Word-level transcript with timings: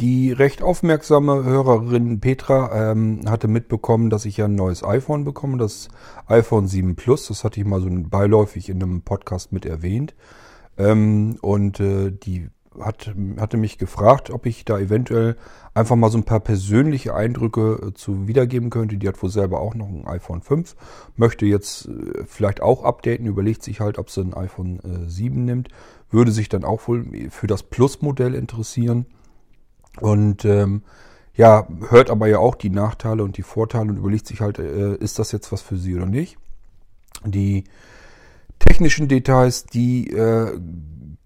Die 0.00 0.30
recht 0.30 0.62
aufmerksame 0.62 1.42
Hörerin 1.42 2.20
Petra 2.20 2.92
ähm, 2.92 3.22
hatte 3.26 3.48
mitbekommen, 3.48 4.10
dass 4.10 4.26
ich 4.26 4.36
ja 4.36 4.44
ein 4.44 4.54
neues 4.54 4.84
iPhone 4.84 5.24
bekomme, 5.24 5.58
das 5.58 5.88
iPhone 6.28 6.68
7 6.68 6.94
Plus. 6.94 7.26
Das 7.26 7.42
hatte 7.42 7.58
ich 7.58 7.66
mal 7.66 7.80
so 7.80 7.88
beiläufig 7.90 8.68
in 8.68 8.80
einem 8.80 9.02
Podcast 9.02 9.50
mit 9.50 9.66
erwähnt. 9.66 10.14
Ähm, 10.76 11.36
und 11.42 11.80
äh, 11.80 12.12
die 12.12 12.48
hat, 12.80 13.12
hatte 13.38 13.56
mich 13.56 13.76
gefragt, 13.76 14.30
ob 14.30 14.46
ich 14.46 14.64
da 14.64 14.78
eventuell 14.78 15.36
einfach 15.74 15.96
mal 15.96 16.10
so 16.10 16.18
ein 16.18 16.24
paar 16.24 16.38
persönliche 16.38 17.14
Eindrücke 17.16 17.88
äh, 17.88 17.94
zu 17.94 18.28
wiedergeben 18.28 18.70
könnte. 18.70 18.98
Die 18.98 19.08
hat 19.08 19.20
wohl 19.20 19.30
selber 19.30 19.60
auch 19.60 19.74
noch 19.74 19.88
ein 19.88 20.06
iPhone 20.06 20.42
5, 20.42 20.76
möchte 21.16 21.44
jetzt 21.44 21.88
äh, 21.88 22.22
vielleicht 22.24 22.62
auch 22.62 22.84
updaten, 22.84 23.26
überlegt 23.26 23.64
sich 23.64 23.80
halt, 23.80 23.98
ob 23.98 24.10
sie 24.10 24.20
ein 24.20 24.34
iPhone 24.34 24.78
äh, 24.78 25.08
7 25.08 25.44
nimmt, 25.44 25.70
würde 26.08 26.30
sich 26.30 26.48
dann 26.48 26.62
auch 26.62 26.86
wohl 26.86 27.04
für 27.30 27.48
das 27.48 27.64
Plus-Modell 27.64 28.36
interessieren. 28.36 29.06
Und 30.00 30.44
ähm, 30.44 30.82
ja, 31.34 31.68
hört 31.88 32.10
aber 32.10 32.26
ja 32.26 32.38
auch 32.38 32.54
die 32.54 32.70
Nachteile 32.70 33.22
und 33.22 33.36
die 33.36 33.42
Vorteile 33.42 33.90
und 33.90 33.98
überlegt 33.98 34.26
sich 34.26 34.40
halt, 34.40 34.58
äh, 34.58 34.96
ist 34.96 35.18
das 35.18 35.32
jetzt 35.32 35.52
was 35.52 35.62
für 35.62 35.76
sie 35.76 35.94
oder 35.94 36.06
nicht. 36.06 36.36
Die 37.24 37.64
technischen 38.58 39.08
Details, 39.08 39.64
die 39.64 40.10
äh, 40.10 40.58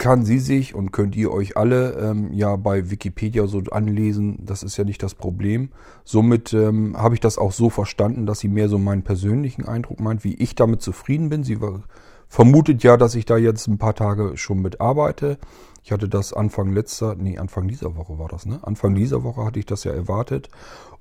kann 0.02 0.24
sie 0.24 0.40
sich 0.40 0.74
und 0.74 0.90
könnt 0.90 1.14
ihr 1.14 1.30
euch 1.30 1.56
alle 1.56 1.92
ähm, 1.92 2.32
ja 2.32 2.56
bei 2.56 2.90
Wikipedia 2.90 3.46
so 3.46 3.62
anlesen. 3.70 4.44
Das 4.44 4.64
ist 4.64 4.76
ja 4.76 4.82
nicht 4.82 5.02
das 5.02 5.14
Problem. 5.14 5.68
Somit 6.04 6.52
ähm, 6.52 6.96
habe 6.96 7.14
ich 7.14 7.20
das 7.20 7.38
auch 7.38 7.52
so 7.52 7.70
verstanden, 7.70 8.26
dass 8.26 8.40
sie 8.40 8.48
mehr 8.48 8.68
so 8.68 8.78
meinen 8.78 9.02
persönlichen 9.02 9.64
Eindruck 9.64 10.00
meint, 10.00 10.24
wie 10.24 10.34
ich 10.34 10.56
damit 10.56 10.82
zufrieden 10.82 11.28
bin. 11.28 11.44
Sie 11.44 11.60
war, 11.60 11.84
vermutet 12.28 12.82
ja, 12.82 12.96
dass 12.96 13.14
ich 13.14 13.26
da 13.26 13.36
jetzt 13.36 13.68
ein 13.68 13.78
paar 13.78 13.94
Tage 13.94 14.36
schon 14.36 14.60
mit 14.60 14.80
arbeite. 14.80 15.38
Ich 15.84 15.90
hatte 15.90 16.08
das 16.08 16.32
Anfang 16.32 16.72
letzter, 16.72 17.16
nee, 17.16 17.38
Anfang 17.38 17.66
dieser 17.66 17.96
Woche 17.96 18.18
war 18.18 18.28
das, 18.28 18.46
ne? 18.46 18.60
Anfang 18.62 18.94
dieser 18.94 19.24
Woche 19.24 19.44
hatte 19.44 19.58
ich 19.58 19.66
das 19.66 19.82
ja 19.82 19.92
erwartet. 19.92 20.48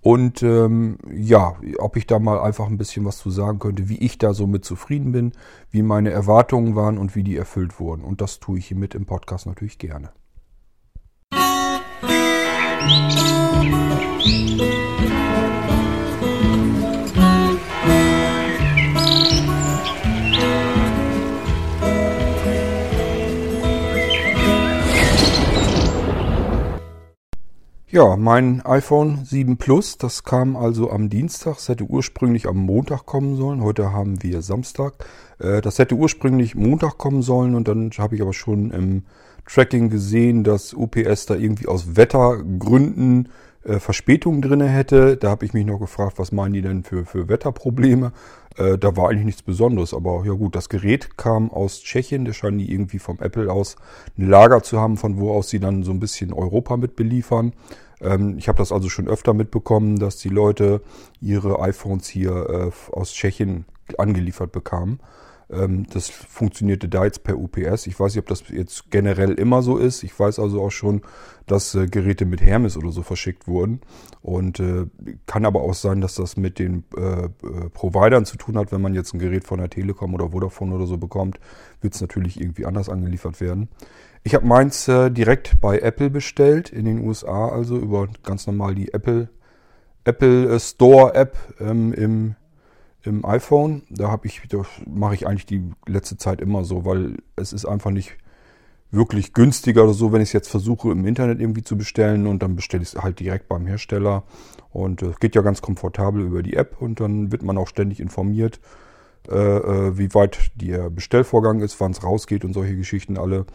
Und 0.02 0.42
ähm, 0.42 0.98
ja, 1.14 1.56
ob 1.78 1.96
ich 1.98 2.08
da 2.08 2.18
mal 2.18 2.40
einfach 2.40 2.66
ein 2.66 2.80
bisschen 2.80 3.06
was 3.06 3.20
zu 3.20 3.30
sagen 3.30 3.60
könnte, 3.60 3.90
wie 3.90 4.00
ich 4.00 4.18
da 4.18 4.34
so 4.34 4.48
mit 4.48 4.66
zufrieden 4.66 5.12
bin, 5.12 5.34
wie 5.70 5.84
meine 5.84 6.10
Erwartungen 6.10 6.76
waren 6.76 6.98
und 6.98 7.16
wie 7.16 7.24
die 7.24 7.38
erfüllt 7.38 7.80
wurden. 7.80 8.04
Und 8.04 8.22
das 8.22 8.40
tue 8.40 8.58
ich 8.58 8.68
hier 8.68 8.78
mit 8.78 8.96
im 8.96 9.06
Podcast 9.06 9.46
natürlich 9.46 9.78
gerne. 9.78 10.10
Musik 14.20 15.01
Ja, 27.94 28.16
mein 28.16 28.62
iPhone 28.66 29.26
7 29.26 29.58
Plus, 29.58 29.98
das 29.98 30.24
kam 30.24 30.56
also 30.56 30.90
am 30.92 31.10
Dienstag. 31.10 31.58
Es 31.58 31.68
hätte 31.68 31.84
ursprünglich 31.84 32.48
am 32.48 32.56
Montag 32.56 33.06
kommen 33.06 33.36
sollen. 33.36 33.62
Heute 33.62 33.92
haben 33.92 34.24
wir 34.24 34.42
Samstag. 34.42 34.94
Äh, 35.40 35.60
das 35.60 35.78
hätte 35.78 35.96
ursprünglich 35.96 36.56
Montag 36.56 36.98
kommen 36.98 37.22
sollen 37.22 37.54
und 37.54 37.68
dann 37.68 37.92
habe 37.98 38.16
ich 38.16 38.22
aber 38.22 38.32
schon 38.32 38.72
im 38.72 39.04
Tracking 39.46 39.90
gesehen, 39.90 40.46
dass 40.46 40.74
UPS 40.74 41.26
da 41.26 41.36
irgendwie 41.36 41.68
aus 41.68 41.98
Wettergründen 41.98 43.28
äh, 43.64 43.80
Verspätungen 43.80 44.42
drinne 44.42 44.68
hätte. 44.68 45.18
Da 45.18 45.30
habe 45.30 45.46
ich 45.46 45.54
mich 45.54 45.66
noch 45.66 45.80
gefragt, 45.80 46.18
was 46.18 46.32
meinen 46.32 46.54
die 46.54 46.62
denn 46.62 46.84
für, 46.84 47.06
für 47.06 47.30
Wetterprobleme? 47.30 48.12
Äh, 48.58 48.78
da 48.78 48.96
war 48.98 49.10
eigentlich 49.10 49.26
nichts 49.26 49.44
Besonderes. 49.44 49.94
Aber 49.94 50.24
ja 50.26 50.34
gut, 50.34 50.56
das 50.56 50.70
Gerät 50.70 51.18
kam 51.18 51.52
aus 51.52 51.82
Tschechien. 51.82 52.26
Da 52.26 52.34
scheinen 52.34 52.58
die 52.58 52.72
irgendwie 52.72 53.00
vom 53.00 53.20
Apple 53.20 53.52
aus 53.52 53.76
ein 54.18 54.28
Lager 54.28 54.64
zu 54.64 54.80
haben, 54.80 54.98
von 54.98 55.20
wo 55.20 55.32
aus 55.32 55.50
sie 55.50 55.60
dann 55.60 55.84
so 55.84 55.92
ein 55.92 56.00
bisschen 56.00 56.34
Europa 56.34 56.78
mit 56.78 56.96
beliefern. 56.96 57.54
Ähm, 58.02 58.38
ich 58.38 58.48
habe 58.48 58.58
das 58.58 58.72
also 58.72 58.90
schon 58.90 59.08
öfter 59.08 59.34
mitbekommen, 59.34 60.00
dass 60.00 60.18
die 60.18 60.30
Leute 60.30 60.82
ihre 61.22 61.60
iPhones 61.62 62.08
hier 62.08 62.72
äh, 62.72 62.96
aus 62.96 63.14
Tschechien 63.14 63.66
angeliefert 63.98 64.52
bekamen. 64.52 65.00
Ähm, 65.52 65.86
das 65.92 66.10
funktionierte 66.10 66.88
da 66.88 67.06
jetzt 67.06 67.24
per 67.24 67.38
UPS. 67.38 67.88
Ich 67.88 68.00
weiß 68.00 68.14
nicht, 68.14 68.22
ob 68.22 68.28
das 68.28 68.44
jetzt 68.50 68.90
generell 68.92 69.34
immer 69.34 69.62
so 69.62 69.78
ist. 69.78 70.04
Ich 70.04 70.18
weiß 70.18 70.40
also 70.40 70.62
auch 70.62 70.72
schon, 70.72 71.02
dass 71.46 71.76
äh, 71.76 71.88
Geräte 71.88 72.26
mit 72.26 72.42
Hermes 72.42 72.78
oder 72.78 72.92
so 72.92 73.04
verschickt 73.04 73.48
wurden. 73.48 73.82
Und 74.22 74.60
äh, 74.60 74.86
kann 75.26 75.46
aber 75.46 75.62
auch 75.62 75.74
sein, 75.74 76.02
dass 76.02 76.16
das 76.16 76.38
mit 76.38 76.60
den 76.60 76.84
äh, 76.96 77.26
äh 77.26 77.30
Providern 77.74 78.26
zu 78.26 78.38
tun 78.38 78.58
hat. 78.58 78.72
Wenn 78.72 78.82
man 78.82 78.94
jetzt 78.94 79.14
ein 79.14 79.20
Gerät 79.20 79.46
von 79.46 79.60
der 79.60 79.70
Telekom 79.70 80.14
oder 80.14 80.30
Vodafone 80.30 80.76
oder 80.76 80.86
so 80.86 80.98
bekommt, 80.98 81.40
wird 81.82 81.94
es 81.96 82.02
natürlich 82.02 82.40
irgendwie 82.40 82.66
anders 82.66 82.90
angeliefert 82.90 83.42
werden. 83.42 83.70
Ich 84.24 84.36
habe 84.36 84.46
meins 84.46 84.88
äh, 84.88 85.10
direkt 85.10 85.60
bei 85.62 85.80
Apple 85.80 86.12
bestellt, 86.12 86.70
in 86.70 86.86
den 86.86 87.00
USA, 87.06 87.50
also 87.50 87.78
über 87.78 88.08
ganz 88.24 88.46
normal 88.46 88.76
die 88.76 88.94
Apple, 88.94 89.30
Apple 90.04 90.56
äh, 90.56 90.60
Store 90.60 91.16
App 91.16 91.38
ähm, 91.60 91.92
im 91.94 92.36
im 93.04 93.26
iPhone. 93.26 93.84
Da 93.90 94.10
habe 94.10 94.28
ich, 94.28 94.42
mache 94.88 95.16
ich 95.16 95.28
eigentlich 95.28 95.46
die 95.46 95.64
letzte 95.88 96.18
Zeit 96.18 96.42
immer 96.42 96.64
so, 96.64 96.86
weil 96.86 97.18
es 97.36 97.54
ist 97.54 97.66
einfach 97.66 97.92
nicht 97.92 98.18
wirklich 98.92 99.34
günstiger 99.34 99.86
oder 99.86 99.94
so, 99.94 100.12
wenn 100.12 100.22
ich 100.22 100.30
es 100.30 100.34
jetzt 100.34 100.50
versuche 100.50 100.92
im 100.92 101.06
Internet 101.06 101.40
irgendwie 101.40 101.64
zu 101.64 101.78
bestellen 101.78 102.28
und 102.28 102.44
dann 102.44 102.56
bestelle 102.56 102.84
ich 102.84 102.94
es 102.94 103.02
halt 103.02 103.20
direkt 103.20 103.48
beim 103.48 103.66
Hersteller. 103.66 104.24
Und 104.70 105.02
es 105.02 105.16
äh, 105.16 105.20
geht 105.20 105.36
ja 105.36 105.42
ganz 105.42 105.62
komfortabel 105.62 106.24
über 106.24 106.44
die 106.44 106.56
App 106.56 106.82
und 106.82 107.00
dann 107.00 107.32
wird 107.32 107.44
man 107.44 107.58
auch 107.58 107.68
ständig 107.68 108.00
informiert, 108.00 108.60
äh, 109.30 109.36
äh 109.36 109.98
wie 109.98 110.14
weit 110.14 110.52
der 110.56 110.90
Bestellvorgang 110.90 111.62
ist, 111.62 111.80
wann 111.80 111.92
es 111.92 112.04
rausgeht 112.04 112.44
und 112.44 112.54
solche 112.54 112.76
Geschichten 112.76 113.18
alle. 113.18 113.46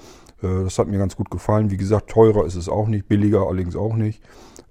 Äh, 0.43 0.65
das 0.65 0.79
hat 0.79 0.89
mir 0.89 0.99
ganz 0.99 1.17
gut 1.17 1.31
gefallen. 1.31 1.71
Wie 1.71 1.77
gesagt, 1.77 2.11
teurer 2.11 2.47
ist 2.47 2.57
es 2.57 2.69
auch 2.69 2.89
nicht, 2.89 3.09
billiger 3.09 3.47
allerdings 3.47 3.77
auch 3.77 3.95
nicht. 3.95 4.23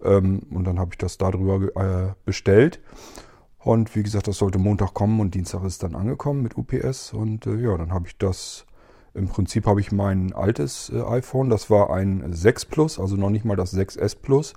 Ähm, 0.03 0.41
und 0.49 0.65
dann 0.65 0.79
habe 0.79 0.91
ich 0.93 0.97
das 0.97 1.17
darüber 1.17 1.61
äh, 1.75 2.13
bestellt. 2.25 2.79
Und 3.65 3.95
wie 3.95 4.03
gesagt, 4.03 4.27
das 4.27 4.37
sollte 4.37 4.59
Montag 4.59 4.93
kommen 4.93 5.19
und 5.19 5.33
Dienstag 5.33 5.63
ist 5.63 5.81
dann 5.81 5.95
angekommen 5.95 6.43
mit 6.43 6.55
UPS. 6.55 7.13
Und 7.13 7.47
äh, 7.47 7.55
ja, 7.55 7.75
dann 7.75 7.91
habe 7.91 8.05
ich 8.07 8.15
das, 8.15 8.67
im 9.15 9.27
Prinzip 9.27 9.65
habe 9.65 9.81
ich 9.81 9.91
mein 9.91 10.33
altes 10.33 10.91
äh, 10.93 11.01
iPhone, 11.01 11.49
das 11.49 11.71
war 11.71 11.89
ein 11.89 12.31
6 12.31 12.65
Plus, 12.65 12.99
also 12.99 13.15
noch 13.15 13.31
nicht 13.31 13.43
mal 13.43 13.55
das 13.55 13.75
6S 13.75 14.17
Plus. 14.21 14.53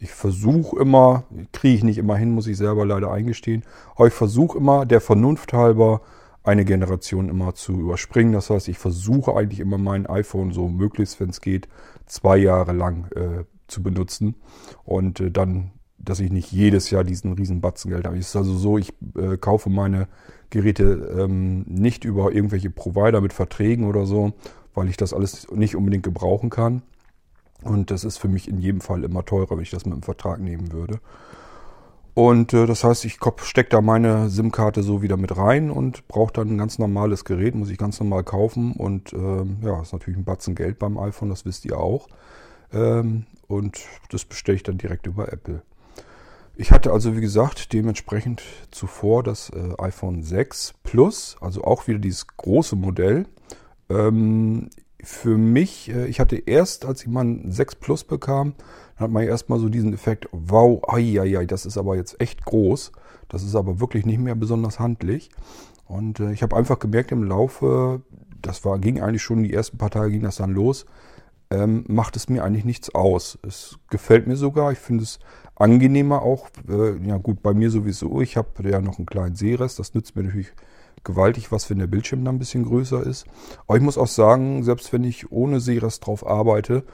Ich 0.00 0.10
versuche 0.10 0.76
immer, 0.80 1.22
kriege 1.52 1.76
ich 1.76 1.84
nicht 1.84 1.98
immer 1.98 2.16
hin, 2.16 2.32
muss 2.32 2.48
ich 2.48 2.56
selber 2.56 2.84
leider 2.84 3.12
eingestehen, 3.12 3.62
aber 3.94 4.08
ich 4.08 4.14
versuche 4.14 4.58
immer 4.58 4.86
der 4.86 5.00
Vernunft 5.00 5.52
halber 5.52 6.00
eine 6.42 6.64
Generation 6.64 7.28
immer 7.28 7.54
zu 7.54 7.74
überspringen. 7.74 8.32
Das 8.32 8.50
heißt, 8.50 8.66
ich 8.66 8.78
versuche 8.78 9.36
eigentlich 9.36 9.60
immer 9.60 9.78
mein 9.78 10.04
iPhone 10.06 10.50
so 10.50 10.66
möglichst, 10.66 11.20
wenn 11.20 11.30
es 11.30 11.40
geht, 11.40 11.68
zwei 12.06 12.38
Jahre 12.38 12.72
lang 12.72 13.06
äh, 13.14 13.44
zu 13.68 13.84
benutzen. 13.84 14.34
Und 14.82 15.20
äh, 15.20 15.30
dann 15.30 15.70
dass 15.98 16.20
ich 16.20 16.30
nicht 16.30 16.52
jedes 16.52 16.90
Jahr 16.90 17.04
diesen 17.04 17.32
riesen 17.32 17.60
Batzen 17.60 17.90
Geld 17.90 18.06
habe. 18.06 18.16
Es 18.16 18.28
ist 18.28 18.36
also 18.36 18.56
so, 18.56 18.78
ich 18.78 18.92
äh, 19.16 19.36
kaufe 19.36 19.68
meine 19.70 20.08
Geräte 20.50 21.16
ähm, 21.18 21.64
nicht 21.66 22.04
über 22.04 22.32
irgendwelche 22.32 22.70
Provider 22.70 23.20
mit 23.20 23.32
Verträgen 23.32 23.86
oder 23.86 24.06
so, 24.06 24.32
weil 24.74 24.88
ich 24.88 24.96
das 24.96 25.12
alles 25.12 25.50
nicht 25.50 25.76
unbedingt 25.76 26.04
gebrauchen 26.04 26.50
kann. 26.50 26.82
Und 27.62 27.90
das 27.90 28.04
ist 28.04 28.18
für 28.18 28.28
mich 28.28 28.48
in 28.48 28.58
jedem 28.58 28.80
Fall 28.80 29.04
immer 29.04 29.24
teurer, 29.24 29.50
wenn 29.50 29.62
ich 29.62 29.70
das 29.70 29.84
mit 29.84 29.92
einem 29.92 30.02
Vertrag 30.02 30.40
nehmen 30.40 30.72
würde. 30.72 31.00
Und 32.14 32.52
äh, 32.52 32.66
das 32.66 32.82
heißt, 32.82 33.04
ich 33.04 33.18
stecke 33.42 33.70
da 33.70 33.80
meine 33.80 34.28
SIM-Karte 34.28 34.82
so 34.82 35.02
wieder 35.02 35.16
mit 35.16 35.36
rein 35.36 35.70
und 35.70 36.08
brauche 36.08 36.32
dann 36.32 36.48
ein 36.48 36.58
ganz 36.58 36.78
normales 36.78 37.24
Gerät, 37.24 37.54
muss 37.54 37.70
ich 37.70 37.78
ganz 37.78 38.00
normal 38.00 38.24
kaufen. 38.24 38.72
Und 38.72 39.12
äh, 39.12 39.44
ja, 39.62 39.80
ist 39.82 39.92
natürlich 39.92 40.18
ein 40.18 40.24
Batzen 40.24 40.54
Geld 40.54 40.78
beim 40.78 40.98
iPhone, 40.98 41.28
das 41.28 41.44
wisst 41.44 41.64
ihr 41.64 41.78
auch. 41.78 42.08
Ähm, 42.72 43.26
und 43.46 43.80
das 44.10 44.24
bestelle 44.24 44.56
ich 44.56 44.62
dann 44.62 44.78
direkt 44.78 45.06
über 45.06 45.32
Apple. 45.32 45.62
Ich 46.60 46.72
hatte 46.72 46.90
also, 46.90 47.16
wie 47.16 47.20
gesagt, 47.20 47.72
dementsprechend 47.72 48.42
zuvor 48.72 49.22
das 49.22 49.48
äh, 49.50 49.80
iPhone 49.80 50.24
6 50.24 50.74
Plus, 50.82 51.36
also 51.40 51.62
auch 51.62 51.86
wieder 51.86 52.00
dieses 52.00 52.26
große 52.26 52.74
Modell. 52.74 53.26
Ähm, 53.88 54.68
für 55.00 55.38
mich, 55.38 55.88
äh, 55.88 56.06
ich 56.06 56.18
hatte 56.18 56.34
erst, 56.34 56.84
als 56.84 57.02
ich 57.02 57.06
mal 57.06 57.24
ein 57.24 57.52
6 57.52 57.76
Plus 57.76 58.02
bekam, 58.02 58.54
hat 58.96 59.12
man 59.12 59.22
erstmal 59.22 59.60
so 59.60 59.68
diesen 59.68 59.94
Effekt, 59.94 60.28
wow, 60.32 60.82
ai, 60.88 61.20
ai, 61.20 61.38
ai, 61.38 61.46
das 61.46 61.64
ist 61.64 61.78
aber 61.78 61.94
jetzt 61.94 62.20
echt 62.20 62.44
groß. 62.44 62.90
Das 63.28 63.44
ist 63.44 63.54
aber 63.54 63.78
wirklich 63.78 64.04
nicht 64.04 64.18
mehr 64.18 64.34
besonders 64.34 64.80
handlich. 64.80 65.30
Und 65.86 66.18
äh, 66.18 66.32
ich 66.32 66.42
habe 66.42 66.56
einfach 66.56 66.80
gemerkt 66.80 67.12
im 67.12 67.22
Laufe, 67.22 68.02
das 68.42 68.64
war, 68.64 68.80
ging 68.80 69.00
eigentlich 69.00 69.22
schon 69.22 69.44
die 69.44 69.54
ersten 69.54 69.78
paar 69.78 69.90
Tage 69.90 70.10
ging 70.10 70.22
das 70.22 70.36
dann 70.36 70.50
los, 70.50 70.86
ähm, 71.50 71.84
macht 71.88 72.16
es 72.16 72.28
mir 72.28 72.44
eigentlich 72.44 72.64
nichts 72.64 72.94
aus. 72.94 73.38
Es 73.46 73.78
gefällt 73.90 74.26
mir 74.26 74.36
sogar. 74.36 74.72
Ich 74.72 74.78
finde 74.78 75.04
es 75.04 75.18
angenehmer 75.58 76.22
auch. 76.22 76.48
Äh, 76.68 76.96
ja 77.06 77.16
gut, 77.18 77.42
bei 77.42 77.54
mir 77.54 77.70
sowieso. 77.70 78.20
Ich 78.20 78.36
habe 78.36 78.68
ja 78.68 78.80
noch 78.80 78.98
einen 78.98 79.06
kleinen 79.06 79.36
Sehrest. 79.36 79.78
Das 79.78 79.94
nützt 79.94 80.16
mir 80.16 80.24
natürlich 80.24 80.52
gewaltig 81.04 81.52
was, 81.52 81.68
wenn 81.70 81.78
der 81.78 81.86
Bildschirm 81.86 82.24
dann 82.24 82.36
ein 82.36 82.38
bisschen 82.38 82.64
größer 82.64 83.02
ist. 83.04 83.26
Aber 83.66 83.76
ich 83.76 83.82
muss 83.82 83.98
auch 83.98 84.06
sagen, 84.06 84.62
selbst 84.62 84.92
wenn 84.92 85.04
ich 85.04 85.30
ohne 85.30 85.60
Sehrest 85.60 86.06
drauf 86.06 86.26
arbeite, 86.26 86.84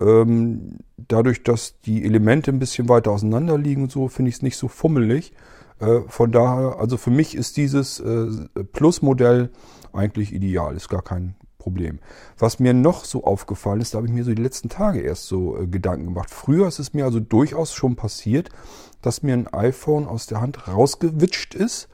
ähm, 0.00 0.78
dadurch, 0.96 1.42
dass 1.42 1.80
die 1.80 2.04
Elemente 2.04 2.50
ein 2.50 2.58
bisschen 2.58 2.88
weiter 2.88 3.10
auseinander 3.10 3.58
liegen 3.58 3.82
und 3.82 3.92
so, 3.92 4.08
finde 4.08 4.30
ich 4.30 4.36
es 4.36 4.42
nicht 4.42 4.56
so 4.56 4.68
fummelig. 4.68 5.32
Äh, 5.78 6.00
von 6.08 6.32
daher, 6.32 6.78
also 6.78 6.96
für 6.96 7.10
mich 7.10 7.34
ist 7.34 7.56
dieses 7.56 8.00
äh, 8.00 8.26
Plus-Modell 8.72 9.50
eigentlich 9.92 10.32
ideal. 10.32 10.74
Ist 10.74 10.88
gar 10.88 11.02
kein 11.02 11.34
Problem. 11.60 12.00
Was 12.38 12.58
mir 12.58 12.74
noch 12.74 13.04
so 13.04 13.22
aufgefallen 13.22 13.80
ist, 13.80 13.94
da 13.94 13.98
habe 13.98 14.08
ich 14.08 14.12
mir 14.12 14.24
so 14.24 14.34
die 14.34 14.42
letzten 14.42 14.68
Tage 14.68 15.00
erst 15.00 15.26
so 15.26 15.56
äh, 15.56 15.66
Gedanken 15.68 16.06
gemacht. 16.06 16.30
Früher 16.30 16.66
ist 16.66 16.80
es 16.80 16.92
mir 16.92 17.04
also 17.04 17.20
durchaus 17.20 17.72
schon 17.72 17.94
passiert, 17.94 18.48
dass 19.02 19.22
mir 19.22 19.34
ein 19.34 19.46
iPhone 19.46 20.08
aus 20.08 20.26
der 20.26 20.40
Hand 20.40 20.66
rausgewitscht 20.66 21.54
ist 21.54 21.88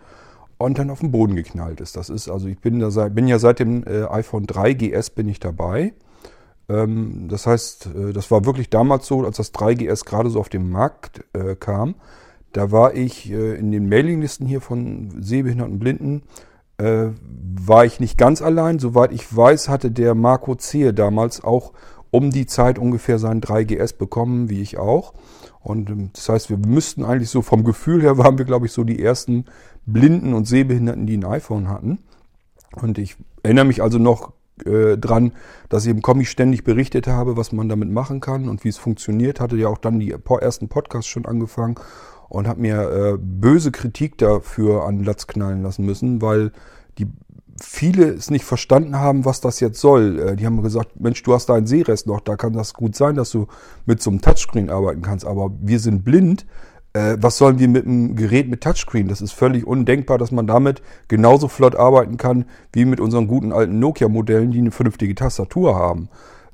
und 0.58 0.78
dann 0.78 0.90
auf 0.90 1.00
den 1.00 1.10
Boden 1.10 1.36
geknallt 1.36 1.80
ist. 1.80 1.96
Das 1.96 2.08
ist 2.08 2.28
also, 2.28 2.48
ich 2.48 2.58
bin, 2.58 2.78
da 2.80 2.90
seit, 2.90 3.14
bin 3.14 3.28
ja 3.28 3.38
seit 3.38 3.58
dem 3.58 3.84
äh, 3.84 4.04
iPhone 4.04 4.46
3GS 4.46 5.14
bin 5.14 5.28
ich 5.28 5.40
dabei. 5.40 5.92
Ähm, 6.68 7.28
das 7.28 7.46
heißt, 7.46 7.86
äh, 7.86 8.12
das 8.12 8.30
war 8.30 8.44
wirklich 8.44 8.70
damals 8.70 9.06
so, 9.06 9.24
als 9.24 9.36
das 9.36 9.52
3GS 9.52 10.04
gerade 10.04 10.30
so 10.30 10.40
auf 10.40 10.48
den 10.48 10.70
Markt 10.70 11.24
äh, 11.34 11.54
kam. 11.54 11.96
Da 12.52 12.72
war 12.72 12.94
ich 12.94 13.30
äh, 13.30 13.54
in 13.56 13.70
den 13.70 13.88
Mailinglisten 13.88 14.46
hier 14.46 14.60
von 14.60 15.22
Sehbehinderten 15.22 15.78
Blinden, 15.78 16.22
äh, 16.78 17.08
war 17.18 17.84
ich 17.84 18.00
nicht 18.00 18.18
ganz 18.18 18.42
allein. 18.42 18.78
Soweit 18.78 19.12
ich 19.12 19.34
weiß, 19.34 19.68
hatte 19.68 19.90
der 19.90 20.14
Marco 20.14 20.54
Zehe 20.54 20.92
damals 20.92 21.42
auch 21.42 21.72
um 22.10 22.30
die 22.30 22.46
Zeit 22.46 22.78
ungefähr 22.78 23.18
seinen 23.18 23.40
3GS 23.40 23.96
bekommen, 23.96 24.48
wie 24.48 24.62
ich 24.62 24.78
auch. 24.78 25.14
Und 25.60 25.90
ähm, 25.90 26.10
das 26.12 26.28
heißt, 26.28 26.50
wir 26.50 26.58
müssten 26.58 27.04
eigentlich 27.04 27.30
so 27.30 27.42
vom 27.42 27.64
Gefühl 27.64 28.02
her 28.02 28.18
waren 28.18 28.38
wir, 28.38 28.44
glaube 28.44 28.66
ich, 28.66 28.72
so 28.72 28.84
die 28.84 29.02
ersten 29.02 29.46
Blinden 29.86 30.34
und 30.34 30.46
Sehbehinderten, 30.46 31.06
die 31.06 31.16
ein 31.16 31.24
iPhone 31.24 31.68
hatten. 31.68 31.98
Und 32.80 32.98
ich 32.98 33.16
erinnere 33.42 33.64
mich 33.64 33.82
also 33.82 33.98
noch 33.98 34.32
äh, 34.64 34.96
dran, 34.96 35.32
dass 35.68 35.84
ich 35.84 35.90
im 35.90 36.02
Kommi 36.02 36.24
ständig 36.24 36.64
berichtet 36.64 37.06
habe, 37.06 37.36
was 37.36 37.52
man 37.52 37.68
damit 37.68 37.90
machen 37.90 38.20
kann 38.20 38.48
und 38.48 38.64
wie 38.64 38.68
es 38.68 38.78
funktioniert. 38.78 39.40
Hatte 39.40 39.56
ja 39.56 39.68
auch 39.68 39.78
dann 39.78 39.98
die 39.98 40.14
ersten 40.40 40.68
Podcasts 40.68 41.10
schon 41.10 41.26
angefangen 41.26 41.76
und 42.28 42.48
habe 42.48 42.60
mir 42.60 42.90
äh, 42.90 43.18
böse 43.18 43.70
Kritik 43.70 44.18
dafür 44.18 44.84
an 44.84 45.04
Latz 45.04 45.26
knallen 45.26 45.62
lassen 45.62 45.84
müssen, 45.84 46.22
weil 46.22 46.52
die 46.98 47.06
viele 47.60 48.08
es 48.08 48.30
nicht 48.30 48.44
verstanden 48.44 48.96
haben, 48.96 49.24
was 49.24 49.40
das 49.40 49.60
jetzt 49.60 49.80
soll. 49.80 50.18
Äh, 50.18 50.36
die 50.36 50.46
haben 50.46 50.62
gesagt, 50.62 51.00
Mensch, 51.00 51.22
du 51.22 51.34
hast 51.34 51.48
da 51.48 51.54
einen 51.54 51.66
Sehrest 51.66 52.06
noch, 52.06 52.20
da 52.20 52.36
kann 52.36 52.52
das 52.52 52.74
gut 52.74 52.96
sein, 52.96 53.14
dass 53.14 53.30
du 53.30 53.46
mit 53.84 54.02
so 54.02 54.10
einem 54.10 54.20
Touchscreen 54.20 54.70
arbeiten 54.70 55.02
kannst, 55.02 55.26
aber 55.26 55.50
wir 55.60 55.78
sind 55.78 56.04
blind. 56.04 56.46
Äh, 56.92 57.16
was 57.20 57.38
sollen 57.38 57.58
wir 57.58 57.68
mit 57.68 57.86
einem 57.86 58.16
Gerät 58.16 58.48
mit 58.48 58.62
Touchscreen? 58.62 59.08
Das 59.08 59.20
ist 59.20 59.32
völlig 59.32 59.66
undenkbar, 59.66 60.18
dass 60.18 60.32
man 60.32 60.46
damit 60.46 60.82
genauso 61.08 61.48
flott 61.48 61.76
arbeiten 61.76 62.16
kann 62.16 62.46
wie 62.72 62.84
mit 62.84 63.00
unseren 63.00 63.26
guten 63.26 63.52
alten 63.52 63.78
Nokia-Modellen, 63.78 64.50
die 64.50 64.58
eine 64.58 64.70
vernünftige 64.70 65.14
Tastatur 65.14 65.76
haben. 65.76 66.08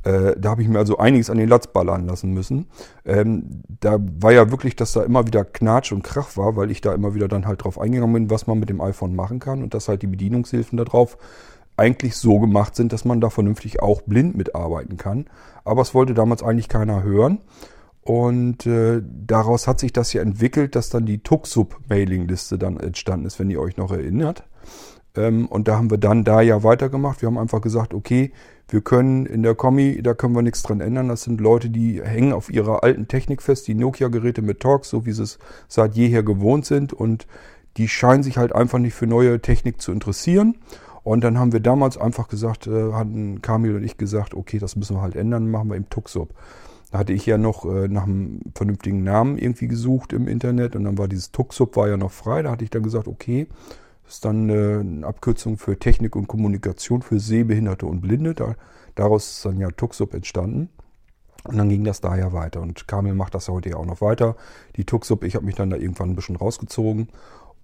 Äh, 0.04 0.34
da 0.38 0.50
habe 0.50 0.62
ich 0.62 0.68
mir 0.68 0.78
also 0.78 0.98
einiges 0.98 1.30
an 1.30 1.38
den 1.38 1.48
Latz 1.48 1.66
ballern 1.66 2.06
lassen 2.06 2.32
müssen. 2.32 2.66
Ähm, 3.04 3.62
da 3.80 3.98
war 4.20 4.32
ja 4.32 4.50
wirklich, 4.50 4.76
dass 4.76 4.92
da 4.92 5.02
immer 5.02 5.26
wieder 5.26 5.44
Knatsch 5.44 5.92
und 5.92 6.02
Krach 6.02 6.36
war, 6.36 6.56
weil 6.56 6.70
ich 6.70 6.80
da 6.80 6.92
immer 6.94 7.14
wieder 7.14 7.28
dann 7.28 7.46
halt 7.46 7.64
drauf 7.64 7.80
eingegangen 7.80 8.12
bin, 8.12 8.30
was 8.30 8.46
man 8.46 8.58
mit 8.58 8.68
dem 8.68 8.80
iPhone 8.80 9.14
machen 9.14 9.38
kann 9.38 9.62
und 9.62 9.74
dass 9.74 9.88
halt 9.88 10.02
die 10.02 10.08
Bedienungshilfen 10.08 10.76
darauf 10.76 11.18
eigentlich 11.76 12.16
so 12.16 12.38
gemacht 12.38 12.76
sind, 12.76 12.92
dass 12.92 13.04
man 13.04 13.20
da 13.20 13.30
vernünftig 13.30 13.80
auch 13.80 14.02
blind 14.02 14.36
mitarbeiten 14.36 14.96
kann. 14.96 15.26
Aber 15.64 15.82
es 15.82 15.94
wollte 15.94 16.14
damals 16.14 16.42
eigentlich 16.42 16.68
keiner 16.68 17.02
hören. 17.02 17.38
Und 18.02 18.66
äh, 18.66 19.00
daraus 19.04 19.68
hat 19.68 19.78
sich 19.78 19.92
das 19.92 20.12
ja 20.12 20.22
entwickelt, 20.22 20.74
dass 20.74 20.90
dann 20.90 21.06
die 21.06 21.22
Tuxub-Mailing-Liste 21.22 22.58
dann 22.58 22.78
entstanden 22.78 23.26
ist, 23.26 23.38
wenn 23.38 23.48
ihr 23.48 23.60
euch 23.60 23.76
noch 23.76 23.92
erinnert. 23.92 24.44
Ähm, 25.16 25.46
und 25.46 25.68
da 25.68 25.76
haben 25.76 25.90
wir 25.90 25.98
dann 25.98 26.24
da 26.24 26.40
ja 26.40 26.62
weitergemacht. 26.62 27.22
Wir 27.22 27.26
haben 27.26 27.38
einfach 27.38 27.60
gesagt, 27.60 27.94
okay, 27.94 28.32
wir 28.68 28.80
können 28.80 29.26
in 29.26 29.42
der 29.42 29.54
Kommi, 29.54 30.00
da 30.02 30.14
können 30.14 30.34
wir 30.34 30.42
nichts 30.42 30.62
dran 30.62 30.80
ändern. 30.80 31.08
Das 31.08 31.22
sind 31.22 31.40
Leute, 31.40 31.68
die 31.68 32.02
hängen 32.02 32.32
auf 32.32 32.50
ihrer 32.50 32.82
alten 32.82 33.08
Technik 33.08 33.42
fest, 33.42 33.68
die 33.68 33.74
Nokia-Geräte 33.74 34.40
mit 34.40 34.60
Talks, 34.60 34.88
so 34.88 35.04
wie 35.04 35.12
sie 35.12 35.24
es 35.24 35.38
seit 35.68 35.94
jeher 35.94 36.22
gewohnt 36.22 36.64
sind. 36.64 36.92
Und 36.92 37.26
die 37.76 37.88
scheinen 37.88 38.22
sich 38.22 38.38
halt 38.38 38.54
einfach 38.54 38.78
nicht 38.78 38.94
für 38.94 39.06
neue 39.06 39.40
Technik 39.40 39.80
zu 39.80 39.92
interessieren. 39.92 40.56
Und 41.04 41.24
dann 41.24 41.38
haben 41.38 41.52
wir 41.52 41.60
damals 41.60 41.98
einfach 41.98 42.28
gesagt, 42.28 42.66
äh, 42.66 42.92
hatten 42.92 43.42
Kamil 43.42 43.76
und 43.76 43.84
ich 43.84 43.96
gesagt, 43.96 44.34
okay, 44.34 44.58
das 44.58 44.76
müssen 44.76 44.96
wir 44.96 45.02
halt 45.02 45.16
ändern, 45.16 45.50
machen 45.50 45.68
wir 45.68 45.76
im 45.76 45.90
Tuxub. 45.90 46.32
Da 46.92 46.98
hatte 46.98 47.12
ich 47.12 47.26
ja 47.26 47.38
noch 47.38 47.64
äh, 47.64 47.88
nach 47.88 48.04
einem 48.04 48.40
vernünftigen 48.54 49.02
Namen 49.02 49.36
irgendwie 49.36 49.66
gesucht 49.66 50.12
im 50.12 50.28
Internet 50.28 50.76
und 50.76 50.84
dann 50.84 50.98
war 50.98 51.08
dieses 51.08 51.32
Tuxub 51.32 51.74
war 51.76 51.88
ja 51.88 51.96
noch 51.96 52.12
frei. 52.12 52.42
Da 52.42 52.52
hatte 52.52 52.64
ich 52.64 52.70
dann 52.70 52.82
gesagt, 52.82 53.08
okay, 53.08 53.48
ist 54.12 54.24
dann 54.24 54.50
eine 54.50 55.06
Abkürzung 55.06 55.56
für 55.56 55.78
Technik 55.78 56.16
und 56.16 56.28
Kommunikation 56.28 57.02
für 57.02 57.18
Sehbehinderte 57.18 57.86
und 57.86 58.00
Blinde. 58.00 58.34
Da, 58.34 58.56
daraus 58.94 59.30
ist 59.30 59.44
dann 59.44 59.58
ja 59.58 59.70
Tuxub 59.70 60.14
entstanden. 60.14 60.68
Und 61.44 61.56
dann 61.56 61.68
ging 61.68 61.82
das 61.82 62.00
da 62.00 62.16
ja 62.16 62.32
weiter. 62.32 62.60
Und 62.60 62.86
Kamil 62.86 63.14
macht 63.14 63.34
das 63.34 63.48
heute 63.48 63.70
ja 63.70 63.76
auch 63.76 63.86
noch 63.86 64.00
weiter. 64.00 64.36
Die 64.76 64.84
Tuxub, 64.84 65.24
ich 65.24 65.34
habe 65.34 65.44
mich 65.44 65.56
dann 65.56 65.70
da 65.70 65.76
irgendwann 65.76 66.10
ein 66.10 66.14
bisschen 66.14 66.36
rausgezogen. 66.36 67.08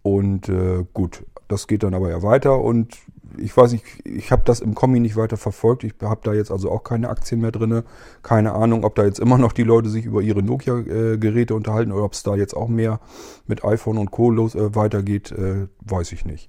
Und 0.02 0.48
äh, 0.48 0.84
gut, 0.94 1.24
das 1.48 1.66
geht 1.66 1.82
dann 1.82 1.94
aber 1.94 2.10
ja 2.10 2.22
weiter. 2.22 2.60
Und 2.60 2.96
ich 3.36 3.56
weiß 3.56 3.72
nicht, 3.72 3.84
ich 4.04 4.32
habe 4.32 4.42
das 4.44 4.60
im 4.60 4.74
Kommi 4.74 5.00
nicht 5.00 5.16
weiter 5.16 5.36
verfolgt. 5.36 5.84
Ich 5.84 5.94
habe 6.02 6.20
da 6.22 6.32
jetzt 6.32 6.50
also 6.50 6.70
auch 6.70 6.82
keine 6.82 7.08
Aktien 7.08 7.40
mehr 7.40 7.52
drin. 7.52 7.82
Keine 8.22 8.52
Ahnung, 8.54 8.84
ob 8.84 8.94
da 8.94 9.04
jetzt 9.04 9.20
immer 9.20 9.38
noch 9.38 9.52
die 9.52 9.64
Leute 9.64 9.88
sich 9.88 10.04
über 10.04 10.22
ihre 10.22 10.42
Nokia-Geräte 10.42 11.54
unterhalten 11.54 11.92
oder 11.92 12.04
ob 12.04 12.14
es 12.14 12.22
da 12.22 12.34
jetzt 12.34 12.54
auch 12.54 12.68
mehr 12.68 13.00
mit 13.46 13.64
iPhone 13.64 13.98
und 13.98 14.10
Co. 14.10 14.30
Los, 14.30 14.54
äh, 14.54 14.74
weitergeht, 14.74 15.32
äh, 15.32 15.68
weiß 15.84 16.12
ich 16.12 16.24
nicht. 16.24 16.48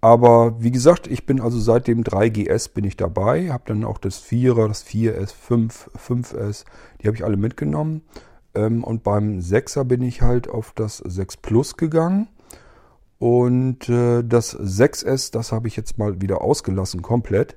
Aber 0.00 0.62
wie 0.62 0.70
gesagt, 0.70 1.06
ich 1.06 1.26
bin 1.26 1.40
also 1.40 1.58
seit 1.58 1.86
dem 1.86 2.04
3GS 2.04 2.70
bin 2.70 2.84
ich 2.84 2.96
dabei, 2.96 3.50
habe 3.50 3.64
dann 3.66 3.84
auch 3.84 3.98
das 3.98 4.22
4er, 4.24 4.66
das 4.66 4.84
4S, 4.86 5.34
5, 5.34 5.90
5S, 5.94 6.64
die 7.00 7.06
habe 7.06 7.16
ich 7.16 7.24
alle 7.24 7.36
mitgenommen. 7.36 8.02
Ähm, 8.54 8.82
und 8.82 9.02
beim 9.02 9.38
6er 9.38 9.84
bin 9.84 10.02
ich 10.02 10.22
halt 10.22 10.48
auf 10.48 10.72
das 10.74 10.98
6 10.98 11.36
Plus 11.38 11.76
gegangen. 11.76 12.28
Und 13.20 13.86
äh, 13.90 14.24
das 14.24 14.58
6S, 14.58 15.30
das 15.30 15.52
habe 15.52 15.68
ich 15.68 15.76
jetzt 15.76 15.98
mal 15.98 16.22
wieder 16.22 16.40
ausgelassen 16.40 17.02
komplett. 17.02 17.54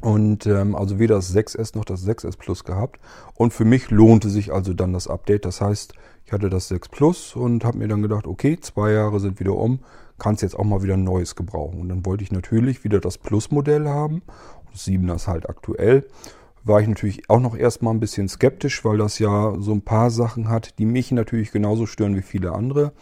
Und 0.00 0.46
ähm, 0.46 0.76
also 0.76 1.00
weder 1.00 1.16
das 1.16 1.34
6S 1.34 1.76
noch 1.76 1.84
das 1.84 2.06
6S 2.06 2.38
Plus 2.38 2.62
gehabt. 2.62 3.00
Und 3.34 3.52
für 3.52 3.64
mich 3.64 3.90
lohnte 3.90 4.30
sich 4.30 4.52
also 4.52 4.72
dann 4.72 4.92
das 4.92 5.08
Update. 5.08 5.46
Das 5.46 5.60
heißt, 5.60 5.94
ich 6.24 6.32
hatte 6.32 6.48
das 6.48 6.68
6 6.68 6.90
Plus 6.90 7.34
und 7.34 7.64
habe 7.64 7.78
mir 7.78 7.88
dann 7.88 8.02
gedacht, 8.02 8.28
okay, 8.28 8.56
zwei 8.60 8.92
Jahre 8.92 9.18
sind 9.18 9.40
wieder 9.40 9.56
um, 9.56 9.80
kannst 10.20 10.42
jetzt 10.42 10.56
auch 10.56 10.64
mal 10.64 10.84
wieder 10.84 10.94
ein 10.94 11.02
neues 11.02 11.34
gebrauchen. 11.34 11.80
Und 11.80 11.88
dann 11.88 12.06
wollte 12.06 12.22
ich 12.22 12.30
natürlich 12.30 12.84
wieder 12.84 13.00
das 13.00 13.18
Plus-Modell 13.18 13.88
haben. 13.88 14.22
Das 14.70 14.86
7er 14.86 15.16
ist 15.16 15.26
halt 15.26 15.50
aktuell. 15.50 16.06
War 16.62 16.80
ich 16.80 16.86
natürlich 16.86 17.28
auch 17.28 17.40
noch 17.40 17.56
erstmal 17.56 17.94
ein 17.94 18.00
bisschen 18.00 18.28
skeptisch, 18.28 18.84
weil 18.84 18.98
das 18.98 19.18
ja 19.18 19.56
so 19.58 19.72
ein 19.72 19.82
paar 19.82 20.10
Sachen 20.10 20.48
hat, 20.48 20.78
die 20.78 20.86
mich 20.86 21.10
natürlich 21.10 21.50
genauso 21.50 21.86
stören 21.86 22.14
wie 22.14 22.22
viele 22.22 22.52
andere. 22.52 22.92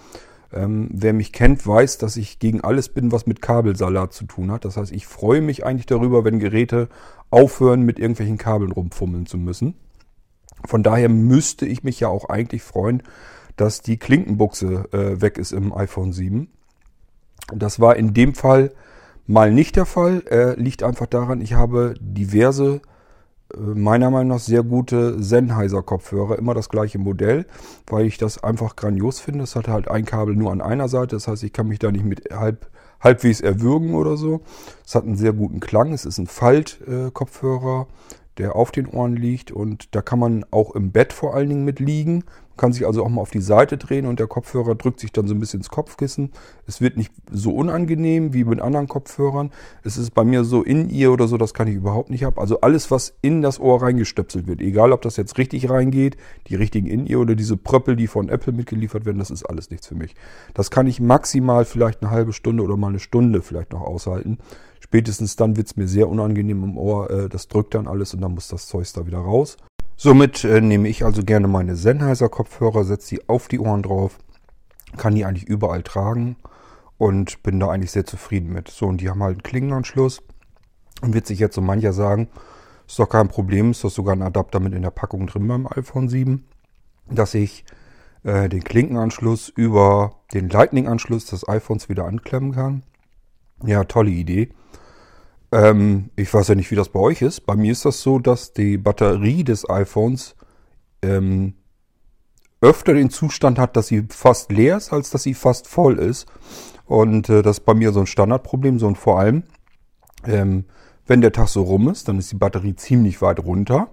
Ähm, 0.53 0.89
wer 0.93 1.13
mich 1.13 1.33
kennt, 1.33 1.67
weiß, 1.67 1.99
dass 1.99 2.17
ich 2.17 2.39
gegen 2.39 2.61
alles 2.63 2.89
bin, 2.89 3.13
was 3.13 3.27
mit 3.27 3.41
Kabelsalat 3.41 4.13
zu 4.13 4.25
tun 4.25 4.51
hat. 4.51 4.65
Das 4.65 4.77
heißt, 4.77 4.93
ich 4.93 5.07
freue 5.07 5.41
mich 5.41 5.65
eigentlich 5.65 5.87
darüber, 5.87 6.25
wenn 6.25 6.41
Geräte 6.41 6.89
aufhören, 7.31 7.83
mit 7.83 7.99
irgendwelchen 7.99 8.39
Kabeln 8.39 8.73
rumfummeln 8.73 9.27
zu 9.27 9.39
müssen. 9.39 9.75
Von 10.67 10.83
daher 10.83 11.09
müsste 11.09 11.67
ich 11.67 11.85
mich 11.85 12.01
ja 12.01 12.09
auch 12.09 12.29
eigentlich 12.29 12.63
freuen, 12.63 13.03
dass 13.57 13.83
die 13.83 13.99
Klinkenbuchse 13.99 14.89
äh, 14.93 15.21
weg 15.21 15.39
ist 15.39 15.53
im 15.53 15.73
iPhone 15.73 16.13
7. 16.13 16.49
Das 17.55 17.81
war 17.81 17.97
in 17.97 18.15
dem 18.15 18.35
Fall 18.35 18.73
mal 19.27 19.53
nicht 19.53 19.77
der 19.77 19.87
Fall. 19.87 20.23
Äh, 20.31 20.61
liegt 20.61 20.83
einfach 20.83 21.07
daran, 21.07 21.41
ich 21.41 21.55
habe 21.55 21.95
diverse 22.01 22.81
meiner 23.57 24.11
Meinung 24.11 24.29
nach 24.29 24.39
sehr 24.39 24.63
gute 24.63 25.23
Sennheiser 25.23 25.83
Kopfhörer, 25.83 26.39
immer 26.39 26.55
das 26.55 26.69
gleiche 26.69 26.99
Modell, 26.99 27.47
weil 27.87 28.07
ich 28.07 28.19
das 28.19 28.43
einfach 28.43 28.77
grandios 28.77 29.21
finde. 29.21 29.45
Es 29.45 29.57
hat 29.57 29.69
halt 29.69 29.89
ein 29.89 30.05
Kabel 30.05 30.37
nur 30.37 30.53
an 30.53 30.61
einer 30.61 30.89
Seite, 30.89 31.17
das 31.17 31.29
heißt, 31.29 31.43
ich 31.43 31.53
kann 31.53 31.69
mich 31.69 31.79
da 31.79 31.91
nicht 31.91 32.05
mit 32.05 32.31
halb, 32.33 32.69
halbwegs 33.01 33.41
erwürgen 33.41 33.95
oder 33.95 34.17
so. 34.17 34.41
Es 34.85 34.95
hat 34.95 35.05
einen 35.05 35.17
sehr 35.17 35.33
guten 35.33 35.61
Klang, 35.61 35.93
es 35.93 36.05
ist 36.05 36.19
ein 36.19 36.27
Falt-Kopfhörer, 36.27 37.87
der 38.39 38.57
auf 38.57 38.71
den 38.71 38.87
Ohren 38.87 39.17
liegt. 39.17 39.51
Und 39.51 39.95
da 39.95 40.03
kann 40.03 40.19
man 40.19 40.45
auch 40.51 40.75
im 40.75 40.93
Bett 40.93 41.13
vor 41.13 41.35
allen 41.35 41.49
Dingen 41.49 41.65
mit 41.65 41.81
liegen 41.81 42.25
kann 42.61 42.75
sich 42.75 42.87
also 42.87 43.03
auch 43.03 43.09
mal 43.09 43.23
auf 43.23 43.31
die 43.31 43.41
Seite 43.41 43.79
drehen 43.79 44.05
und 44.05 44.21
der 44.21 44.27
Kopfhörer 44.27 44.75
drückt 44.75 45.01
sich 45.01 45.13
dann 45.13 45.27
so 45.27 45.33
ein 45.33 45.41
bisschen 45.41 45.61
ins 45.61 45.71
Kopfkissen. 45.71 46.31
Es 46.67 46.83
wird 46.83 46.99
nicht 46.99 47.11
so 47.31 47.53
unangenehm 47.55 48.35
wie 48.35 48.45
mit 48.45 48.61
anderen 48.61 48.87
Kopfhörern. 48.87 49.51
Es 49.83 49.97
ist 49.97 50.11
bei 50.11 50.25
mir 50.25 50.45
so 50.45 50.63
in 50.63 50.91
ihr 50.91 51.11
oder 51.11 51.27
so, 51.27 51.39
das 51.39 51.55
kann 51.55 51.69
ich 51.69 51.75
überhaupt 51.77 52.11
nicht 52.11 52.23
haben. 52.23 52.39
Also 52.39 52.61
alles, 52.61 52.91
was 52.91 53.15
in 53.23 53.41
das 53.41 53.59
Ohr 53.59 53.81
reingestöpselt 53.81 54.47
wird, 54.47 54.61
egal 54.61 54.93
ob 54.93 55.01
das 55.01 55.17
jetzt 55.17 55.39
richtig 55.39 55.71
reingeht, 55.71 56.19
die 56.49 56.55
richtigen 56.55 56.87
in 56.87 57.07
ihr 57.07 57.19
oder 57.19 57.35
diese 57.35 57.57
Pröppel, 57.57 57.97
die 57.97 58.07
von 58.07 58.29
Apple 58.29 58.53
mitgeliefert 58.53 59.07
werden, 59.07 59.19
das 59.19 59.31
ist 59.31 59.45
alles 59.45 59.71
nichts 59.71 59.87
für 59.87 59.95
mich. 59.95 60.15
Das 60.53 60.71
kann 60.71 60.87
ich 60.87 61.01
maximal 61.01 61.65
vielleicht 61.65 62.03
eine 62.03 62.11
halbe 62.11 62.35
Stunde 62.35 62.63
oder 62.63 62.77
mal 62.77 62.89
eine 62.89 62.99
Stunde 62.99 63.41
vielleicht 63.41 63.73
noch 63.73 63.81
aushalten. 63.81 64.37
Spätestens 64.81 65.37
dann 65.37 65.57
wird 65.57 65.69
es 65.69 65.77
mir 65.77 65.87
sehr 65.87 66.09
unangenehm 66.09 66.65
im 66.65 66.77
Ohr. 66.77 67.11
Äh, 67.11 67.29
das 67.29 67.49
drückt 67.49 67.75
dann 67.75 67.87
alles 67.87 68.13
und 68.13 68.21
dann 68.21 68.35
muss 68.35 68.49
das 68.49 68.67
Zeug 68.67 68.87
da 68.93 69.07
wieder 69.07 69.19
raus. 69.19 69.57
Somit 70.03 70.45
äh, 70.45 70.63
nehme 70.63 70.89
ich 70.89 71.05
also 71.05 71.23
gerne 71.23 71.47
meine 71.47 71.77
Sennheiser 71.77 72.31
Kopfhörer, 72.31 72.85
setze 72.85 73.07
sie 73.07 73.29
auf 73.29 73.49
die 73.49 73.61
Ohren 73.61 73.83
drauf, 73.83 74.17
kann 74.97 75.15
die 75.15 75.27
eigentlich 75.27 75.45
überall 75.45 75.83
tragen 75.83 76.37
und 76.97 77.43
bin 77.43 77.61
da 77.61 77.69
eigentlich 77.69 77.91
sehr 77.91 78.07
zufrieden 78.07 78.51
mit. 78.51 78.69
So, 78.69 78.87
und 78.87 79.03
die 79.03 79.11
haben 79.11 79.23
halt 79.23 79.35
einen 79.35 79.43
Klingenanschluss. 79.43 80.23
Und 81.03 81.13
wird 81.13 81.27
sich 81.27 81.39
jetzt 81.39 81.55
so 81.55 81.61
mancher 81.61 81.93
sagen, 81.93 82.29
ist 82.89 82.99
doch 82.99 83.11
kein 83.11 83.29
Problem, 83.29 83.73
ist 83.73 83.85
doch 83.85 83.91
sogar 83.91 84.17
ein 84.17 84.23
Adapter 84.23 84.59
mit 84.59 84.73
in 84.73 84.81
der 84.81 84.91
Packung 84.91 85.27
drin 85.27 85.47
beim 85.47 85.67
iPhone 85.67 86.09
7, 86.09 86.47
dass 87.11 87.35
ich 87.35 87.67
äh, 88.23 88.49
den 88.49 88.65
Klinkenanschluss 88.65 89.51
über 89.51 90.15
den 90.33 90.49
Lightning-Anschluss 90.49 91.27
des 91.27 91.47
iPhones 91.47 91.91
wieder 91.91 92.07
anklemmen 92.07 92.53
kann. 92.53 92.85
Ja, 93.67 93.85
tolle 93.85 94.13
Idee. 94.13 94.49
Ähm, 95.53 96.11
ich 96.17 96.33
weiß 96.33 96.49
ja 96.49 96.55
nicht, 96.55 96.71
wie 96.71 96.77
das 96.77 96.89
bei 96.89 97.01
euch 97.01 97.23
ist. 97.23 97.47
Bei 97.47 97.57
mir 97.57 97.73
ist 97.73 97.85
das 97.85 98.01
so, 98.01 98.19
dass 98.19 98.53
die 98.53 98.79
Batterie 98.79 99.45
des 99.45 99.69
iPhones 99.69 100.37
ähm, 101.03 101.55
öfter 102.61 102.95
den 102.95 103.11
Zustand 103.11 103.59
hat, 103.59 103.77
dass 103.77 103.89
sie 103.89 104.07
fast 104.11 104.53
leer 104.53 104.77
ist, 104.77 104.93
als 104.93 105.11
dass 105.11 105.23
sie 105.23 105.35
fast 105.35 105.67
voll 105.67 105.99
ist. 105.99 106.27
Und 106.85 107.29
äh, 107.29 107.43
das 107.43 107.59
ist 107.59 107.65
bei 107.65 107.75
mir 107.75 107.93
so 107.93 108.01
ein 108.01 108.07
Standardproblem. 108.07 108.79
So 108.79 108.87
und 108.87 108.99
vor 108.99 109.19
allem, 109.19 109.45
ähm, 110.25 110.65
wenn 111.07 111.21
der 111.21 111.33
Tag 111.33 111.49
so 111.49 111.63
rum 111.63 111.89
ist, 111.89 112.09
dann 112.09 112.19
ist 112.19 112.31
die 112.33 112.37
Batterie 112.37 112.77
ziemlich 112.77 113.23
weit 113.23 113.41
runter. 113.41 113.89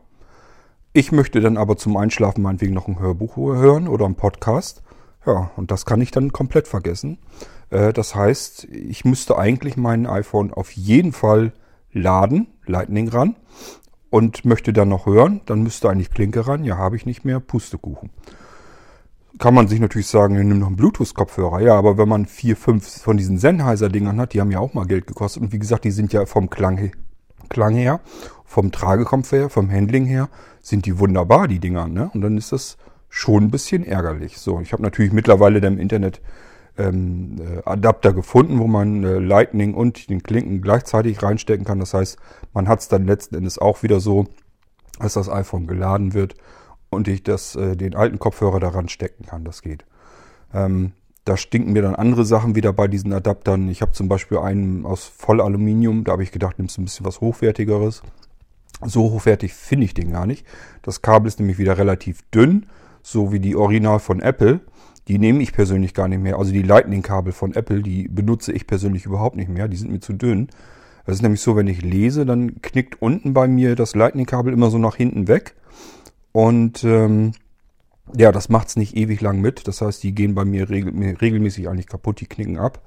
Ich 0.94 1.12
möchte 1.12 1.42
dann 1.42 1.58
aber 1.58 1.78
zum 1.78 1.96
Einschlafen 1.96 2.42
meinetwegen 2.42 2.74
noch 2.74 2.88
ein 2.88 3.00
Hörbuch 3.00 3.38
hören 3.38 3.88
oder 3.88 4.06
einen 4.06 4.16
Podcast. 4.16 4.82
Ja, 5.26 5.52
und 5.56 5.72
das 5.72 5.86
kann 5.86 6.02
ich 6.02 6.12
dann 6.12 6.32
komplett 6.32 6.68
vergessen. 6.68 7.20
Äh, 7.70 7.94
das 7.94 8.16
heißt, 8.16 8.66
ich 8.66 9.06
müsste 9.06 9.38
eigentlich 9.38 9.78
mein 9.78 10.06
iPhone 10.08 10.54
auf 10.54 10.72
jeden 10.72 11.12
Fall 11.12 11.54
laden, 11.92 12.48
Lightning 12.66 13.10
ran, 13.10 13.36
und 14.10 14.46
möchte 14.46 14.74
dann 14.74 14.90
noch 14.90 15.06
hören. 15.06 15.42
Dann 15.46 15.64
müsste 15.64 15.90
eigentlich 15.90 16.12
Klinke 16.12 16.48
ran. 16.48 16.64
Ja, 16.64 16.78
habe 16.78 16.96
ich 16.96 17.06
nicht 17.06 17.26
mehr. 17.26 17.40
Pustekuchen. 17.40 18.10
Kann 19.40 19.54
man 19.54 19.68
sich 19.68 19.80
natürlich 19.80 20.08
sagen, 20.08 20.36
nimm 20.36 20.60
noch 20.60 20.68
einen 20.68 20.78
Bluetooth-Kopfhörer. 20.78 21.62
Ja, 21.62 21.76
aber 21.76 21.98
wenn 21.98 22.10
man 22.10 22.26
vier, 22.26 22.56
fünf 22.56 22.88
von 23.02 23.18
diesen 23.18 23.38
Sennheiser-Dingern 23.38 24.20
hat, 24.20 24.34
die 24.34 24.42
haben 24.42 24.52
ja 24.52 24.60
auch 24.60 24.74
mal 24.74 24.86
Geld 24.86 25.06
gekostet. 25.06 25.44
Und 25.44 25.52
wie 25.52 25.60
gesagt, 25.60 25.84
die 25.84 25.92
sind 25.92 26.14
ja 26.14 26.26
vom 26.26 26.50
Klang, 26.50 26.92
Klang 27.50 27.76
her, 27.76 28.00
vom 28.46 28.72
Tragekopf 28.72 29.32
her, 29.32 29.50
vom 29.50 29.70
Handling 29.70 30.06
her, 30.06 30.30
sind 30.62 30.86
die 30.86 30.98
wunderbar, 30.98 31.48
die 31.48 31.60
Dinger. 31.60 31.88
Ne? 31.88 32.10
Und 32.14 32.22
dann 32.22 32.38
ist 32.38 32.52
das 32.52 32.78
schon 33.10 33.44
ein 33.44 33.52
bisschen 33.52 33.86
ärgerlich. 33.86 34.40
So, 34.40 34.60
ich 34.60 34.74
habe 34.74 34.82
natürlich 34.82 35.14
mittlerweile 35.14 35.60
im 35.60 35.78
Internet 35.78 36.22
ähm, 36.78 37.38
äh, 37.40 37.62
Adapter 37.66 38.14
gefunden, 38.14 38.60
wo 38.60 38.68
man 38.68 39.04
äh, 39.04 39.20
Lightning 39.20 39.74
und 39.74 40.10
den 40.10 40.24
Klinken 40.24 40.62
gleichzeitig 40.62 41.22
reinstecken 41.22 41.66
kann. 41.66 41.80
Das 41.80 41.94
heißt, 41.94 42.18
man 42.54 42.68
hat 42.68 42.80
es 42.80 42.88
dann 42.88 43.06
letzten 43.06 43.36
Endes 43.36 43.58
auch 43.58 43.84
wieder 43.84 44.00
so, 44.00 44.26
dass 45.00 45.14
das 45.14 45.30
iPhone 45.30 45.68
geladen 45.68 46.14
wird 46.14 46.36
und 46.90 47.08
ich 47.08 47.24
das, 47.24 47.56
äh, 47.56 47.76
den 47.76 47.96
alten 47.96 48.20
Kopfhörer 48.20 48.60
daran 48.60 48.90
stecken 48.90 49.26
kann. 49.26 49.44
Das 49.44 49.62
geht. 49.62 49.86
Ähm, 50.54 50.94
da 51.26 51.36
stinken 51.36 51.74
mir 51.74 51.82
dann 51.82 51.96
andere 51.96 52.24
Sachen 52.24 52.56
wieder 52.56 52.72
bei 52.72 52.88
diesen 52.88 53.12
Adaptern. 53.12 53.68
Ich 53.68 53.82
habe 53.82 53.92
zum 53.92 54.08
Beispiel 54.08 54.38
einen 54.38 54.86
aus 54.86 55.12
Vollaluminium. 55.18 56.06
Da 56.06 56.14
habe 56.14 56.24
ich 56.24 56.32
gedacht, 56.32 56.58
nimmst 56.58 56.78
du 56.78 56.82
ein 56.82 56.86
bisschen 56.86 57.06
was 57.06 57.20
Hochwertigeres. 57.20 58.02
So 58.86 59.12
hochwertig 59.12 59.54
finde 59.54 59.86
ich 59.86 59.94
den 59.94 60.12
gar 60.12 60.26
nicht. 60.26 60.46
Das 60.84 61.02
Kabel 61.02 61.28
ist 61.28 61.40
nämlich 61.40 61.58
wieder 61.58 61.78
relativ 61.78 62.22
dünn, 62.30 62.68
so 63.02 63.34
wie 63.34 63.40
die 63.40 63.56
Original 63.56 64.00
von 64.00 64.22
Apple. 64.22 64.62
Die 65.08 65.20
nehme 65.20 65.42
ich 65.42 65.54
persönlich 65.54 65.94
gar 65.94 66.08
nicht 66.08 66.22
mehr. 66.22 66.38
Also 66.38 66.52
die 66.52 66.62
Lightning-Kabel 66.62 67.32
von 67.32 67.54
Apple, 67.54 67.82
die 67.82 68.08
benutze 68.08 68.52
ich 68.52 68.68
persönlich 68.68 69.06
überhaupt 69.06 69.38
nicht 69.38 69.50
mehr. 69.50 69.68
Die 69.68 69.78
sind 69.78 69.92
mir 69.92 70.02
zu 70.02 70.14
dünn. 70.14 70.50
Das 71.06 71.16
ist 71.16 71.22
nämlich 71.22 71.42
so, 71.42 71.56
wenn 71.56 71.68
ich 71.68 71.82
lese, 71.82 72.26
dann 72.26 72.62
knickt 72.62 73.02
unten 73.02 73.34
bei 73.34 73.48
mir 73.48 73.76
das 73.76 73.96
Lightning-Kabel 73.96 74.52
immer 74.52 74.70
so 74.70 74.78
nach 74.78 74.96
hinten 74.96 75.30
weg. 75.30 75.56
Und 76.34 76.84
ähm, 76.84 77.32
ja, 78.16 78.32
das 78.32 78.50
macht's 78.50 78.76
nicht 78.76 78.96
ewig 78.96 79.22
lang 79.22 79.40
mit. 79.40 79.68
Das 79.68 79.82
heißt, 79.82 80.04
die 80.04 80.14
gehen 80.14 80.36
bei 80.36 80.44
mir 80.44 80.70
regel 80.70 80.94
regelmäßig 81.16 81.70
eigentlich 81.70 81.88
kaputt, 81.88 82.20
die 82.20 82.28
knicken 82.28 82.58
ab. 82.58 82.82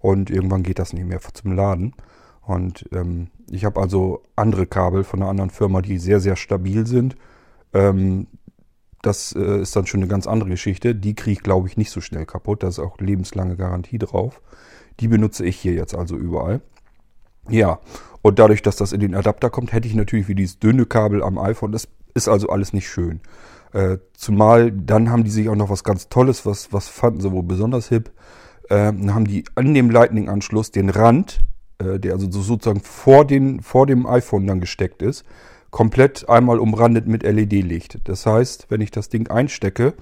Und 0.00 0.30
irgendwann 0.30 0.62
geht 0.62 0.78
das 0.78 0.92
nicht 0.94 1.06
mehr 1.06 1.20
zum 1.20 1.52
Laden. 1.52 1.94
Und 2.42 2.88
ähm, 2.92 3.28
ich 3.50 3.66
habe 3.66 3.80
also 3.80 4.22
andere 4.36 4.66
Kabel 4.66 5.04
von 5.04 5.20
einer 5.20 5.30
anderen 5.30 5.50
Firma, 5.50 5.82
die 5.82 5.98
sehr, 5.98 6.20
sehr 6.20 6.36
stabil 6.36 6.86
sind. 6.86 7.16
Ähm, 7.74 8.26
das 9.02 9.34
äh, 9.34 9.60
ist 9.60 9.76
dann 9.76 9.86
schon 9.86 10.00
eine 10.00 10.08
ganz 10.08 10.26
andere 10.26 10.50
Geschichte. 10.50 10.94
Die 10.94 11.14
kriege 11.14 11.32
ich, 11.32 11.42
glaube 11.42 11.68
ich, 11.68 11.76
nicht 11.76 11.90
so 11.90 12.00
schnell 12.00 12.26
kaputt. 12.26 12.62
Da 12.62 12.68
ist 12.68 12.78
auch 12.78 12.98
lebenslange 12.98 13.56
Garantie 13.56 13.98
drauf. 13.98 14.40
Die 15.00 15.08
benutze 15.08 15.44
ich 15.44 15.56
hier 15.56 15.74
jetzt 15.74 15.94
also 15.94 16.16
überall. 16.16 16.60
Ja, 17.48 17.80
und 18.22 18.38
dadurch, 18.38 18.62
dass 18.62 18.76
das 18.76 18.92
in 18.92 19.00
den 19.00 19.14
Adapter 19.14 19.50
kommt, 19.50 19.72
hätte 19.72 19.88
ich 19.88 19.94
natürlich 19.94 20.28
wie 20.28 20.34
dieses 20.34 20.58
dünne 20.58 20.86
Kabel 20.86 21.22
am 21.22 21.38
iPhone. 21.38 21.72
Das 21.72 21.88
ist 22.14 22.28
also 22.28 22.48
alles 22.48 22.72
nicht 22.72 22.88
schön. 22.88 23.20
Äh, 23.72 23.98
zumal 24.14 24.72
dann 24.72 25.10
haben 25.10 25.24
die 25.24 25.30
sich 25.30 25.48
auch 25.48 25.54
noch 25.54 25.70
was 25.70 25.84
ganz 25.84 26.08
Tolles, 26.08 26.44
was, 26.46 26.72
was 26.72 26.88
fanden 26.88 27.20
sie 27.20 27.30
wohl 27.32 27.42
besonders 27.42 27.88
hip. 27.88 28.10
Äh, 28.64 28.92
dann 28.92 29.14
haben 29.14 29.26
die 29.26 29.44
an 29.54 29.72
dem 29.72 29.90
Lightning-Anschluss 29.90 30.72
den 30.72 30.90
Rand, 30.90 31.40
äh, 31.78 31.98
der 31.98 32.14
also 32.14 32.30
sozusagen 32.30 32.80
vor, 32.80 33.24
den, 33.24 33.60
vor 33.60 33.86
dem 33.86 34.06
iPhone 34.06 34.46
dann 34.46 34.60
gesteckt 34.60 35.02
ist, 35.02 35.24
komplett 35.70 36.28
einmal 36.28 36.58
umrandet 36.58 37.06
mit 37.06 37.22
LED-Licht. 37.22 38.00
Das 38.04 38.26
heißt, 38.26 38.66
wenn 38.70 38.80
ich 38.80 38.90
das 38.90 39.08
Ding 39.08 39.28
einstecke, 39.28 39.94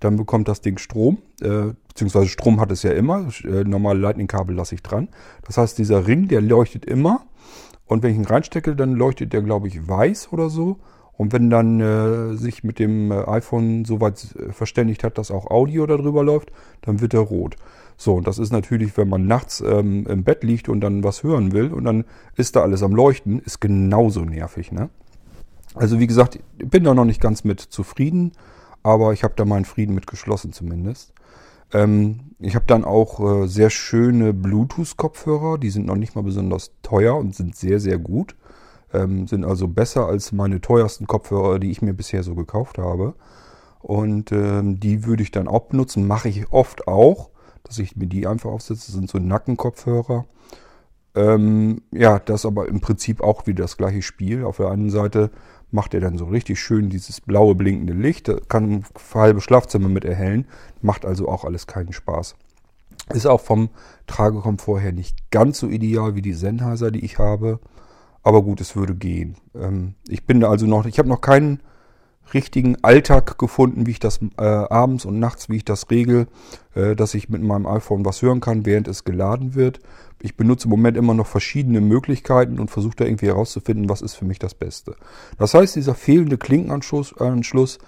dann 0.00 0.16
bekommt 0.16 0.48
das 0.48 0.60
Ding 0.60 0.78
Strom, 0.78 1.18
äh, 1.40 1.74
beziehungsweise 1.88 2.28
Strom 2.28 2.60
hat 2.60 2.72
es 2.72 2.82
ja 2.82 2.92
immer. 2.92 3.28
Äh, 3.44 3.64
normale 3.64 4.00
Lightning-Kabel 4.00 4.56
lasse 4.56 4.74
ich 4.74 4.82
dran. 4.82 5.08
Das 5.46 5.58
heißt, 5.58 5.78
dieser 5.78 6.06
Ring, 6.06 6.28
der 6.28 6.40
leuchtet 6.40 6.84
immer. 6.84 7.26
Und 7.86 8.02
wenn 8.02 8.10
ich 8.10 8.16
ihn 8.16 8.24
reinstecke, 8.24 8.74
dann 8.74 8.94
leuchtet 8.94 9.32
der, 9.32 9.42
glaube 9.42 9.68
ich, 9.68 9.86
weiß 9.86 10.32
oder 10.32 10.48
so. 10.48 10.78
Und 11.12 11.32
wenn 11.32 11.50
dann 11.50 11.78
äh, 11.80 12.36
sich 12.36 12.64
mit 12.64 12.78
dem 12.78 13.12
äh, 13.12 13.24
iPhone 13.28 13.84
soweit 13.84 14.34
äh, 14.34 14.52
verständigt 14.52 15.04
hat, 15.04 15.18
dass 15.18 15.30
auch 15.30 15.46
Audio 15.50 15.86
darüber 15.86 16.24
läuft, 16.24 16.50
dann 16.80 17.00
wird 17.00 17.14
er 17.14 17.20
rot. 17.20 17.56
So, 17.96 18.14
und 18.14 18.26
das 18.26 18.38
ist 18.38 18.50
natürlich, 18.50 18.96
wenn 18.96 19.08
man 19.08 19.26
nachts 19.26 19.60
ähm, 19.60 20.06
im 20.08 20.24
Bett 20.24 20.42
liegt 20.42 20.68
und 20.68 20.80
dann 20.80 21.04
was 21.04 21.22
hören 21.22 21.52
will 21.52 21.72
und 21.72 21.84
dann 21.84 22.04
ist 22.36 22.56
da 22.56 22.62
alles 22.62 22.82
am 22.82 22.94
Leuchten, 22.94 23.38
ist 23.40 23.60
genauso 23.60 24.24
nervig, 24.24 24.72
ne? 24.72 24.88
Also 25.74 25.98
wie 25.98 26.06
gesagt, 26.06 26.38
ich 26.58 26.68
bin 26.68 26.84
da 26.84 26.94
noch 26.94 27.04
nicht 27.04 27.20
ganz 27.20 27.44
mit 27.44 27.60
zufrieden, 27.60 28.32
aber 28.82 29.12
ich 29.12 29.24
habe 29.24 29.34
da 29.36 29.44
meinen 29.44 29.64
Frieden 29.64 29.94
mit 29.94 30.06
geschlossen 30.06 30.52
zumindest. 30.52 31.14
Ähm, 31.72 32.34
ich 32.38 32.54
habe 32.54 32.66
dann 32.66 32.84
auch 32.84 33.20
äh, 33.20 33.46
sehr 33.46 33.70
schöne 33.70 34.34
Bluetooth-Kopfhörer, 34.34 35.58
die 35.58 35.70
sind 35.70 35.86
noch 35.86 35.96
nicht 35.96 36.14
mal 36.14 36.22
besonders 36.22 36.72
teuer 36.82 37.16
und 37.16 37.34
sind 37.34 37.56
sehr, 37.56 37.80
sehr 37.80 37.98
gut. 37.98 38.36
Ähm, 38.92 39.26
sind 39.26 39.44
also 39.44 39.68
besser 39.68 40.06
als 40.06 40.32
meine 40.32 40.60
teuersten 40.60 41.06
Kopfhörer, 41.06 41.58
die 41.58 41.70
ich 41.70 41.80
mir 41.80 41.94
bisher 41.94 42.22
so 42.22 42.34
gekauft 42.34 42.78
habe. 42.78 43.14
Und 43.80 44.32
ähm, 44.32 44.78
die 44.78 45.06
würde 45.06 45.22
ich 45.22 45.30
dann 45.30 45.48
auch 45.48 45.62
benutzen, 45.62 46.06
mache 46.06 46.28
ich 46.28 46.52
oft 46.52 46.86
auch, 46.86 47.30
dass 47.64 47.78
ich 47.78 47.96
mir 47.96 48.06
die 48.06 48.26
einfach 48.26 48.50
aufsetze. 48.50 48.86
Das 48.86 48.94
sind 48.94 49.10
so 49.10 49.18
Nackenkopfhörer. 49.18 50.26
Ähm, 51.14 51.82
ja, 51.90 52.18
das 52.18 52.46
aber 52.46 52.68
im 52.68 52.80
Prinzip 52.80 53.22
auch 53.22 53.46
wieder 53.46 53.64
das 53.64 53.76
gleiche 53.76 54.02
Spiel. 54.02 54.44
Auf 54.44 54.58
der 54.58 54.70
einen 54.70 54.90
Seite 54.90 55.30
macht 55.72 55.94
er 55.94 56.00
dann 56.00 56.18
so 56.18 56.26
richtig 56.26 56.60
schön 56.60 56.90
dieses 56.90 57.20
blaue 57.20 57.54
blinkende 57.54 57.94
Licht, 57.94 58.30
kann 58.48 58.70
ein 58.70 58.84
halbe 59.14 59.40
Schlafzimmer 59.40 59.88
mit 59.88 60.04
erhellen, 60.04 60.46
macht 60.82 61.04
also 61.04 61.28
auch 61.28 61.44
alles 61.44 61.66
keinen 61.66 61.92
Spaß. 61.92 62.36
Ist 63.12 63.26
auch 63.26 63.40
vom 63.40 63.70
Tragekomfort 64.06 64.80
her 64.80 64.92
nicht 64.92 65.30
ganz 65.30 65.58
so 65.58 65.68
ideal 65.68 66.14
wie 66.14 66.22
die 66.22 66.34
Sennheiser, 66.34 66.90
die 66.90 67.04
ich 67.04 67.18
habe, 67.18 67.58
aber 68.22 68.42
gut, 68.42 68.60
es 68.60 68.76
würde 68.76 68.94
gehen. 68.94 69.36
Ähm, 69.54 69.94
ich 70.08 70.24
bin 70.26 70.44
also 70.44 70.66
noch, 70.66 70.86
ich 70.86 70.98
habe 70.98 71.08
noch 71.08 71.20
keinen 71.20 71.60
richtigen 72.34 72.76
Alltag 72.82 73.38
gefunden, 73.38 73.86
wie 73.86 73.92
ich 73.92 74.00
das 74.00 74.20
äh, 74.38 74.42
abends 74.42 75.04
und 75.04 75.18
nachts, 75.18 75.48
wie 75.48 75.56
ich 75.56 75.64
das 75.64 75.90
regel, 75.90 76.26
äh, 76.74 76.96
dass 76.96 77.14
ich 77.14 77.28
mit 77.28 77.42
meinem 77.42 77.66
iPhone 77.66 78.04
was 78.04 78.22
hören 78.22 78.40
kann, 78.40 78.66
während 78.66 78.88
es 78.88 79.04
geladen 79.04 79.54
wird. 79.54 79.80
Ich 80.20 80.36
benutze 80.36 80.64
im 80.64 80.70
Moment 80.70 80.96
immer 80.96 81.14
noch 81.14 81.26
verschiedene 81.26 81.80
Möglichkeiten 81.80 82.58
und 82.60 82.70
versuche 82.70 82.96
da 82.96 83.04
irgendwie 83.04 83.26
herauszufinden, 83.26 83.88
was 83.88 84.02
ist 84.02 84.14
für 84.14 84.24
mich 84.24 84.38
das 84.38 84.54
Beste. 84.54 84.96
Das 85.38 85.54
heißt, 85.54 85.76
dieser 85.76 85.94
fehlende 85.94 86.38
Klinkenanschluss, 86.38 87.16
Anschluss, 87.18 87.78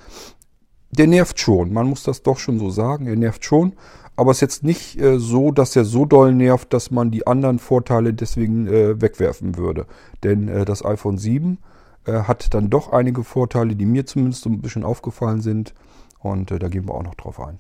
der 0.91 1.07
nervt 1.07 1.39
schon. 1.39 1.73
Man 1.73 1.89
muss 1.89 2.03
das 2.03 2.23
doch 2.23 2.39
schon 2.39 2.59
so 2.59 2.71
sagen, 2.71 3.07
er 3.07 3.17
nervt 3.17 3.45
schon. 3.45 3.73
Aber 4.17 4.31
es 4.31 4.37
ist 4.39 4.43
jetzt 4.43 4.65
nicht 4.65 5.01
äh, 5.01 5.19
so, 5.19 5.51
dass 5.51 5.75
er 5.75 5.85
so 5.85 6.05
doll 6.05 6.35
nervt, 6.35 6.73
dass 6.73 6.91
man 6.91 7.11
die 7.11 7.27
anderen 7.27 7.59
Vorteile 7.59 8.15
deswegen 8.15 8.69
äh, 8.69 9.01
wegwerfen 9.01 9.57
würde. 9.57 9.87
Denn 10.23 10.49
äh, 10.49 10.65
das 10.65 10.85
iPhone 10.85 11.19
7 11.19 11.59
äh, 12.07 12.25
hat 12.25 12.53
dann 12.55 12.71
doch 12.71 12.93
einige 12.93 13.25
Vorteile, 13.25 13.77
die 13.77 13.87
mir 13.87 14.07
zumindest 14.07 14.43
so 14.43 14.51
ein 14.51 14.61
bisschen 14.61 14.85
aufgefallen 14.85 15.41
sind. 15.41 15.75
Und 16.19 16.51
äh, 16.51 16.59
da 16.59 16.69
gehen 16.69 16.87
wir 16.87 16.95
auch 16.95 17.03
noch 17.03 17.15
drauf 17.15 17.41
ein. 17.41 17.59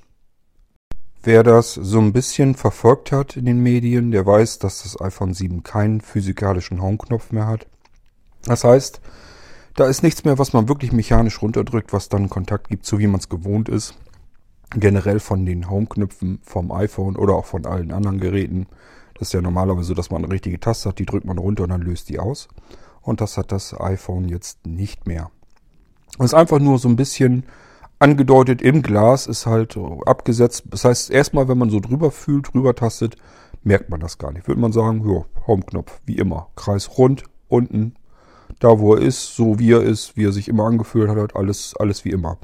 Wer 1.22 1.42
das 1.42 1.72
so 1.74 2.00
ein 2.00 2.12
bisschen 2.12 2.54
verfolgt 2.54 3.10
hat 3.10 3.36
in 3.36 3.46
den 3.46 3.62
Medien, 3.62 4.10
der 4.10 4.26
weiß, 4.26 4.58
dass 4.58 4.82
das 4.82 5.00
iPhone 5.00 5.32
7 5.32 5.62
keinen 5.62 6.02
physikalischen 6.02 6.82
Home-Knopf 6.82 7.32
mehr 7.32 7.46
hat. 7.46 7.66
Das 8.44 8.64
heißt, 8.64 9.00
da 9.74 9.86
ist 9.86 10.02
nichts 10.02 10.24
mehr, 10.24 10.38
was 10.38 10.52
man 10.52 10.68
wirklich 10.68 10.92
mechanisch 10.92 11.40
runterdrückt, 11.40 11.94
was 11.94 12.10
dann 12.10 12.28
Kontakt 12.28 12.68
gibt, 12.68 12.84
so 12.84 12.98
wie 12.98 13.06
man 13.06 13.20
es 13.20 13.30
gewohnt 13.30 13.70
ist. 13.70 13.94
Generell 14.70 15.18
von 15.18 15.46
den 15.46 15.70
Home-Knöpfen 15.70 16.40
vom 16.42 16.70
iPhone 16.72 17.16
oder 17.16 17.34
auch 17.34 17.46
von 17.46 17.64
allen 17.64 17.90
anderen 17.90 18.20
Geräten. 18.20 18.66
Das 19.14 19.28
ist 19.28 19.32
ja 19.32 19.40
normalerweise 19.40 19.88
so, 19.88 19.94
dass 19.94 20.10
man 20.10 20.24
eine 20.24 20.32
richtige 20.32 20.60
Taste 20.60 20.90
hat, 20.90 20.98
die 20.98 21.06
drückt 21.06 21.24
man 21.24 21.38
runter 21.38 21.62
und 21.62 21.70
dann 21.70 21.80
löst 21.80 22.10
die 22.10 22.18
aus 22.18 22.48
und 23.04 23.20
das 23.20 23.36
hat 23.36 23.52
das 23.52 23.78
iPhone 23.78 24.28
jetzt 24.28 24.66
nicht 24.66 25.06
mehr. 25.06 25.30
Das 26.18 26.26
ist 26.26 26.34
einfach 26.34 26.58
nur 26.58 26.78
so 26.78 26.88
ein 26.88 26.96
bisschen 26.96 27.44
angedeutet 27.98 28.62
im 28.62 28.82
Glas, 28.82 29.26
ist 29.26 29.46
halt 29.46 29.78
abgesetzt. 30.06 30.64
Das 30.70 30.84
heißt, 30.84 31.10
erstmal, 31.10 31.48
wenn 31.48 31.58
man 31.58 31.70
so 31.70 31.80
drüber 31.80 32.10
fühlt, 32.10 32.52
drüber 32.52 32.74
tastet, 32.74 33.16
merkt 33.62 33.90
man 33.90 34.00
das 34.00 34.18
gar 34.18 34.32
nicht. 34.32 34.46
Würde 34.46 34.60
man 34.60 34.72
sagen, 34.72 35.08
ja, 35.08 35.24
Home-Knopf, 35.46 36.00
wie 36.06 36.16
immer. 36.16 36.48
Kreis 36.56 36.98
rund, 36.98 37.24
unten, 37.48 37.94
da 38.60 38.78
wo 38.78 38.94
er 38.94 39.02
ist, 39.02 39.36
so 39.36 39.58
wie 39.58 39.72
er 39.72 39.82
ist, 39.82 40.16
wie 40.16 40.24
er 40.24 40.32
sich 40.32 40.48
immer 40.48 40.64
angefühlt 40.64 41.08
hat, 41.08 41.36
alles, 41.36 41.74
alles 41.78 42.04
wie 42.04 42.10
immer. 42.10 42.38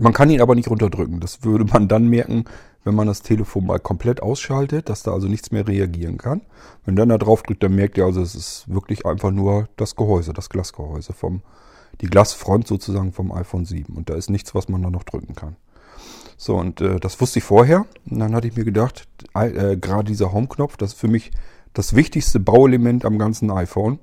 Man 0.00 0.12
kann 0.12 0.30
ihn 0.30 0.40
aber 0.40 0.54
nicht 0.54 0.70
runterdrücken. 0.70 1.20
Das 1.20 1.44
würde 1.44 1.64
man 1.64 1.88
dann 1.88 2.08
merken, 2.08 2.44
wenn 2.84 2.94
man 2.94 3.06
das 3.06 3.22
Telefon 3.22 3.66
mal 3.66 3.80
komplett 3.80 4.22
ausschaltet, 4.22 4.88
dass 4.88 5.02
da 5.02 5.12
also 5.12 5.26
nichts 5.26 5.50
mehr 5.50 5.66
reagieren 5.66 6.18
kann. 6.18 6.42
Wenn 6.84 6.96
dann 6.96 7.08
da 7.08 7.18
drauf 7.18 7.42
drückt, 7.42 7.62
dann 7.62 7.74
merkt 7.74 7.96
ihr 7.96 8.04
also, 8.04 8.20
es 8.20 8.34
ist 8.34 8.64
wirklich 8.68 9.06
einfach 9.06 9.30
nur 9.30 9.68
das 9.76 9.96
Gehäuse, 9.96 10.34
das 10.34 10.50
Glasgehäuse 10.50 11.14
vom, 11.14 11.42
die 12.02 12.06
Glasfront 12.06 12.66
sozusagen 12.66 13.12
vom 13.12 13.32
iPhone 13.32 13.64
7. 13.64 13.94
Und 13.94 14.10
da 14.10 14.14
ist 14.14 14.28
nichts, 14.28 14.54
was 14.54 14.68
man 14.68 14.82
da 14.82 14.90
noch 14.90 15.04
drücken 15.04 15.34
kann. 15.34 15.56
So, 16.36 16.56
und 16.56 16.80
äh, 16.82 17.00
das 17.00 17.20
wusste 17.20 17.38
ich 17.38 17.44
vorher. 17.44 17.86
Und 18.10 18.18
dann 18.18 18.34
hatte 18.34 18.48
ich 18.48 18.56
mir 18.56 18.64
gedacht, 18.64 19.08
äh, 19.34 19.76
gerade 19.76 20.04
dieser 20.04 20.32
Home-Knopf, 20.32 20.76
das 20.76 20.92
ist 20.92 21.00
für 21.00 21.08
mich 21.08 21.30
das 21.72 21.96
wichtigste 21.96 22.38
Bauelement 22.38 23.04
am 23.04 23.18
ganzen 23.18 23.50
iPhone. 23.50 23.98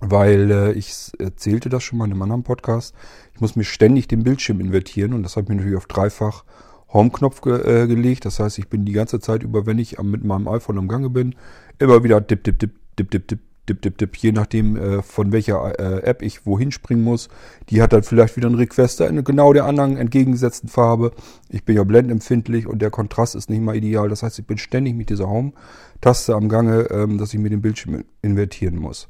Weil 0.00 0.50
äh, 0.50 0.72
ich 0.72 1.12
erzählte 1.18 1.68
das 1.68 1.82
schon 1.82 1.98
mal 1.98 2.06
in 2.06 2.12
einem 2.12 2.22
anderen 2.22 2.44
Podcast. 2.44 2.94
Ich 3.34 3.40
muss 3.40 3.56
mir 3.56 3.64
ständig 3.64 4.08
den 4.08 4.22
Bildschirm 4.22 4.60
invertieren 4.60 5.12
und 5.12 5.24
das 5.24 5.36
habe 5.36 5.44
ich 5.44 5.48
mir 5.48 5.56
natürlich 5.56 5.76
auf 5.76 5.86
dreifach 5.86 6.44
Home-Knopf 6.92 7.40
ge 7.42 7.82
äh, 7.82 7.86
gelegt. 7.86 8.24
Das 8.24 8.40
heißt, 8.40 8.58
ich 8.58 8.68
bin 8.68 8.84
die 8.84 8.92
ganze 8.92 9.20
Zeit 9.20 9.42
über, 9.42 9.66
wenn 9.66 9.78
ich 9.78 10.00
mit 10.00 10.24
meinem 10.24 10.48
iPhone 10.48 10.78
am 10.78 10.88
Gange 10.88 11.10
bin, 11.10 11.34
immer 11.78 12.02
wieder 12.02 12.20
dip, 12.20 12.44
dip, 12.44 12.58
dip, 12.58 12.72
dip, 12.96 13.10
dip, 13.10 13.28
dip, 13.28 13.40
dip, 13.68 13.82
dip, 13.82 13.98
dip, 13.98 14.16
je 14.16 14.32
nachdem, 14.32 14.76
äh, 14.76 15.02
von 15.02 15.32
welcher 15.32 15.78
äh, 15.78 16.02
App 16.02 16.22
ich 16.22 16.46
wohin 16.46 16.72
springen 16.72 17.04
muss. 17.04 17.28
Die 17.68 17.82
hat 17.82 17.92
dann 17.92 18.02
vielleicht 18.02 18.36
wieder 18.36 18.46
einen 18.46 18.56
Requester 18.56 19.08
in 19.08 19.22
genau 19.24 19.52
der 19.52 19.66
anderen 19.66 19.96
entgegengesetzten 19.96 20.68
Farbe. 20.68 21.12
Ich 21.48 21.64
bin 21.64 21.76
ja 21.76 21.84
blendempfindlich 21.84 22.66
und 22.66 22.80
der 22.80 22.90
Kontrast 22.90 23.34
ist 23.34 23.50
nicht 23.50 23.62
mal 23.62 23.76
ideal. 23.76 24.08
Das 24.08 24.22
heißt, 24.22 24.38
ich 24.38 24.46
bin 24.46 24.58
ständig 24.58 24.94
mit 24.94 25.10
dieser 25.10 25.28
Home-Taste 25.28 26.34
am 26.34 26.48
Gange, 26.48 26.88
ähm, 26.90 27.18
dass 27.18 27.34
ich 27.34 27.40
mir 27.40 27.50
den 27.50 27.62
Bildschirm 27.62 28.04
invertieren 28.22 28.76
muss. 28.76 29.08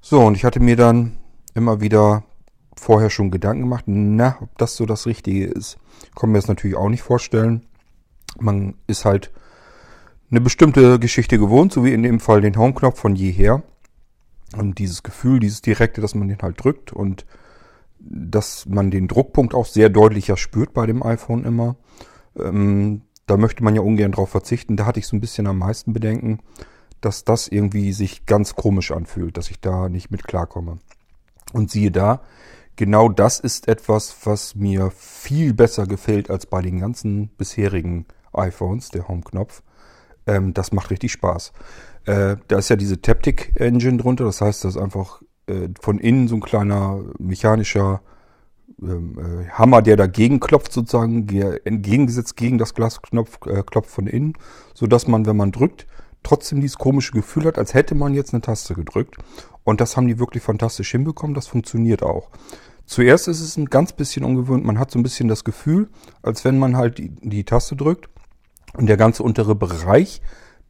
So, 0.00 0.20
und 0.20 0.36
ich 0.36 0.44
hatte 0.44 0.60
mir 0.60 0.76
dann 0.76 1.18
immer 1.54 1.80
wieder 1.80 2.24
vorher 2.80 3.10
schon 3.10 3.30
Gedanken 3.30 3.62
gemacht, 3.62 3.84
na, 3.86 4.38
ob 4.40 4.56
das 4.56 4.74
so 4.74 4.86
das 4.86 5.06
Richtige 5.06 5.46
ist. 5.46 5.78
Kann 6.16 6.30
mir 6.30 6.38
das 6.38 6.48
natürlich 6.48 6.76
auch 6.76 6.88
nicht 6.88 7.02
vorstellen. 7.02 7.66
Man 8.38 8.74
ist 8.86 9.04
halt 9.04 9.30
eine 10.30 10.40
bestimmte 10.40 10.98
Geschichte 10.98 11.38
gewohnt, 11.38 11.72
so 11.72 11.84
wie 11.84 11.92
in 11.92 12.02
dem 12.02 12.20
Fall 12.20 12.40
den 12.40 12.56
Home-Knopf 12.56 12.98
von 12.98 13.14
jeher. 13.14 13.62
Und 14.56 14.78
dieses 14.78 15.02
Gefühl, 15.02 15.40
dieses 15.40 15.60
direkte, 15.60 16.00
dass 16.00 16.14
man 16.14 16.28
den 16.28 16.38
halt 16.40 16.64
drückt 16.64 16.92
und 16.92 17.26
dass 17.98 18.64
man 18.66 18.90
den 18.90 19.08
Druckpunkt 19.08 19.54
auch 19.54 19.66
sehr 19.66 19.90
deutlicher 19.90 20.38
spürt 20.38 20.72
bei 20.72 20.86
dem 20.86 21.02
iPhone 21.02 21.44
immer. 21.44 21.76
Ähm, 22.38 23.02
da 23.26 23.36
möchte 23.36 23.62
man 23.62 23.74
ja 23.74 23.82
ungern 23.82 24.12
drauf 24.12 24.30
verzichten. 24.30 24.76
Da 24.76 24.86
hatte 24.86 24.98
ich 24.98 25.06
so 25.06 25.16
ein 25.16 25.20
bisschen 25.20 25.46
am 25.46 25.58
meisten 25.58 25.92
Bedenken, 25.92 26.38
dass 27.02 27.24
das 27.24 27.46
irgendwie 27.46 27.92
sich 27.92 28.24
ganz 28.24 28.56
komisch 28.56 28.90
anfühlt, 28.90 29.36
dass 29.36 29.50
ich 29.50 29.60
da 29.60 29.90
nicht 29.90 30.10
mit 30.10 30.24
klarkomme. 30.24 30.78
Und 31.52 31.70
siehe 31.70 31.90
da, 31.90 32.22
genau 32.80 33.10
das 33.10 33.40
ist 33.40 33.68
etwas, 33.68 34.16
was 34.24 34.54
mir 34.54 34.90
viel 34.96 35.52
besser 35.52 35.86
gefällt 35.86 36.30
als 36.30 36.46
bei 36.46 36.62
den 36.62 36.80
ganzen 36.80 37.28
bisherigen 37.28 38.06
iPhones, 38.32 38.88
der 38.88 39.06
Home-Knopf. 39.06 39.62
Ähm, 40.26 40.54
das 40.54 40.72
macht 40.72 40.88
richtig 40.90 41.12
Spaß. 41.12 41.52
Äh, 42.06 42.36
da 42.48 42.56
ist 42.56 42.70
ja 42.70 42.76
diese 42.76 43.02
Taptic 43.02 43.52
Engine 43.56 43.98
drunter, 43.98 44.24
das 44.24 44.40
heißt, 44.40 44.64
das 44.64 44.76
ist 44.76 44.80
einfach 44.80 45.20
äh, 45.46 45.68
von 45.78 45.98
innen 45.98 46.26
so 46.26 46.36
ein 46.36 46.40
kleiner 46.40 47.04
mechanischer 47.18 48.00
ähm, 48.80 49.18
äh, 49.18 49.50
Hammer, 49.50 49.82
der 49.82 49.96
dagegen 49.96 50.40
klopft 50.40 50.72
sozusagen, 50.72 51.26
der 51.26 51.66
entgegengesetzt 51.66 52.34
gegen 52.34 52.56
das 52.56 52.72
Glasknopf 52.72 53.40
äh, 53.44 53.62
klopft 53.62 53.90
von 53.90 54.06
innen, 54.06 54.32
so 54.72 54.86
dass 54.86 55.06
man, 55.06 55.26
wenn 55.26 55.36
man 55.36 55.52
drückt, 55.52 55.86
trotzdem 56.22 56.62
dieses 56.62 56.78
komische 56.78 57.12
Gefühl 57.12 57.44
hat, 57.44 57.58
als 57.58 57.74
hätte 57.74 57.94
man 57.94 58.14
jetzt 58.14 58.32
eine 58.32 58.40
Taste 58.40 58.72
gedrückt. 58.72 59.16
Und 59.64 59.82
das 59.82 59.98
haben 59.98 60.06
die 60.06 60.18
wirklich 60.18 60.42
fantastisch 60.42 60.90
hinbekommen. 60.90 61.34
Das 61.34 61.46
funktioniert 61.46 62.02
auch. 62.02 62.30
Zuerst 62.90 63.28
ist 63.28 63.40
es 63.40 63.56
ein 63.56 63.66
ganz 63.66 63.92
bisschen 63.92 64.24
ungewöhnt. 64.24 64.64
Man 64.64 64.80
hat 64.80 64.90
so 64.90 64.98
ein 64.98 65.04
bisschen 65.04 65.28
das 65.28 65.44
Gefühl, 65.44 65.90
als 66.22 66.44
wenn 66.44 66.58
man 66.58 66.76
halt 66.76 66.98
die, 66.98 67.10
die 67.10 67.44
Taste 67.44 67.76
drückt 67.76 68.08
und 68.74 68.88
der 68.88 68.96
ganze 68.96 69.22
untere 69.22 69.54
Bereich 69.54 70.20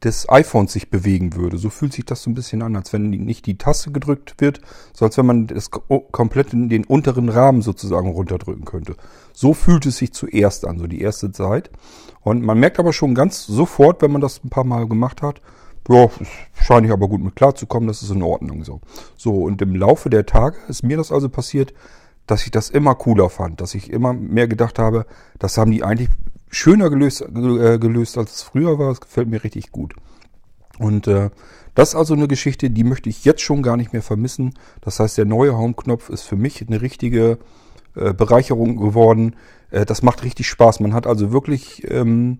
des 0.03 0.29
iPhones 0.29 0.71
sich 0.71 0.91
bewegen 0.91 1.35
würde. 1.35 1.57
So 1.57 1.71
fühlt 1.71 1.93
sich 1.93 2.05
das 2.05 2.21
so 2.21 2.29
ein 2.29 2.35
bisschen 2.35 2.61
an, 2.61 2.75
als 2.75 2.93
wenn 2.93 3.09
nicht 3.09 3.47
die 3.47 3.57
Taste 3.57 3.91
gedrückt 3.91 4.35
wird, 4.37 4.61
sondern 4.93 5.09
als 5.09 5.17
wenn 5.17 5.25
man 5.25 5.47
das 5.47 5.71
komplett 5.71 6.53
in 6.53 6.69
den 6.69 6.85
unteren 6.85 7.27
Rahmen 7.27 7.63
sozusagen 7.63 8.11
runterdrücken 8.11 8.65
könnte. 8.65 8.97
So 9.33 9.55
fühlt 9.55 9.87
es 9.87 9.97
sich 9.97 10.13
zuerst 10.13 10.67
an, 10.67 10.77
so 10.77 10.85
die 10.85 11.01
erste 11.01 11.31
Zeit. 11.31 11.71
Und 12.19 12.43
man 12.43 12.59
merkt 12.59 12.77
aber 12.77 12.93
schon 12.93 13.15
ganz 13.15 13.47
sofort, 13.47 14.03
wenn 14.03 14.11
man 14.11 14.21
das 14.21 14.43
ein 14.43 14.51
paar 14.51 14.63
Mal 14.63 14.87
gemacht 14.87 15.23
hat, 15.23 15.41
ja, 15.89 16.07
scheine 16.53 16.85
ich 16.85 16.93
aber 16.93 17.07
gut 17.07 17.23
mit 17.23 17.35
klarzukommen, 17.35 17.87
das 17.87 18.03
ist 18.03 18.11
in 18.11 18.21
Ordnung 18.21 18.63
so. 18.63 18.79
So, 19.17 19.41
und 19.41 19.59
im 19.63 19.75
Laufe 19.75 20.11
der 20.11 20.27
Tage 20.27 20.57
ist 20.67 20.83
mir 20.83 20.97
das 20.97 21.11
also 21.11 21.27
passiert, 21.27 21.73
dass 22.27 22.43
ich 22.43 22.51
das 22.51 22.69
immer 22.69 22.95
cooler 22.95 23.29
fand, 23.29 23.61
dass 23.61 23.75
ich 23.75 23.91
immer 23.91 24.13
mehr 24.13 24.47
gedacht 24.47 24.79
habe, 24.79 25.05
das 25.39 25.57
haben 25.57 25.71
die 25.71 25.83
eigentlich 25.83 26.09
schöner 26.49 26.89
gelöst, 26.89 27.21
äh, 27.21 27.79
gelöst 27.79 28.17
als 28.17 28.35
es 28.35 28.41
früher 28.43 28.77
war. 28.77 28.89
Das 28.89 29.01
gefällt 29.01 29.29
mir 29.29 29.43
richtig 29.43 29.71
gut. 29.71 29.95
Und 30.77 31.07
äh, 31.07 31.29
das 31.75 31.89
ist 31.89 31.95
also 31.95 32.13
eine 32.13 32.27
Geschichte, 32.27 32.69
die 32.69 32.83
möchte 32.83 33.09
ich 33.09 33.23
jetzt 33.23 33.41
schon 33.41 33.63
gar 33.63 33.77
nicht 33.77 33.93
mehr 33.93 34.01
vermissen. 34.01 34.53
Das 34.81 34.99
heißt, 34.99 35.17
der 35.17 35.25
neue 35.25 35.57
Home-Knopf 35.57 36.09
ist 36.09 36.23
für 36.23 36.35
mich 36.35 36.65
eine 36.67 36.81
richtige 36.81 37.37
äh, 37.95 38.13
Bereicherung 38.13 38.77
geworden. 38.77 39.35
Äh, 39.69 39.85
das 39.85 40.01
macht 40.01 40.23
richtig 40.23 40.47
Spaß. 40.47 40.81
Man 40.81 40.93
hat 40.93 41.07
also 41.07 41.31
wirklich 41.31 41.89
ähm, 41.89 42.39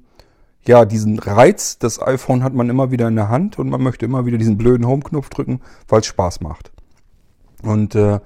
ja 0.67 0.86
diesen 0.86 1.20
Reiz. 1.20 1.78
Das 1.78 2.02
iPhone 2.02 2.44
hat 2.44 2.54
man 2.54 2.70
immer 2.70 2.91
wieder 2.91 3.08
in 3.08 3.15
der 3.15 3.30
Hand 3.30 3.58
und 3.58 3.70
man 3.70 3.82
möchte 3.82 4.06
immer 4.06 4.26
wieder 4.26 4.38
diesen 4.38 4.58
blöden 4.58 4.86
Home-Knopf 4.86 5.30
drücken, 5.30 5.62
weil 5.88 6.02
es 6.02 6.08
Spaß 6.08 6.41
macht. 6.41 6.72
Und 7.63 7.96
äh, 7.96 8.20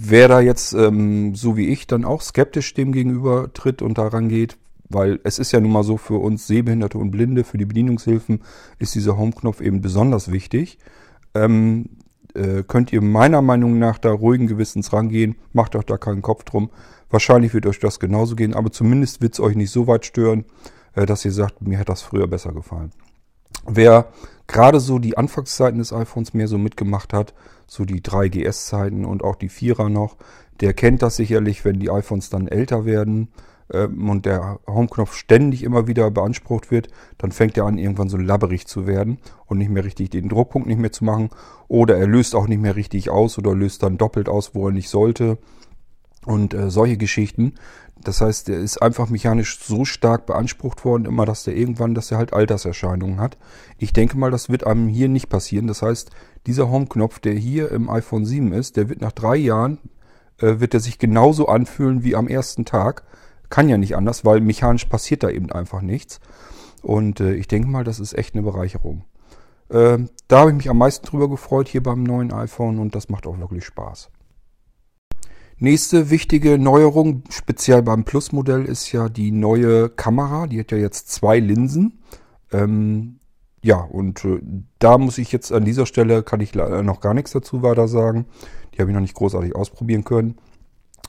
wer 0.00 0.28
da 0.28 0.40
jetzt 0.40 0.72
ähm, 0.72 1.34
so 1.34 1.56
wie 1.56 1.68
ich 1.68 1.86
dann 1.86 2.04
auch 2.04 2.20
skeptisch 2.20 2.74
dem 2.74 2.92
gegenüber 2.92 3.52
tritt 3.52 3.82
und 3.82 3.98
daran 3.98 4.28
geht, 4.28 4.56
weil 4.88 5.20
es 5.24 5.38
ist 5.38 5.52
ja 5.52 5.60
nun 5.60 5.72
mal 5.72 5.84
so, 5.84 5.96
für 5.96 6.18
uns 6.18 6.46
Sehbehinderte 6.46 6.98
und 6.98 7.10
Blinde, 7.10 7.44
für 7.44 7.58
die 7.58 7.66
Bedienungshilfen 7.66 8.40
ist 8.78 8.94
dieser 8.94 9.18
Home-Knopf 9.18 9.60
eben 9.60 9.80
besonders 9.80 10.32
wichtig. 10.32 10.78
Ähm, 11.34 11.90
äh, 12.34 12.62
könnt 12.66 12.92
ihr 12.92 13.02
meiner 13.02 13.42
Meinung 13.42 13.78
nach 13.78 13.98
da 13.98 14.10
ruhigen 14.10 14.46
Gewissens 14.46 14.92
rangehen. 14.92 15.36
Macht 15.52 15.76
euch 15.76 15.84
da 15.84 15.98
keinen 15.98 16.22
Kopf 16.22 16.44
drum. 16.44 16.70
Wahrscheinlich 17.10 17.54
wird 17.54 17.66
euch 17.66 17.80
das 17.80 18.00
genauso 18.00 18.36
gehen, 18.36 18.54
aber 18.54 18.70
zumindest 18.70 19.20
wird 19.20 19.34
es 19.34 19.40
euch 19.40 19.56
nicht 19.56 19.70
so 19.70 19.86
weit 19.86 20.06
stören, 20.06 20.44
äh, 20.94 21.06
dass 21.06 21.24
ihr 21.24 21.32
sagt, 21.32 21.62
mir 21.62 21.78
hat 21.78 21.88
das 21.88 22.02
früher 22.02 22.26
besser 22.26 22.52
gefallen. 22.52 22.90
Wer 23.66 24.06
gerade 24.46 24.80
so 24.80 24.98
die 24.98 25.16
Anfangszeiten 25.16 25.78
des 25.78 25.92
iPhones 25.92 26.34
mehr 26.34 26.48
so 26.48 26.58
mitgemacht 26.58 27.12
hat, 27.12 27.34
so 27.66 27.84
die 27.84 28.00
3GS-Zeiten 28.00 29.04
und 29.04 29.22
auch 29.22 29.36
die 29.36 29.50
4er 29.50 29.88
noch, 29.88 30.16
der 30.60 30.74
kennt 30.74 31.02
das 31.02 31.16
sicherlich, 31.16 31.64
wenn 31.64 31.78
die 31.78 31.90
iPhones 31.90 32.30
dann 32.30 32.48
älter 32.48 32.84
werden 32.84 33.28
ähm, 33.72 34.08
und 34.08 34.26
der 34.26 34.60
Home-Knopf 34.66 35.14
ständig 35.14 35.62
immer 35.62 35.86
wieder 35.86 36.10
beansprucht 36.10 36.70
wird, 36.70 36.88
dann 37.18 37.32
fängt 37.32 37.56
er 37.56 37.66
an, 37.66 37.78
irgendwann 37.78 38.08
so 38.08 38.16
labberig 38.16 38.66
zu 38.66 38.86
werden 38.86 39.18
und 39.46 39.58
nicht 39.58 39.70
mehr 39.70 39.84
richtig 39.84 40.10
den 40.10 40.28
Druckpunkt 40.28 40.66
nicht 40.66 40.80
mehr 40.80 40.92
zu 40.92 41.04
machen. 41.04 41.30
Oder 41.68 41.96
er 41.98 42.06
löst 42.06 42.34
auch 42.34 42.48
nicht 42.48 42.60
mehr 42.60 42.76
richtig 42.76 43.10
aus 43.10 43.38
oder 43.38 43.54
löst 43.54 43.82
dann 43.82 43.98
doppelt 43.98 44.28
aus, 44.28 44.54
wo 44.54 44.68
er 44.68 44.72
nicht 44.72 44.88
sollte. 44.88 45.38
Und 46.24 46.52
äh, 46.54 46.70
solche 46.70 46.96
Geschichten. 46.96 47.54
Das 48.04 48.20
heißt, 48.20 48.48
der 48.48 48.58
ist 48.58 48.80
einfach 48.80 49.08
mechanisch 49.08 49.58
so 49.60 49.84
stark 49.84 50.26
beansprucht 50.26 50.84
worden, 50.84 51.04
immer, 51.04 51.26
dass 51.26 51.44
der 51.44 51.56
irgendwann, 51.56 51.94
dass 51.94 52.10
er 52.10 52.18
halt 52.18 52.32
Alterserscheinungen 52.32 53.20
hat. 53.20 53.36
Ich 53.76 53.92
denke 53.92 54.16
mal, 54.16 54.30
das 54.30 54.48
wird 54.48 54.66
einem 54.66 54.88
hier 54.88 55.08
nicht 55.08 55.28
passieren. 55.28 55.66
Das 55.66 55.82
heißt, 55.82 56.10
dieser 56.46 56.70
Home-Knopf, 56.70 57.18
der 57.18 57.34
hier 57.34 57.70
im 57.72 57.90
iPhone 57.90 58.24
7 58.24 58.52
ist, 58.52 58.76
der 58.76 58.88
wird 58.88 59.00
nach 59.00 59.12
drei 59.12 59.36
Jahren, 59.36 59.78
äh, 60.38 60.60
wird 60.60 60.74
er 60.74 60.80
sich 60.80 60.98
genauso 60.98 61.48
anfühlen 61.48 62.04
wie 62.04 62.14
am 62.14 62.28
ersten 62.28 62.64
Tag. 62.64 63.02
Kann 63.50 63.68
ja 63.68 63.78
nicht 63.78 63.96
anders, 63.96 64.24
weil 64.24 64.40
mechanisch 64.40 64.84
passiert 64.84 65.22
da 65.22 65.30
eben 65.30 65.50
einfach 65.50 65.82
nichts. 65.82 66.20
Und 66.82 67.20
äh, 67.20 67.34
ich 67.34 67.48
denke 67.48 67.68
mal, 67.68 67.84
das 67.84 67.98
ist 67.98 68.16
echt 68.16 68.34
eine 68.34 68.42
Bereicherung. 68.42 69.04
Äh, 69.68 69.98
da 70.28 70.38
habe 70.38 70.50
ich 70.50 70.56
mich 70.56 70.70
am 70.70 70.78
meisten 70.78 71.06
drüber 71.06 71.28
gefreut 71.28 71.68
hier 71.68 71.82
beim 71.82 72.02
neuen 72.02 72.32
iPhone 72.32 72.78
und 72.78 72.94
das 72.94 73.08
macht 73.08 73.26
auch 73.26 73.38
wirklich 73.38 73.64
Spaß. 73.64 74.10
Nächste 75.60 76.10
wichtige 76.10 76.58
Neuerung, 76.58 77.24
speziell 77.30 77.82
beim 77.82 78.04
Plus-Modell, 78.04 78.64
ist 78.64 78.92
ja 78.92 79.08
die 79.08 79.32
neue 79.32 79.88
Kamera. 79.88 80.46
Die 80.46 80.60
hat 80.60 80.70
ja 80.70 80.78
jetzt 80.78 81.10
zwei 81.10 81.38
Linsen. 81.38 82.00
Ähm, 82.52 83.18
ja, 83.62 83.78
und 83.78 84.24
äh, 84.24 84.40
da 84.78 84.98
muss 84.98 85.18
ich 85.18 85.32
jetzt 85.32 85.52
an 85.52 85.64
dieser 85.64 85.86
Stelle, 85.86 86.22
kann 86.22 86.40
ich 86.40 86.54
noch 86.54 87.00
gar 87.00 87.14
nichts 87.14 87.32
dazu 87.32 87.62
weiter 87.62 87.88
sagen. 87.88 88.26
Die 88.74 88.80
habe 88.80 88.90
ich 88.90 88.94
noch 88.94 89.02
nicht 89.02 89.14
großartig 89.14 89.56
ausprobieren 89.56 90.04
können. 90.04 90.36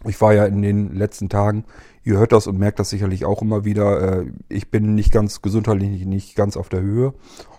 Ich 0.08 0.20
war 0.22 0.34
ja 0.34 0.46
in 0.46 0.62
den 0.62 0.96
letzten 0.96 1.30
Tagen 1.30 1.66
Ihr 2.10 2.18
hört 2.18 2.32
das 2.32 2.48
und 2.48 2.58
merkt 2.58 2.80
das 2.80 2.90
sicherlich 2.90 3.26
auch 3.26 3.42
immer 3.42 3.66
wieder. 3.66 4.22
Äh, 4.22 4.32
ich 4.48 4.72
bin 4.72 4.96
nicht 4.96 5.12
ganz 5.12 5.42
gesundheitlich 5.44 6.06
nicht 6.06 6.36
ganz 6.36 6.58
auf 6.58 6.70
der 6.70 6.82
Höhe 6.82 7.14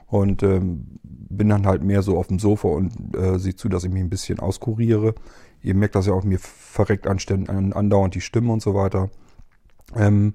und 0.06 0.42
ähm, 0.42 0.98
bin 1.02 1.48
dann 1.48 1.66
halt 1.66 1.84
mehr 1.84 2.02
so 2.02 2.18
auf 2.18 2.28
dem 2.28 2.38
Sofa 2.38 2.66
und 2.68 3.14
äh, 3.16 3.38
sehe 3.38 3.54
zu, 3.54 3.68
dass 3.68 3.84
ich 3.84 3.90
mich 3.90 4.02
ein 4.02 4.10
bisschen 4.10 4.40
auskuriere. 4.40 5.14
Ihr 5.62 5.74
merkt 5.74 5.94
das 5.94 6.06
ja 6.06 6.12
auch, 6.12 6.24
mir 6.24 6.38
verreckt 6.38 7.06
andauernd 7.06 8.14
die 8.14 8.20
Stimme 8.20 8.52
und 8.52 8.62
so 8.62 8.74
weiter. 8.74 9.10
Ähm, 9.94 10.34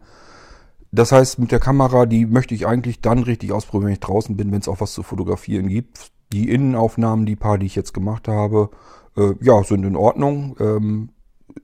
das 0.91 1.11
heißt, 1.11 1.39
mit 1.39 1.51
der 1.51 1.59
Kamera, 1.59 2.05
die 2.05 2.25
möchte 2.25 2.55
ich 2.55 2.67
eigentlich 2.67 3.01
dann 3.01 3.23
richtig 3.23 3.51
ausprobieren, 3.51 3.87
wenn 3.87 3.93
ich 3.93 3.99
draußen 3.99 4.37
bin, 4.37 4.51
wenn 4.51 4.61
es 4.61 4.67
auch 4.67 4.79
was 4.79 4.93
zu 4.93 5.03
fotografieren 5.03 5.67
gibt. 5.67 6.11
Die 6.31 6.49
Innenaufnahmen, 6.49 7.25
die 7.25 7.35
paar, 7.35 7.57
die 7.57 7.65
ich 7.65 7.75
jetzt 7.75 7.93
gemacht 7.93 8.27
habe, 8.27 8.69
äh, 9.17 9.33
ja, 9.41 9.63
sind 9.63 9.83
in 9.83 9.95
Ordnung. 9.95 10.55
Ähm, 10.59 11.09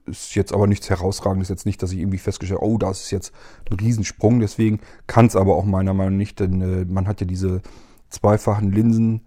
ist 0.06 0.34
jetzt 0.34 0.52
aber 0.52 0.66
nichts 0.66 0.90
herausragendes. 0.90 1.48
Jetzt 1.48 1.66
nicht, 1.66 1.82
dass 1.82 1.92
ich 1.92 1.98
irgendwie 1.98 2.18
festgestellt 2.18 2.60
habe, 2.60 2.70
oh, 2.70 2.78
das 2.78 3.04
ist 3.04 3.10
jetzt 3.10 3.32
ein 3.70 3.78
Riesensprung. 3.78 4.40
Deswegen 4.40 4.80
kann 5.06 5.26
es 5.26 5.36
aber 5.36 5.56
auch 5.56 5.64
meiner 5.64 5.94
Meinung 5.94 6.14
nach 6.14 6.18
nicht, 6.18 6.40
denn 6.40 6.60
äh, 6.60 6.84
man 6.84 7.06
hat 7.06 7.20
ja 7.20 7.26
diese 7.26 7.62
zweifachen 8.10 8.70
Linsen 8.70 9.22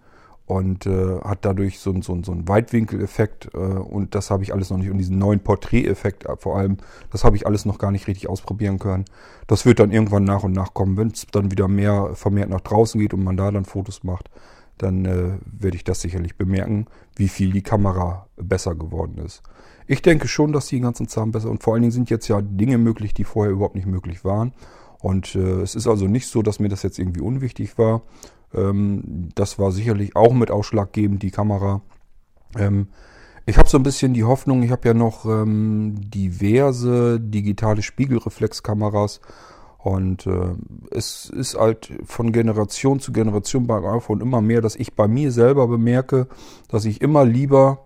und 0.48 0.86
äh, 0.86 1.20
hat 1.22 1.40
dadurch 1.44 1.80
so, 1.80 1.94
so, 2.02 2.22
so 2.24 2.32
einen 2.32 2.48
Weitwinkeleffekt 2.48 3.50
äh, 3.54 3.58
und 3.58 4.14
das 4.14 4.30
habe 4.30 4.44
ich 4.44 4.54
alles 4.54 4.70
noch 4.70 4.78
nicht 4.78 4.92
und 4.92 5.00
diesen 5.00 5.18
neuen 5.18 5.40
Porträteffekt 5.40 6.26
äh, 6.26 6.36
vor 6.38 6.58
allem, 6.58 6.78
das 7.12 7.24
habe 7.24 7.36
ich 7.36 7.48
alles 7.48 7.66
noch 7.66 7.80
gar 7.80 7.92
nicht 7.92 8.08
richtig 8.08 8.30
ausprobieren 8.30 8.78
können. 8.78 9.06
Das 9.48 9.66
wird 9.66 9.80
dann 9.80 9.92
irgendwann 9.92 10.24
nach 10.24 10.44
und 10.44 10.52
nach 10.52 10.74
kommen, 10.74 10.98
wenn 10.98 11.08
es 11.08 11.26
dann 11.32 11.52
wieder 11.52 11.68
mehr 11.68 12.12
vermehrt 12.14 12.50
nach 12.50 12.62
draußen 12.62 13.00
geht 13.00 13.14
und 13.14 13.24
man 13.24 13.38
da 13.38 13.50
dann 13.50 13.66
Fotos 13.66 14.04
macht, 14.04 14.30
dann 14.78 15.06
äh, 15.06 15.38
werde 15.46 15.78
ich 15.78 15.84
das 15.84 16.02
sicherlich 16.02 16.36
bemerken, 16.36 16.86
wie 17.16 17.30
viel 17.30 17.52
die 17.52 17.64
Kamera 17.64 18.28
besser 18.36 18.76
geworden 18.76 19.18
ist. 19.18 19.42
Ich 19.88 20.02
denke 20.02 20.28
schon, 20.28 20.52
dass 20.52 20.68
die 20.68 20.80
ganzen 20.80 21.08
Zahlen 21.08 21.32
besser 21.32 21.50
und 21.50 21.64
vor 21.64 21.74
allen 21.74 21.84
Dingen 21.84 21.92
sind 21.92 22.10
jetzt 22.10 22.28
ja 22.28 22.42
Dinge 22.42 22.78
möglich, 22.78 23.14
die 23.14 23.24
vorher 23.24 23.54
überhaupt 23.54 23.76
nicht 23.76 23.88
möglich 23.88 24.26
waren. 24.26 24.54
Und 25.00 25.36
äh, 25.36 25.62
es 25.62 25.76
ist 25.76 25.88
also 25.88 26.08
nicht 26.08 26.28
so, 26.28 26.42
dass 26.42 26.60
mir 26.60 26.70
das 26.70 26.84
jetzt 26.84 26.98
irgendwie 26.98 27.22
unwichtig 27.22 27.78
war. 27.78 28.02
Ähm, 28.56 29.30
das 29.36 29.60
war 29.60 29.72
sicherlich 29.72 30.16
auch 30.16 30.34
mit 30.34 30.52
ausschlaggebend, 30.52 31.22
die 31.24 31.32
Kamera. 31.32 31.82
Ähm, 32.58 32.88
ich 33.46 33.58
habe 33.58 33.70
so 33.70 33.78
ein 33.78 33.84
bisschen 33.84 34.14
die 34.14 34.24
Hoffnung, 34.24 34.64
ich 34.64 34.72
habe 34.72 34.88
ja 34.88 34.94
noch 34.94 35.26
ähm, 35.26 35.96
diverse 36.10 37.20
digitale 37.20 37.84
Spiegelreflexkameras 37.84 39.22
und 39.78 40.26
äh, 40.26 40.56
es 40.90 41.30
ist 41.30 41.56
halt 41.56 41.94
von 42.06 42.32
Generation 42.32 43.00
zu 43.00 43.14
Generation 43.14 43.68
beim 43.68 43.86
iPhone 43.86 44.22
immer 44.22 44.42
mehr, 44.42 44.62
dass 44.62 44.76
ich 44.76 44.96
bei 44.96 45.08
mir 45.08 45.32
selber 45.32 45.68
bemerke, 45.68 46.28
dass 46.70 46.86
ich 46.86 47.02
immer 47.02 47.24
lieber, 47.24 47.86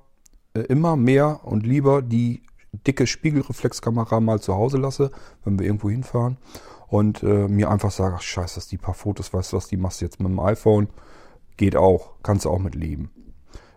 äh, 0.54 0.62
immer 0.62 0.96
mehr 0.96 1.42
und 1.44 1.66
lieber 1.66 2.02
die 2.02 2.42
dicke 2.72 3.06
Spiegelreflexkamera 3.06 4.22
mal 4.22 4.40
zu 4.40 4.56
Hause 4.56 4.78
lasse, 4.78 5.12
wenn 5.44 5.60
wir 5.60 5.66
irgendwo 5.66 5.90
hinfahren 5.90 6.38
und 6.90 7.24
äh, 7.24 7.48
mir 7.48 7.70
einfach 7.70 7.92
sage, 7.92 8.16
ach 8.18 8.22
scheiße, 8.22 8.56
das 8.56 8.68
die 8.68 8.78
paar 8.78 8.94
Fotos, 8.94 9.34
weißt 9.34 9.54
du 9.54 9.58
was, 9.58 9.68
die 9.68 9.78
machst 9.78 10.02
du 10.02 10.06
jetzt 10.06 10.20
mit 10.20 10.30
dem 10.30 10.40
iPhone. 10.40 10.88
Geht 11.58 11.76
auch, 11.76 12.12
kannst 12.24 12.46
du 12.46 12.50
auch 12.50 12.60
mit 12.60 12.76
leben. 12.76 13.12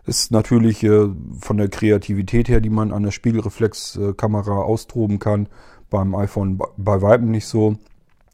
Ist 0.05 0.31
natürlich 0.31 0.83
äh, 0.83 1.09
von 1.39 1.57
der 1.57 1.69
Kreativität 1.69 2.49
her, 2.49 2.59
die 2.59 2.69
man 2.69 2.91
an 2.91 3.03
der 3.03 3.11
Spiegelreflexkamera 3.11 4.61
austoben 4.61 5.19
kann, 5.19 5.47
beim 5.89 6.15
iPhone 6.15 6.59
bei 6.77 7.01
Weitem 7.01 7.31
nicht 7.31 7.45
so. 7.45 7.77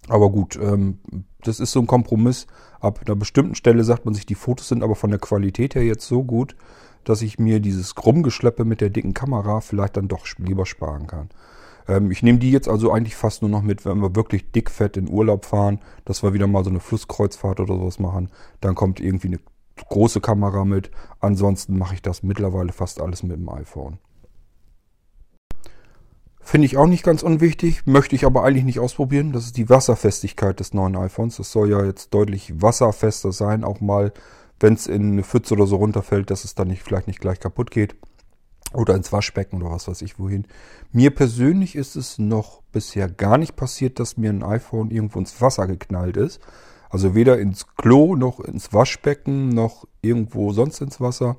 Aber 0.07 0.29
gut, 0.29 0.57
ähm, 0.61 0.99
das 1.43 1.59
ist 1.59 1.71
so 1.71 1.79
ein 1.79 1.87
Kompromiss. 1.87 2.47
Ab 2.79 3.01
einer 3.05 3.15
bestimmten 3.15 3.55
Stelle 3.55 3.83
sagt 3.83 4.05
man 4.05 4.13
sich, 4.13 4.25
die 4.25 4.35
Fotos 4.35 4.69
sind 4.69 4.83
aber 4.83 4.95
von 4.95 5.09
der 5.09 5.19
Qualität 5.19 5.75
her 5.75 5.83
jetzt 5.83 6.07
so 6.07 6.23
gut, 6.23 6.55
dass 7.03 7.21
ich 7.21 7.37
mir 7.37 7.59
dieses 7.59 7.95
Krummgeschleppe 7.95 8.65
mit 8.65 8.81
der 8.81 8.89
dicken 8.89 9.13
Kamera 9.13 9.61
vielleicht 9.61 9.97
dann 9.97 10.07
doch 10.07 10.25
lieber 10.37 10.65
sparen 10.65 11.07
kann. 11.07 11.29
Ähm, 11.89 12.11
ich 12.11 12.21
nehme 12.23 12.37
die 12.37 12.51
jetzt 12.51 12.69
also 12.69 12.93
eigentlich 12.93 13.15
fast 13.15 13.41
nur 13.41 13.49
noch 13.49 13.63
mit, 13.63 13.83
wenn 13.83 13.99
wir 13.99 14.15
wirklich 14.15 14.51
dickfett 14.51 14.95
in 14.95 15.09
Urlaub 15.09 15.43
fahren, 15.45 15.79
dass 16.05 16.23
wir 16.23 16.33
wieder 16.33 16.47
mal 16.47 16.63
so 16.63 16.69
eine 16.69 16.79
Flusskreuzfahrt 16.79 17.59
oder 17.59 17.75
sowas 17.75 17.99
machen. 17.99 18.29
Dann 18.61 18.75
kommt 18.75 18.99
irgendwie 18.99 19.27
eine 19.27 19.39
große 19.89 20.21
Kamera 20.21 20.63
mit. 20.65 20.91
Ansonsten 21.19 21.77
mache 21.77 21.95
ich 21.95 22.01
das 22.01 22.21
mittlerweile 22.21 22.71
fast 22.71 23.01
alles 23.01 23.23
mit 23.23 23.37
dem 23.37 23.49
iPhone. 23.49 23.97
Finde 26.41 26.65
ich 26.65 26.77
auch 26.77 26.87
nicht 26.87 27.03
ganz 27.03 27.21
unwichtig, 27.21 27.85
möchte 27.85 28.15
ich 28.15 28.25
aber 28.25 28.43
eigentlich 28.43 28.63
nicht 28.63 28.79
ausprobieren. 28.79 29.33
Das 29.33 29.45
ist 29.45 29.57
die 29.57 29.69
Wasserfestigkeit 29.69 30.59
des 30.59 30.73
neuen 30.73 30.95
iPhones. 30.95 31.37
Das 31.37 31.51
soll 31.51 31.69
ja 31.69 31.83
jetzt 31.83 32.13
deutlich 32.13 32.61
wasserfester 32.61 33.31
sein, 33.31 33.63
auch 33.63 33.81
mal, 33.81 34.13
wenn 34.59 34.73
es 34.73 34.87
in 34.87 35.11
eine 35.11 35.23
Pfütze 35.23 35.53
oder 35.53 35.67
so 35.67 35.75
runterfällt, 35.75 36.31
dass 36.31 36.45
es 36.45 36.55
dann 36.55 36.69
nicht, 36.69 36.81
vielleicht 36.81 37.07
nicht 37.07 37.21
gleich 37.21 37.39
kaputt 37.39 37.71
geht 37.71 37.95
oder 38.73 38.95
ins 38.95 39.11
Waschbecken 39.11 39.61
oder 39.61 39.71
was 39.71 39.87
weiß 39.87 40.01
ich 40.01 40.19
wohin. 40.19 40.45
Mir 40.91 41.13
persönlich 41.13 41.75
ist 41.75 41.95
es 41.95 42.19
noch 42.19 42.61
bisher 42.71 43.09
gar 43.09 43.37
nicht 43.37 43.55
passiert, 43.55 43.99
dass 43.99 44.17
mir 44.17 44.29
ein 44.29 44.43
iPhone 44.43 44.91
irgendwo 44.91 45.19
ins 45.19 45.41
Wasser 45.41 45.67
geknallt 45.67 46.17
ist. 46.17 46.39
Also 46.89 47.13
weder 47.15 47.39
ins 47.39 47.67
Klo 47.77 48.15
noch 48.15 48.39
ins 48.39 48.73
Waschbecken 48.73 49.49
noch 49.49 49.87
irgendwo 50.01 50.53
sonst 50.53 50.81
ins 50.81 50.99
Wasser. 50.99 51.37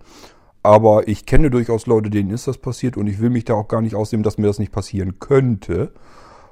Aber 0.63 1.09
ich 1.09 1.27
kenne 1.27 1.51
durchaus 1.51 1.87
Leute, 1.87 2.11
denen 2.11 2.31
ist 2.31 2.47
das 2.47 2.59
passiert 2.59 2.97
und 2.97 3.07
ich 3.07 3.21
will 3.21 3.31
mich 3.31 3.45
da 3.45 3.55
auch 3.55 3.69
gar 3.69 3.81
nicht 3.81 3.95
ausnehmen, 3.95 4.23
dass 4.23 4.39
mir 4.39 4.47
das 4.47 4.59
nicht 4.59 4.73
passieren 4.73 5.19
könnte. 5.19 5.93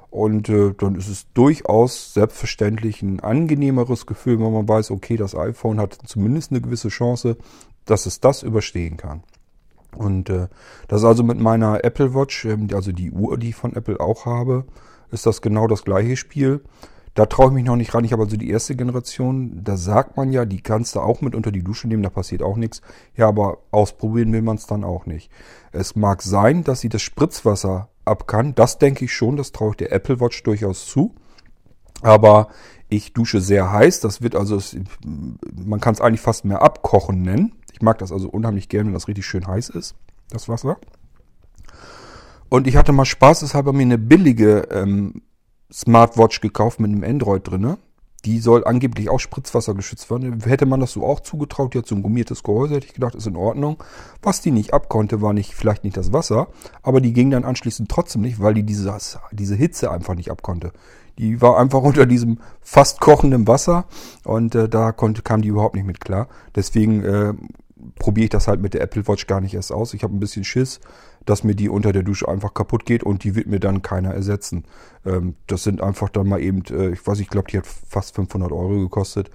Und 0.09 0.49
äh, 0.49 0.73
dann 0.75 0.95
ist 0.95 1.07
es 1.07 1.31
durchaus 1.33 2.15
selbstverständlich 2.15 3.03
ein 3.03 3.19
angenehmeres 3.19 4.07
Gefühl, 4.07 4.39
wenn 4.39 4.51
man 4.51 4.67
weiß, 4.67 4.89
okay, 4.89 5.17
das 5.17 5.35
iPhone 5.35 5.79
hat 5.79 5.99
zumindest 6.05 6.51
eine 6.51 6.61
gewisse 6.61 6.89
Chance, 6.89 7.37
dass 7.85 8.07
es 8.07 8.19
das 8.19 8.41
überstehen 8.41 8.97
kann. 8.97 9.21
Und 9.95 10.29
äh, 10.29 10.47
das 10.87 11.01
ist 11.01 11.07
also 11.07 11.23
mit 11.23 11.39
meiner 11.39 11.83
Apple 11.83 12.13
Watch, 12.13 12.45
ähm, 12.45 12.67
also 12.73 12.91
die 12.91 13.11
Uhr, 13.11 13.37
die 13.37 13.49
ich 13.49 13.55
von 13.55 13.75
Apple 13.75 13.99
auch 13.99 14.25
habe, 14.25 14.65
ist 15.11 15.25
das 15.25 15.41
genau 15.41 15.67
das 15.67 15.83
gleiche 15.83 16.15
Spiel. 16.15 16.61
Da 17.15 17.25
traue 17.25 17.47
ich 17.47 17.53
mich 17.53 17.65
noch 17.65 17.75
nicht 17.75 17.93
ran. 17.93 18.05
Ich 18.05 18.13
habe 18.13 18.23
also 18.23 18.37
die 18.37 18.49
erste 18.49 18.75
Generation. 18.75 19.63
Da 19.63 19.77
sagt 19.77 20.15
man 20.15 20.31
ja, 20.31 20.45
die 20.45 20.61
kannst 20.61 20.95
du 20.95 20.99
auch 20.99 21.21
mit 21.21 21.35
unter 21.35 21.51
die 21.51 21.63
Dusche 21.63 21.87
nehmen, 21.87 22.03
da 22.03 22.09
passiert 22.09 22.43
auch 22.43 22.55
nichts. 22.55 22.81
Ja, 23.15 23.27
aber 23.27 23.57
ausprobieren 23.71 24.31
will 24.31 24.41
man 24.41 24.57
es 24.57 24.67
dann 24.67 24.83
auch 24.83 25.05
nicht. 25.05 25.31
Es 25.71 25.95
mag 25.95 26.21
sein, 26.21 26.63
dass 26.63 26.81
sie 26.81 26.89
das 26.89 27.01
Spritzwasser 27.01 27.89
ab 28.05 28.27
kann. 28.27 28.55
Das 28.55 28.77
denke 28.77 29.05
ich 29.05 29.13
schon. 29.13 29.37
Das 29.37 29.51
traue 29.51 29.71
ich 29.71 29.77
der 29.77 29.91
Apple 29.91 30.19
Watch 30.19 30.43
durchaus 30.43 30.85
zu. 30.85 31.15
Aber 32.01 32.49
ich 32.89 33.13
dusche 33.13 33.41
sehr 33.41 33.71
heiß. 33.71 33.99
Das 33.99 34.21
wird 34.21 34.35
also, 34.35 34.59
man 35.03 35.79
kann 35.79 35.95
es 35.95 36.01
eigentlich 36.01 36.21
fast 36.21 36.45
mehr 36.45 36.61
abkochen 36.61 37.21
nennen. 37.21 37.53
Ich 37.79 37.83
mag 37.83 37.97
das 37.99 38.11
also 38.11 38.27
unheimlich 38.27 38.67
gerne, 38.67 38.87
wenn 38.87 38.93
das 38.93 39.07
richtig 39.07 39.25
schön 39.25 39.47
heiß 39.47 39.69
ist, 39.69 39.95
das 40.31 40.49
Wasser. 40.49 40.77
Und 42.49 42.67
ich 42.67 42.75
hatte 42.75 42.91
mal 42.91 43.05
spaßeshalber 43.05 43.71
mir 43.71 43.83
eine 43.83 43.97
billige 43.97 44.67
ähm, 44.69 45.21
Smartwatch 45.71 46.41
gekauft 46.41 46.81
mit 46.81 46.91
einem 46.91 47.05
Android 47.05 47.47
drinne. 47.47 47.77
Die 48.25 48.39
soll 48.39 48.65
angeblich 48.65 49.09
auch 49.09 49.21
spritzwassergeschützt 49.21 50.11
werden. 50.11 50.41
Hätte 50.43 50.65
man 50.65 50.81
das 50.81 50.91
so 50.91 51.05
auch 51.05 51.21
zugetraut, 51.21 51.73
die 51.73 51.77
hat 51.77 51.87
so 51.87 51.95
ein 51.95 52.03
gummiertes 52.03 52.43
Gehäuse, 52.43 52.75
hätte 52.75 52.87
ich 52.87 52.93
gedacht, 52.93 53.15
ist 53.15 53.27
in 53.27 53.37
Ordnung. 53.37 53.81
Was 54.21 54.41
die 54.41 54.51
nicht 54.51 54.73
abkonnte, 54.73 55.21
war 55.21 55.31
nicht, 55.31 55.53
vielleicht 55.53 55.85
nicht 55.85 55.95
das 55.95 56.11
Wasser, 56.11 56.49
aber 56.83 56.99
die 56.99 57.13
ging 57.13 57.31
dann 57.31 57.45
anschließend 57.45 57.89
trotzdem 57.89 58.23
nicht, 58.23 58.41
weil 58.41 58.55
die 58.55 58.63
dieses, 58.63 59.17
diese 59.31 59.55
Hitze 59.55 59.89
einfach 59.89 60.15
nicht 60.15 60.31
abkonnte. 60.31 60.73
Die 61.17 61.41
war 61.41 61.57
einfach 61.57 61.81
unter 61.83 62.05
diesem 62.05 62.39
fast 62.59 62.99
kochenden 62.99 63.47
Wasser 63.47 63.85
und 64.25 64.53
äh, 64.53 64.67
da 64.67 64.91
konnte, 64.91 65.21
kam 65.21 65.41
die 65.41 65.47
überhaupt 65.47 65.75
nicht 65.75 65.87
mit 65.87 66.01
klar. 66.01 66.27
Deswegen 66.55 67.05
äh, 67.05 67.33
probiere 67.95 68.25
ich 68.25 68.29
das 68.29 68.47
halt 68.47 68.61
mit 68.61 68.73
der 68.73 68.81
Apple 68.81 69.07
Watch 69.07 69.27
gar 69.27 69.41
nicht 69.41 69.53
erst 69.53 69.71
aus. 69.71 69.93
Ich 69.93 70.03
habe 70.03 70.15
ein 70.15 70.19
bisschen 70.19 70.43
Schiss, 70.43 70.79
dass 71.25 71.43
mir 71.43 71.55
die 71.55 71.69
unter 71.69 71.91
der 71.91 72.03
Dusche 72.03 72.27
einfach 72.27 72.53
kaputt 72.53 72.85
geht 72.85 73.03
und 73.03 73.23
die 73.23 73.35
wird 73.35 73.47
mir 73.47 73.59
dann 73.59 73.81
keiner 73.81 74.13
ersetzen. 74.13 74.65
Ähm, 75.05 75.35
das 75.47 75.63
sind 75.63 75.81
einfach 75.81 76.09
dann 76.09 76.27
mal 76.27 76.41
eben, 76.41 76.63
äh, 76.69 76.89
ich 76.89 77.05
weiß, 77.05 77.19
ich 77.19 77.29
glaube, 77.29 77.49
die 77.51 77.57
hat 77.57 77.67
fast 77.67 78.15
500 78.15 78.51
Euro 78.51 78.79
gekostet. 78.79 79.29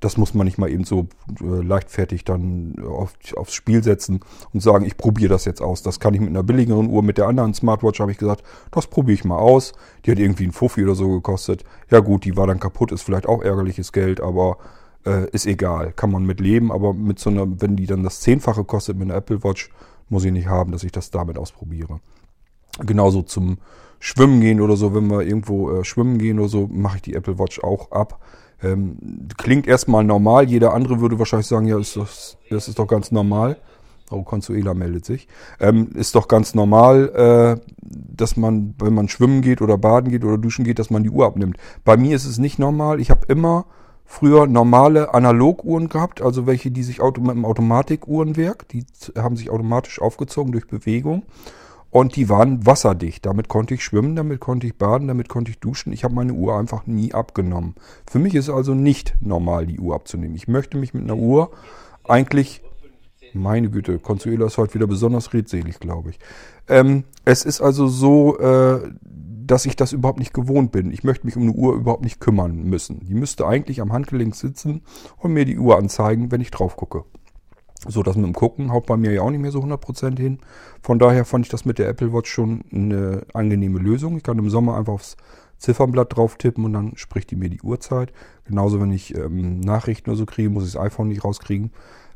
Das 0.00 0.18
muss 0.18 0.34
man 0.34 0.44
nicht 0.44 0.58
mal 0.58 0.70
eben 0.70 0.84
so 0.84 1.08
äh, 1.40 1.62
leichtfertig 1.62 2.24
dann 2.24 2.76
auf, 2.86 3.14
aufs 3.34 3.54
Spiel 3.54 3.82
setzen 3.82 4.20
und 4.52 4.60
sagen, 4.60 4.84
ich 4.84 4.98
probiere 4.98 5.30
das 5.30 5.46
jetzt 5.46 5.62
aus. 5.62 5.82
Das 5.82 6.00
kann 6.00 6.12
ich 6.12 6.20
mit 6.20 6.28
einer 6.28 6.42
billigeren 6.42 6.90
Uhr, 6.90 7.02
mit 7.02 7.16
der 7.16 7.28
anderen 7.28 7.54
Smartwatch 7.54 8.00
habe 8.00 8.12
ich 8.12 8.18
gesagt, 8.18 8.42
das 8.70 8.88
probiere 8.88 9.14
ich 9.14 9.24
mal 9.24 9.38
aus. 9.38 9.72
Die 10.04 10.10
hat 10.10 10.18
irgendwie 10.18 10.44
ein 10.44 10.52
Fuffi 10.52 10.84
oder 10.84 10.94
so 10.94 11.08
gekostet. 11.08 11.64
Ja 11.90 12.00
gut, 12.00 12.26
die 12.26 12.36
war 12.36 12.46
dann 12.46 12.60
kaputt, 12.60 12.92
ist 12.92 13.02
vielleicht 13.02 13.26
auch 13.26 13.42
ärgerliches 13.42 13.92
Geld, 13.92 14.20
aber 14.20 14.58
äh, 15.06 15.30
ist 15.30 15.46
egal, 15.46 15.92
kann 15.92 16.10
man 16.10 16.24
mit 16.24 16.40
leben, 16.40 16.72
aber 16.72 16.92
mit 16.92 17.18
so 17.18 17.30
einer, 17.30 17.46
wenn 17.60 17.76
die 17.76 17.86
dann 17.86 18.02
das 18.02 18.20
Zehnfache 18.20 18.64
kostet 18.64 18.98
mit 18.98 19.08
einer 19.08 19.18
Apple 19.18 19.42
Watch, 19.44 19.70
muss 20.08 20.24
ich 20.24 20.32
nicht 20.32 20.48
haben, 20.48 20.72
dass 20.72 20.84
ich 20.84 20.92
das 20.92 21.10
damit 21.10 21.38
ausprobiere. 21.38 22.00
Genauso 22.84 23.22
zum 23.22 23.58
Schwimmen 23.98 24.40
gehen 24.40 24.60
oder 24.60 24.76
so, 24.76 24.94
wenn 24.94 25.10
wir 25.10 25.22
irgendwo 25.22 25.72
äh, 25.72 25.84
schwimmen 25.84 26.18
gehen 26.18 26.38
oder 26.38 26.48
so, 26.48 26.68
mache 26.70 26.96
ich 26.96 27.02
die 27.02 27.14
Apple 27.14 27.38
Watch 27.38 27.60
auch 27.62 27.90
ab. 27.92 28.20
Ähm, 28.62 28.98
klingt 29.36 29.66
erstmal 29.66 30.04
normal, 30.04 30.48
jeder 30.48 30.74
andere 30.74 31.00
würde 31.00 31.18
wahrscheinlich 31.18 31.46
sagen, 31.46 31.66
ja, 31.66 31.78
ist 31.78 31.96
das, 31.96 32.36
das 32.50 32.68
ist 32.68 32.78
doch 32.78 32.86
ganz 32.86 33.10
normal. 33.10 33.56
Oh, 34.10 34.22
Consuela 34.22 34.72
meldet 34.72 35.04
sich. 35.04 35.26
Ähm, 35.58 35.90
ist 35.94 36.14
doch 36.14 36.28
ganz 36.28 36.54
normal, 36.54 37.08
äh, 37.58 37.72
dass 37.80 38.36
man, 38.36 38.74
wenn 38.78 38.94
man 38.94 39.08
schwimmen 39.08 39.42
geht 39.42 39.60
oder 39.60 39.78
baden 39.78 40.10
geht 40.10 40.24
oder 40.24 40.38
duschen 40.38 40.64
geht, 40.64 40.78
dass 40.78 40.90
man 40.90 41.02
die 41.02 41.10
Uhr 41.10 41.26
abnimmt. 41.26 41.56
Bei 41.84 41.96
mir 41.96 42.14
ist 42.14 42.24
es 42.24 42.38
nicht 42.38 42.58
normal. 42.58 43.00
Ich 43.00 43.10
habe 43.10 43.26
immer 43.26 43.66
früher 44.06 44.46
normale 44.46 45.12
Analoguhren 45.12 45.88
gehabt, 45.88 46.22
also 46.22 46.46
welche, 46.46 46.70
die 46.70 46.82
sich 46.82 47.00
auto 47.00 47.20
mit 47.20 47.32
einem 47.32 47.44
Automatikuhrenwerk, 47.44 48.68
die 48.68 48.86
haben 49.18 49.36
sich 49.36 49.50
automatisch 49.50 50.00
aufgezogen 50.00 50.52
durch 50.52 50.68
Bewegung 50.68 51.24
und 51.90 52.16
die 52.16 52.28
waren 52.28 52.64
wasserdicht. 52.64 53.26
Damit 53.26 53.48
konnte 53.48 53.74
ich 53.74 53.84
schwimmen, 53.84 54.16
damit 54.16 54.40
konnte 54.40 54.66
ich 54.66 54.76
baden, 54.76 55.08
damit 55.08 55.28
konnte 55.28 55.50
ich 55.50 55.58
duschen. 55.58 55.92
Ich 55.92 56.04
habe 56.04 56.14
meine 56.14 56.32
Uhr 56.32 56.56
einfach 56.56 56.86
nie 56.86 57.12
abgenommen. 57.12 57.74
Für 58.08 58.18
mich 58.18 58.34
ist 58.34 58.48
also 58.48 58.74
nicht 58.74 59.16
normal, 59.20 59.66
die 59.66 59.80
Uhr 59.80 59.94
abzunehmen. 59.94 60.36
Ich 60.36 60.48
möchte 60.48 60.78
mich 60.78 60.94
mit 60.94 61.02
einer 61.02 61.16
Uhr 61.16 61.50
eigentlich 62.04 62.62
meine 63.34 63.70
Güte, 63.70 63.98
Consuela 63.98 64.46
ist 64.46 64.56
heute 64.56 64.74
wieder 64.74 64.86
besonders 64.86 65.34
redselig, 65.34 65.78
glaube 65.78 66.10
ich. 66.10 66.18
Ähm, 66.68 67.04
es 67.24 67.44
ist 67.44 67.60
also 67.60 67.86
so, 67.86 68.38
äh, 68.38 68.90
dass 69.46 69.66
ich 69.66 69.76
das 69.76 69.92
überhaupt 69.92 70.18
nicht 70.18 70.34
gewohnt 70.34 70.72
bin. 70.72 70.90
Ich 70.90 71.04
möchte 71.04 71.26
mich 71.26 71.36
um 71.36 71.44
eine 71.44 71.52
Uhr 71.52 71.74
überhaupt 71.74 72.04
nicht 72.04 72.20
kümmern 72.20 72.64
müssen. 72.64 73.06
Die 73.06 73.14
müsste 73.14 73.46
eigentlich 73.46 73.80
am 73.80 73.92
Handgelenk 73.92 74.34
sitzen 74.34 74.82
und 75.18 75.32
mir 75.32 75.44
die 75.44 75.58
Uhr 75.58 75.78
anzeigen, 75.78 76.30
wenn 76.30 76.40
ich 76.40 76.50
drauf 76.50 76.76
gucke. 76.76 77.04
So, 77.86 78.02
das 78.02 78.16
mit 78.16 78.24
dem 78.24 78.32
Gucken 78.32 78.72
haut 78.72 78.86
bei 78.86 78.96
mir 78.96 79.12
ja 79.12 79.22
auch 79.22 79.30
nicht 79.30 79.40
mehr 79.40 79.52
so 79.52 79.60
100% 79.60 80.18
hin. 80.18 80.38
Von 80.82 80.98
daher 80.98 81.24
fand 81.24 81.44
ich 81.46 81.50
das 81.50 81.64
mit 81.64 81.78
der 81.78 81.88
Apple 81.88 82.12
Watch 82.12 82.30
schon 82.30 82.64
eine 82.72 83.26
angenehme 83.34 83.78
Lösung. 83.78 84.16
Ich 84.16 84.22
kann 84.22 84.38
im 84.38 84.50
Sommer 84.50 84.76
einfach 84.76 84.94
aufs 84.94 85.16
Ziffernblatt 85.58 86.16
drauf 86.16 86.36
tippen 86.36 86.64
und 86.64 86.72
dann 86.72 86.96
spricht 86.96 87.30
die 87.30 87.36
mir 87.36 87.48
die 87.48 87.62
Uhrzeit. 87.62 88.12
Genauso, 88.44 88.80
wenn 88.80 88.92
ich 88.92 89.14
ähm, 89.14 89.60
Nachrichten 89.60 90.10
oder 90.10 90.18
so 90.18 90.26
kriege, 90.26 90.50
muss 90.50 90.66
ich 90.66 90.72
das 90.72 90.82
iPhone 90.82 91.08
nicht 91.08 91.24
rauskriegen, 91.24 91.70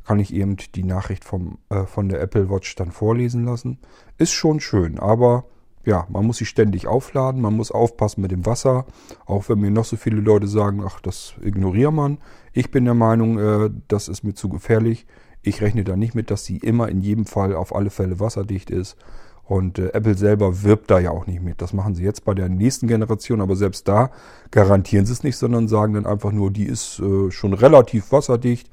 kann 0.04 0.18
ich 0.18 0.34
eben 0.34 0.56
die 0.74 0.84
Nachricht 0.84 1.24
vom, 1.24 1.58
äh, 1.68 1.84
von 1.84 2.08
der 2.08 2.20
Apple 2.20 2.50
Watch 2.50 2.74
dann 2.74 2.90
vorlesen 2.90 3.44
lassen. 3.44 3.78
Ist 4.18 4.32
schon 4.32 4.60
schön, 4.60 4.98
aber 4.98 5.44
ja, 5.84 6.06
man 6.10 6.26
muss 6.26 6.36
sie 6.36 6.44
ständig 6.44 6.86
aufladen, 6.86 7.40
man 7.40 7.56
muss 7.56 7.70
aufpassen 7.70 8.20
mit 8.20 8.30
dem 8.30 8.44
Wasser, 8.44 8.86
auch 9.26 9.48
wenn 9.48 9.60
mir 9.60 9.70
noch 9.70 9.84
so 9.84 9.96
viele 9.96 10.20
Leute 10.20 10.46
sagen, 10.46 10.82
ach, 10.84 11.00
das 11.00 11.34
ignoriert 11.42 11.92
man. 11.92 12.18
Ich 12.52 12.70
bin 12.70 12.84
der 12.84 12.94
Meinung, 12.94 13.38
äh, 13.38 13.70
das 13.88 14.08
ist 14.08 14.22
mir 14.22 14.34
zu 14.34 14.48
gefährlich. 14.48 15.06
Ich 15.42 15.62
rechne 15.62 15.84
da 15.84 15.96
nicht 15.96 16.14
mit, 16.14 16.30
dass 16.30 16.44
sie 16.44 16.58
immer 16.58 16.88
in 16.88 17.00
jedem 17.00 17.24
Fall 17.24 17.54
auf 17.54 17.74
alle 17.74 17.90
Fälle 17.90 18.20
wasserdicht 18.20 18.70
ist. 18.70 18.96
Und 19.50 19.78
äh, 19.78 19.88
Apple 19.94 20.16
selber 20.16 20.62
wirbt 20.62 20.90
da 20.90 21.00
ja 21.00 21.10
auch 21.10 21.26
nicht 21.26 21.42
mit. 21.42 21.62
Das 21.62 21.72
machen 21.72 21.94
sie 21.94 22.04
jetzt 22.04 22.24
bei 22.24 22.34
der 22.34 22.48
nächsten 22.48 22.86
Generation, 22.86 23.40
aber 23.40 23.56
selbst 23.56 23.88
da 23.88 24.10
garantieren 24.50 25.06
sie 25.06 25.12
es 25.12 25.24
nicht, 25.24 25.38
sondern 25.38 25.66
sagen 25.66 25.94
dann 25.94 26.06
einfach 26.06 26.30
nur, 26.30 26.50
die 26.50 26.66
ist 26.66 27.00
äh, 27.00 27.30
schon 27.30 27.54
relativ 27.54 28.12
wasserdicht, 28.12 28.68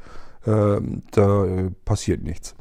äh, 0.46 0.80
da 1.12 1.46
äh, 1.46 1.72
passiert 1.86 2.22
nichts. 2.22 2.57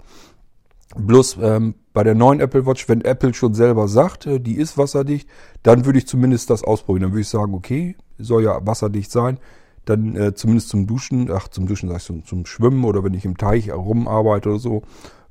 Bloß 0.94 1.38
ähm, 1.42 1.74
bei 1.92 2.04
der 2.04 2.14
neuen 2.14 2.40
Apple 2.40 2.64
Watch, 2.64 2.88
wenn 2.88 3.00
Apple 3.00 3.34
schon 3.34 3.54
selber 3.54 3.88
sagt, 3.88 4.26
äh, 4.26 4.38
die 4.40 4.54
ist 4.54 4.78
wasserdicht, 4.78 5.28
dann 5.62 5.84
würde 5.84 5.98
ich 5.98 6.06
zumindest 6.06 6.50
das 6.50 6.62
ausprobieren. 6.62 7.02
Dann 7.02 7.12
würde 7.12 7.22
ich 7.22 7.28
sagen, 7.28 7.54
okay, 7.54 7.96
soll 8.18 8.44
ja 8.44 8.64
wasserdicht 8.64 9.10
sein 9.10 9.38
dann 9.86 10.16
äh, 10.16 10.34
zumindest 10.34 10.68
zum 10.68 10.86
Duschen, 10.86 11.30
ach 11.30 11.48
zum 11.48 11.66
Duschen 11.66 11.88
sag 11.88 11.98
ich 11.98 12.04
zum, 12.04 12.24
zum 12.24 12.44
Schwimmen 12.44 12.84
oder 12.84 13.02
wenn 13.04 13.14
ich 13.14 13.24
im 13.24 13.38
Teich 13.38 13.72
rumarbeite 13.72 14.50
oder 14.50 14.58
so, 14.58 14.82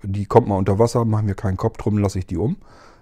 die 0.02 0.26
kommt 0.26 0.48
mal 0.48 0.58
unter 0.58 0.80
Wasser, 0.80 1.06
mache 1.06 1.24
mir 1.24 1.36
keinen 1.36 1.58
Kopf 1.58 1.78
drum, 1.78 1.98
lasse 1.98 2.20
ich 2.20 2.26
die 2.26 2.38
um. 2.38 2.58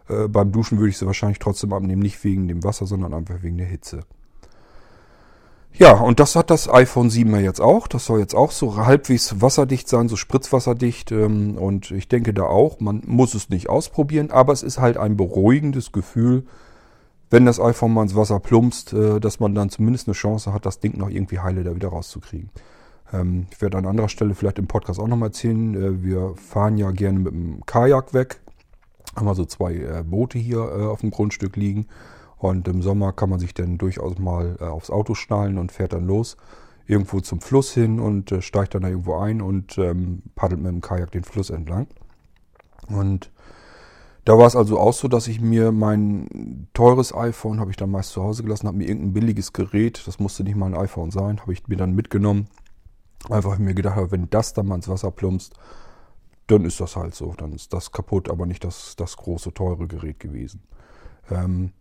Äh, 0.09 0.27
beim 0.27 0.51
Duschen 0.51 0.79
würde 0.79 0.89
ich 0.89 0.97
sie 0.97 1.05
wahrscheinlich 1.05 1.39
trotzdem 1.39 1.71
abnehmen, 1.71 2.01
nicht 2.01 2.21
wegen 2.23 2.47
dem 2.47 2.63
Wasser, 2.63 2.87
sondern 2.87 3.13
einfach 3.13 3.43
wegen 3.43 3.57
der 3.57 3.67
Hitze. 3.67 4.01
Ja, 5.75 5.93
und 5.93 6.19
das 6.19 6.35
hat 6.35 6.51
das 6.51 6.69
iPhone 6.69 7.09
7 7.09 7.31
ja 7.31 7.39
jetzt 7.39 7.59
auch. 7.59 7.87
Das 7.87 8.05
soll 8.05 8.19
jetzt 8.19 8.35
auch 8.35 8.51
so 8.51 8.77
halbwegs 8.77 9.41
wasserdicht 9.41 9.89
sein, 9.89 10.07
so 10.07 10.15
spritzwasserdicht. 10.15 11.11
Ähm, 11.11 11.57
und 11.57 11.89
ich 11.91 12.07
denke 12.07 12.33
da 12.33 12.43
auch, 12.43 12.79
man 12.79 13.01
muss 13.07 13.33
es 13.33 13.49
nicht 13.49 13.69
ausprobieren, 13.69 14.29
aber 14.29 14.53
es 14.53 14.61
ist 14.61 14.79
halt 14.79 14.97
ein 14.97 15.17
beruhigendes 15.17 15.91
Gefühl, 15.91 16.43
wenn 17.31 17.47
das 17.47 17.59
iPhone 17.59 17.91
mal 17.91 18.03
ins 18.03 18.15
Wasser 18.15 18.39
plumpst, 18.39 18.93
äh, 18.93 19.19
dass 19.19 19.39
man 19.39 19.55
dann 19.55 19.71
zumindest 19.71 20.07
eine 20.07 20.13
Chance 20.13 20.53
hat, 20.53 20.67
das 20.67 20.79
Ding 20.79 20.97
noch 20.99 21.09
irgendwie 21.09 21.39
heile 21.39 21.63
da 21.63 21.73
wieder 21.73 21.87
rauszukriegen. 21.87 22.51
Ähm, 23.11 23.47
ich 23.49 23.59
werde 23.59 23.79
an 23.79 23.87
anderer 23.87 24.09
Stelle 24.09 24.35
vielleicht 24.35 24.59
im 24.59 24.67
Podcast 24.67 24.99
auch 24.99 25.07
nochmal 25.07 25.29
erzählen. 25.29 25.73
Äh, 25.73 26.03
wir 26.03 26.35
fahren 26.35 26.77
ja 26.77 26.91
gerne 26.91 27.17
mit 27.17 27.33
dem 27.33 27.65
Kajak 27.65 28.13
weg. 28.13 28.41
Haben 29.15 29.27
also 29.27 29.45
zwei 29.45 29.73
äh, 29.73 30.03
Boote 30.05 30.37
hier 30.37 30.61
auf 30.61 31.01
dem 31.01 31.09
Grundstück 31.09 31.55
liegen. 31.55 31.87
Und 32.43 32.67
im 32.67 32.81
Sommer 32.81 33.13
kann 33.13 33.29
man 33.29 33.39
sich 33.39 33.53
dann 33.53 33.77
durchaus 33.77 34.19
mal 34.19 34.57
aufs 34.57 34.89
Auto 34.89 35.15
schnallen 35.15 35.57
und 35.57 35.71
fährt 35.71 35.93
dann 35.93 36.05
los 36.05 36.35
irgendwo 36.85 37.21
zum 37.21 37.39
Fluss 37.39 37.71
hin 37.71 38.01
und 38.01 38.35
steigt 38.41 38.75
dann 38.75 38.81
da 38.81 38.89
irgendwo 38.89 39.15
ein 39.15 39.41
und 39.41 39.77
ähm, 39.77 40.23
paddelt 40.35 40.61
mit 40.61 40.69
dem 40.69 40.81
Kajak 40.81 41.11
den 41.11 41.23
Fluss 41.23 41.49
entlang. 41.49 41.87
Und 42.89 43.31
da 44.25 44.37
war 44.37 44.45
es 44.45 44.57
also 44.57 44.77
auch 44.77 44.91
so, 44.91 45.07
dass 45.07 45.29
ich 45.29 45.39
mir 45.39 45.71
mein 45.71 46.67
teures 46.73 47.15
iPhone, 47.15 47.61
habe 47.61 47.71
ich 47.71 47.77
dann 47.77 47.91
meist 47.91 48.11
zu 48.11 48.21
Hause 48.21 48.43
gelassen, 48.43 48.67
habe 48.67 48.77
mir 48.77 48.89
irgendein 48.89 49.13
billiges 49.13 49.53
Gerät, 49.53 50.03
das 50.05 50.19
musste 50.19 50.43
nicht 50.43 50.57
mal 50.57 50.65
ein 50.65 50.81
iPhone 50.81 51.11
sein, 51.11 51.39
habe 51.39 51.53
ich 51.53 51.65
mir 51.69 51.77
dann 51.77 51.95
mitgenommen. 51.95 52.49
Einfach 53.29 53.57
mir 53.57 53.73
gedacht, 53.73 54.11
wenn 54.11 54.29
das 54.29 54.51
dann 54.51 54.67
mal 54.67 54.75
ins 54.75 54.89
Wasser 54.89 55.11
plumpst, 55.11 55.53
dann 56.47 56.65
ist 56.65 56.81
das 56.81 56.97
halt 56.97 57.15
so. 57.15 57.33
Dann 57.37 57.53
ist 57.53 57.71
das 57.71 57.93
kaputt, 57.93 58.29
aber 58.29 58.45
nicht 58.45 58.65
das, 58.65 58.97
das 58.97 59.15
große, 59.15 59.53
teure 59.53 59.87
Gerät 59.87 60.19
gewesen. 60.19 60.63
Ähm, 61.31 61.71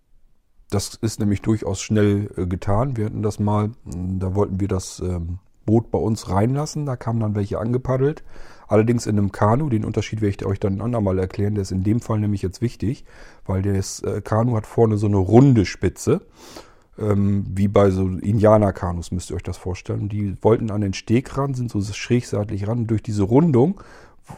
das 0.75 0.95
ist 0.95 1.21
nämlich 1.21 1.43
durchaus 1.43 1.81
schnell 1.81 2.31
äh, 2.37 2.47
getan. 2.47 2.97
Wir 2.97 3.07
hatten 3.07 3.23
das 3.23 3.39
mal, 3.39 3.71
da 3.85 4.35
wollten 4.35 4.61
wir 4.61 4.69
das 4.69 5.01
ähm, 5.01 5.39
Boot 5.67 5.91
bei 5.91 5.99
uns 5.99 6.29
reinlassen, 6.29 6.87
da 6.87 6.97
kamen 6.97 7.21
dann 7.21 7.35
welche 7.35 7.59
angepaddelt. 7.59 8.23
Allerdings 8.69 9.07
in 9.07 9.19
einem 9.19 9.33
Kanu, 9.33 9.69
den 9.69 9.85
Unterschied 9.85 10.23
werde 10.23 10.37
ich 10.41 10.47
euch 10.47 10.59
dann 10.59 10.77
ein 10.77 10.81
andermal 10.81 11.19
erklären, 11.19 11.55
der 11.55 11.63
ist 11.63 11.73
in 11.73 11.85
dem 11.85 12.01
Fall 12.01 12.21
nämlich 12.21 12.43
jetzt 12.43 12.63
wichtig, 12.63 13.05
weil 13.45 13.61
das 13.63 14.01
äh, 14.01 14.23
Kanu 14.23 14.57
hat 14.57 14.67
vorne 14.67 14.97
so 14.97 15.07
eine 15.07 15.19
runde 15.19 15.67
Spitze, 15.67 16.23
ähm, 16.99 17.45
wie 17.49 17.69
bei 17.69 17.91
so 17.91 18.09
Indianerkanus 18.09 19.13
müsst 19.13 19.31
ihr 19.31 19.37
euch 19.37 19.43
das 19.43 19.59
vorstellen. 19.59 20.09
Die 20.09 20.37
wollten 20.43 20.71
an 20.71 20.81
den 20.81 20.95
Steg 20.95 21.37
ran, 21.37 21.55
sind 21.55 21.71
so 21.71 21.83
schräg 21.83 22.27
seitlich 22.27 22.67
ran 22.67 22.87
durch 22.87 23.03
diese 23.03 23.25
Rundung 23.25 23.81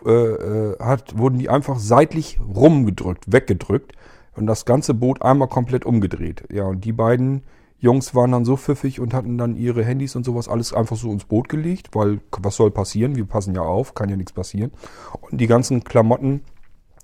äh, 0.05 0.11
äh, 0.11 0.79
hat, 0.81 1.17
wurden 1.17 1.39
die 1.39 1.49
einfach 1.49 1.79
seitlich 1.79 2.41
rumgedrückt, 2.41 3.31
weggedrückt 3.31 3.93
und 4.37 4.47
das 4.47 4.65
ganze 4.65 4.95
Boot 4.95 5.23
einmal 5.23 5.49
komplett 5.49 5.85
umgedreht. 5.85 6.45
Ja, 6.53 6.65
und 6.65 6.85
die 6.85 6.93
beiden 6.93 7.43
Jungs 7.79 8.15
waren 8.15 8.33
dann 8.33 8.45
so 8.45 8.57
pfiffig 8.57 8.99
und 9.01 9.13
hatten 9.13 9.37
dann 9.37 9.57
ihre 9.57 9.85
Handys 9.85 10.17
und 10.17 10.25
sowas 10.25 10.49
alles 10.49 10.73
einfach 10.73 10.97
so 10.97 11.13
ins 11.13 11.25
Boot 11.25 11.49
gelegt, 11.49 11.91
weil 11.93 12.21
was 12.39 12.57
soll 12.57 12.71
passieren? 12.71 13.15
Wir 13.15 13.27
passen 13.27 13.55
ja 13.55 13.63
auf, 13.63 13.95
kann 13.95 14.09
ja 14.09 14.17
nichts 14.17 14.33
passieren. 14.33 14.73
Und 15.21 15.41
die 15.41 15.47
ganzen 15.47 15.85
Klamotten, 15.85 16.41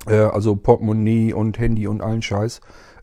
äh, 0.06 0.14
also 0.14 0.56
Portemonnaie 0.56 1.34
und 1.34 1.58
Handy 1.58 1.86
und 1.86 2.00
allen 2.00 2.22
Scheiß, 2.22 2.60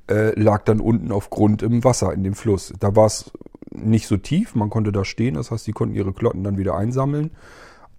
äh, 0.10 0.38
lag 0.40 0.64
dann 0.64 0.80
unten 0.80 1.12
auf 1.12 1.30
Grund 1.30 1.62
im 1.62 1.84
Wasser, 1.84 2.14
in 2.14 2.24
dem 2.24 2.34
Fluss. 2.34 2.74
Da 2.80 2.96
war 2.96 3.06
es 3.06 3.32
nicht 3.72 4.08
so 4.08 4.18
tief, 4.18 4.56
man 4.56 4.70
konnte 4.70 4.92
da 4.92 5.06
stehen, 5.06 5.36
das 5.36 5.52
heißt, 5.52 5.68
die 5.68 5.74
konnten 5.74 5.96
ihre 5.96 6.14
Klotten 6.14 6.44
dann 6.44 6.58
wieder 6.58 6.76
einsammeln. 6.76 7.32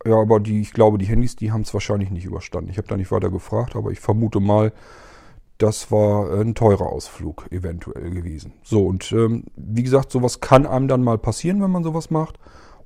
Ja, 0.05 0.17
aber 0.17 0.41
die, 0.41 0.61
ich 0.61 0.73
glaube, 0.73 0.99
die 0.99 1.07
Handys, 1.07 1.37
die 1.37 1.53
haben 1.53 1.63
es 1.63 1.75
wahrscheinlich 1.75 2.11
nicht 2.11 2.25
überstanden. 2.25 2.71
Ich 2.71 2.79
habe 2.79 2.89
da 2.89 2.97
nicht 2.97 3.11
weiter 3.11 3.31
gefragt, 3.31 3.77
aber 3.77 3.91
ich 3.91 4.01
vermute 4.01 4.41
mal, 4.41 4.73
das 5.59 5.91
war 5.91 6.41
ein 6.41 6.55
teurer 6.55 6.87
Ausflug 6.87 7.49
eventuell 7.51 8.11
gewesen. 8.11 8.55
So, 8.63 8.87
und 8.87 9.11
ähm, 9.13 9.45
wie 9.57 9.83
gesagt, 9.83 10.13
sowas 10.13 10.41
kann 10.41 10.67
einem 10.67 10.87
dann 10.87 11.03
mal 11.03 11.19
passieren, 11.19 11.61
wenn 11.61 11.73
man 11.73 11.83
sowas 11.83 12.11
macht. 12.11 12.39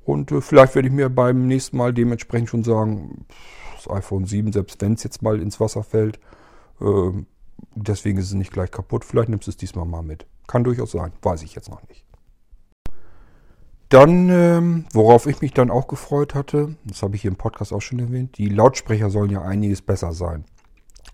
Und 0.03 0.31
äh, 0.31 0.41
vielleicht 0.41 0.73
werde 0.73 0.87
ich 0.87 0.93
mir 0.93 1.09
beim 1.09 1.47
nächsten 1.47 1.77
Mal 1.77 1.93
dementsprechend 1.93 2.49
schon 2.49 2.63
sagen, 2.63 3.25
das 3.75 3.89
iPhone 3.89 4.25
7, 4.25 4.51
selbst 4.51 4.81
wenn 4.81 4.93
es 4.93 5.03
jetzt 5.03 5.21
mal 5.21 5.39
ins 5.39 5.59
Wasser 5.59 5.83
fällt, 5.83 6.19
äh, 6.81 7.11
deswegen 7.75 8.17
ist 8.17 8.25
es 8.25 8.33
nicht 8.33 8.51
gleich 8.51 8.71
kaputt. 8.71 9.05
Vielleicht 9.05 9.29
nimmst 9.29 9.47
du 9.47 9.51
es 9.51 9.57
diesmal 9.57 9.85
mal 9.85 10.01
mit. 10.01 10.25
Kann 10.47 10.63
durchaus 10.63 10.91
sein, 10.91 11.13
weiß 11.21 11.43
ich 11.43 11.53
jetzt 11.53 11.69
noch 11.69 11.87
nicht. 11.87 12.03
Dann, 13.89 14.29
ähm, 14.29 14.85
worauf 14.93 15.27
ich 15.27 15.41
mich 15.41 15.53
dann 15.53 15.69
auch 15.69 15.87
gefreut 15.87 16.33
hatte, 16.33 16.75
das 16.85 17.03
habe 17.03 17.15
ich 17.15 17.21
hier 17.21 17.29
im 17.29 17.37
Podcast 17.37 17.71
auch 17.71 17.81
schon 17.81 17.99
erwähnt, 17.99 18.39
die 18.39 18.49
Lautsprecher 18.49 19.11
sollen 19.11 19.29
ja 19.29 19.43
einiges 19.43 19.83
besser 19.83 20.13
sein 20.13 20.45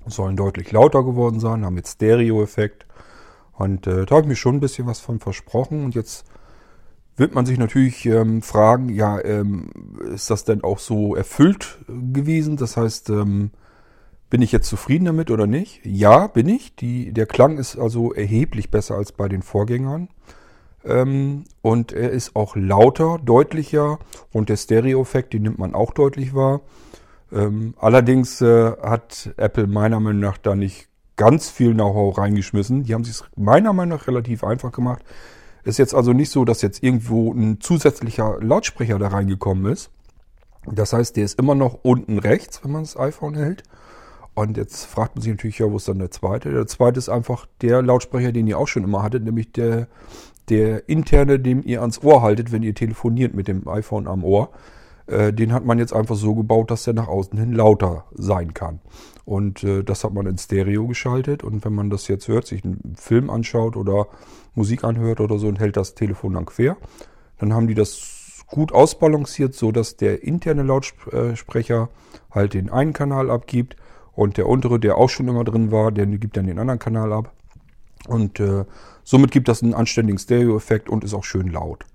sollen 0.07 0.35
deutlich 0.35 0.71
lauter 0.71 1.03
geworden 1.03 1.39
sein, 1.39 1.65
haben 1.65 1.77
jetzt 1.77 1.93
Stereo-Effekt. 1.93 2.85
Und 3.53 3.87
äh, 3.87 4.05
da 4.05 4.15
habe 4.15 4.21
ich 4.21 4.29
mir 4.29 4.35
schon 4.35 4.55
ein 4.55 4.61
bisschen 4.61 4.87
was 4.87 4.99
von 4.99 5.19
versprochen. 5.19 5.83
Und 5.83 5.95
jetzt 5.95 6.25
wird 7.17 7.35
man 7.35 7.45
sich 7.45 7.57
natürlich 7.57 8.05
ähm, 8.05 8.41
fragen, 8.41 8.89
ja, 8.89 9.23
ähm, 9.23 9.69
ist 10.13 10.29
das 10.29 10.45
denn 10.45 10.63
auch 10.63 10.79
so 10.79 11.15
erfüllt 11.15 11.79
gewesen? 11.87 12.55
Das 12.55 12.77
heißt, 12.77 13.09
ähm, 13.09 13.51
bin 14.29 14.41
ich 14.41 14.51
jetzt 14.51 14.69
zufrieden 14.69 15.05
damit 15.05 15.31
oder 15.31 15.47
nicht? 15.47 15.81
Ja, 15.83 16.27
bin 16.27 16.47
ich. 16.47 16.75
Die, 16.75 17.11
der 17.11 17.25
Klang 17.25 17.57
ist 17.57 17.77
also 17.77 18.13
erheblich 18.13 18.71
besser 18.71 18.95
als 18.95 19.11
bei 19.11 19.27
den 19.27 19.41
Vorgängern. 19.41 20.07
Ähm, 20.85 21.43
und 21.61 21.91
er 21.91 22.11
ist 22.11 22.35
auch 22.35 22.55
lauter, 22.55 23.19
deutlicher. 23.23 23.99
Und 24.31 24.49
der 24.49 24.57
Stereo-Effekt, 24.57 25.33
den 25.33 25.43
nimmt 25.43 25.59
man 25.59 25.75
auch 25.75 25.91
deutlich 25.91 26.33
wahr. 26.33 26.61
Ähm, 27.31 27.75
allerdings 27.79 28.41
äh, 28.41 28.71
hat 28.81 29.33
Apple 29.37 29.67
meiner 29.67 29.99
Meinung 29.99 30.21
nach 30.21 30.37
da 30.37 30.55
nicht 30.55 30.87
ganz 31.15 31.49
viel 31.49 31.73
Know-how 31.73 32.17
reingeschmissen. 32.17 32.83
Die 32.83 32.93
haben 32.93 33.01
es 33.01 33.23
meiner 33.35 33.73
Meinung 33.73 33.97
nach 33.97 34.07
relativ 34.07 34.43
einfach 34.43 34.71
gemacht. 34.71 35.03
Ist 35.63 35.77
jetzt 35.77 35.93
also 35.93 36.13
nicht 36.13 36.31
so, 36.31 36.45
dass 36.45 36.61
jetzt 36.61 36.81
irgendwo 36.81 37.33
ein 37.33 37.59
zusätzlicher 37.59 38.37
Lautsprecher 38.41 38.97
da 38.97 39.09
reingekommen 39.09 39.71
ist. 39.71 39.91
Das 40.65 40.93
heißt, 40.93 41.17
der 41.17 41.25
ist 41.25 41.39
immer 41.39 41.55
noch 41.55 41.79
unten 41.83 42.19
rechts, 42.19 42.63
wenn 42.63 42.71
man 42.71 42.83
das 42.83 42.97
iPhone 42.97 43.35
hält. 43.35 43.63
Und 44.33 44.55
jetzt 44.55 44.85
fragt 44.85 45.15
man 45.15 45.21
sich 45.21 45.33
natürlich, 45.33 45.59
ja, 45.59 45.69
wo 45.69 45.75
ist 45.75 45.87
dann 45.87 45.99
der 45.99 46.11
zweite? 46.11 46.51
Der 46.51 46.67
zweite 46.67 46.97
ist 46.97 47.09
einfach 47.09 47.45
der 47.61 47.81
Lautsprecher, 47.81 48.31
den 48.31 48.47
ihr 48.47 48.57
auch 48.57 48.67
schon 48.67 48.85
immer 48.85 49.03
hattet, 49.03 49.23
nämlich 49.23 49.51
der, 49.51 49.87
der 50.47 50.87
interne, 50.87 51.39
den 51.39 51.63
ihr 51.63 51.81
ans 51.81 52.01
Ohr 52.03 52.21
haltet, 52.21 52.53
wenn 52.53 52.63
ihr 52.63 52.73
telefoniert 52.73 53.33
mit 53.33 53.49
dem 53.49 53.67
iPhone 53.67 54.07
am 54.07 54.23
Ohr. 54.23 54.51
Äh, 55.09 55.33
den 55.33 55.53
hat 55.53 55.65
man 55.65 55.79
jetzt 55.79 55.93
einfach 55.93 56.15
so 56.15 56.35
gebaut, 56.35 56.69
dass 56.71 56.83
der 56.83 56.93
nach 56.93 57.07
außen 57.07 57.37
hin 57.37 57.53
lauter 57.53 58.05
sein 58.13 58.53
kann. 58.53 58.79
Und 59.25 59.63
äh, 59.63 59.83
das 59.83 60.03
hat 60.03 60.13
man 60.13 60.27
in 60.27 60.37
Stereo 60.37 60.87
geschaltet. 60.87 61.43
Und 61.43 61.65
wenn 61.65 61.73
man 61.73 61.89
das 61.89 62.07
jetzt 62.07 62.27
hört, 62.27 62.45
sich 62.45 62.63
einen 62.63 62.95
Film 62.95 63.29
anschaut 63.29 63.75
oder 63.75 64.07
Musik 64.55 64.83
anhört 64.83 65.19
oder 65.19 65.39
so 65.39 65.47
und 65.47 65.59
hält 65.59 65.77
das 65.77 65.95
Telefon 65.95 66.33
dann 66.33 66.45
quer, 66.45 66.77
dann 67.39 67.53
haben 67.53 67.67
die 67.67 67.75
das 67.75 68.45
gut 68.47 68.71
ausbalanciert, 68.71 69.53
so 69.53 69.71
dass 69.71 69.97
der 69.97 70.23
interne 70.23 70.63
Lautsprecher 70.63 71.89
halt 72.31 72.53
den 72.53 72.69
einen 72.69 72.93
Kanal 72.93 73.29
abgibt 73.29 73.75
und 74.13 74.37
der 74.37 74.47
untere, 74.47 74.79
der 74.79 74.97
auch 74.97 75.09
schon 75.09 75.27
immer 75.27 75.43
drin 75.43 75.71
war, 75.71 75.91
der 75.91 76.05
gibt 76.07 76.35
dann 76.37 76.47
den 76.47 76.59
anderen 76.59 76.79
Kanal 76.79 77.13
ab. 77.13 77.31
Und 78.07 78.39
äh, 78.39 78.65
somit 79.03 79.31
gibt 79.31 79.47
das 79.47 79.61
einen 79.61 79.73
anständigen 79.73 80.17
Stereo-Effekt 80.19 80.89
und 80.89 81.03
ist 81.03 81.13
auch 81.13 81.23
schön 81.23 81.47
laut. 81.47 81.85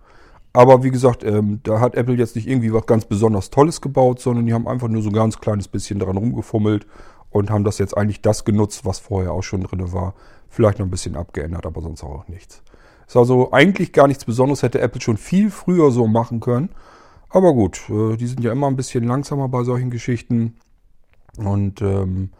Aber 0.56 0.84
wie 0.84 0.92
gesagt, 0.92 1.24
ähm, 1.24 1.58
da 1.64 1.80
hat 1.80 1.96
Apple 1.96 2.14
jetzt 2.14 2.36
nicht 2.36 2.46
irgendwie 2.46 2.72
was 2.72 2.86
ganz 2.86 3.04
besonders 3.04 3.50
Tolles 3.50 3.80
gebaut, 3.80 4.20
sondern 4.20 4.46
die 4.46 4.54
haben 4.54 4.68
einfach 4.68 4.86
nur 4.86 5.02
so 5.02 5.10
ein 5.10 5.14
ganz 5.14 5.40
kleines 5.40 5.66
bisschen 5.66 5.98
dran 5.98 6.16
rumgefummelt 6.16 6.86
und 7.30 7.50
haben 7.50 7.64
das 7.64 7.78
jetzt 7.78 7.96
eigentlich 7.96 8.22
das 8.22 8.44
genutzt, 8.44 8.84
was 8.84 9.00
vorher 9.00 9.32
auch 9.32 9.42
schon 9.42 9.64
drin 9.64 9.92
war. 9.92 10.14
Vielleicht 10.48 10.78
noch 10.78 10.86
ein 10.86 10.92
bisschen 10.92 11.16
abgeändert, 11.16 11.66
aber 11.66 11.82
sonst 11.82 12.04
auch 12.04 12.28
nichts. 12.28 12.62
Ist 13.08 13.16
also 13.16 13.52
eigentlich 13.52 13.92
gar 13.92 14.06
nichts 14.06 14.24
Besonderes, 14.24 14.62
hätte 14.62 14.80
Apple 14.80 15.00
schon 15.00 15.16
viel 15.16 15.50
früher 15.50 15.90
so 15.90 16.06
machen 16.06 16.38
können. 16.38 16.70
Aber 17.30 17.52
gut, 17.52 17.90
äh, 17.90 18.16
die 18.16 18.28
sind 18.28 18.44
ja 18.44 18.52
immer 18.52 18.68
ein 18.68 18.76
bisschen 18.76 19.02
langsamer 19.02 19.48
bei 19.48 19.64
solchen 19.64 19.90
Geschichten. 19.90 20.54
Und 21.36 21.82
ähm, 21.82 22.30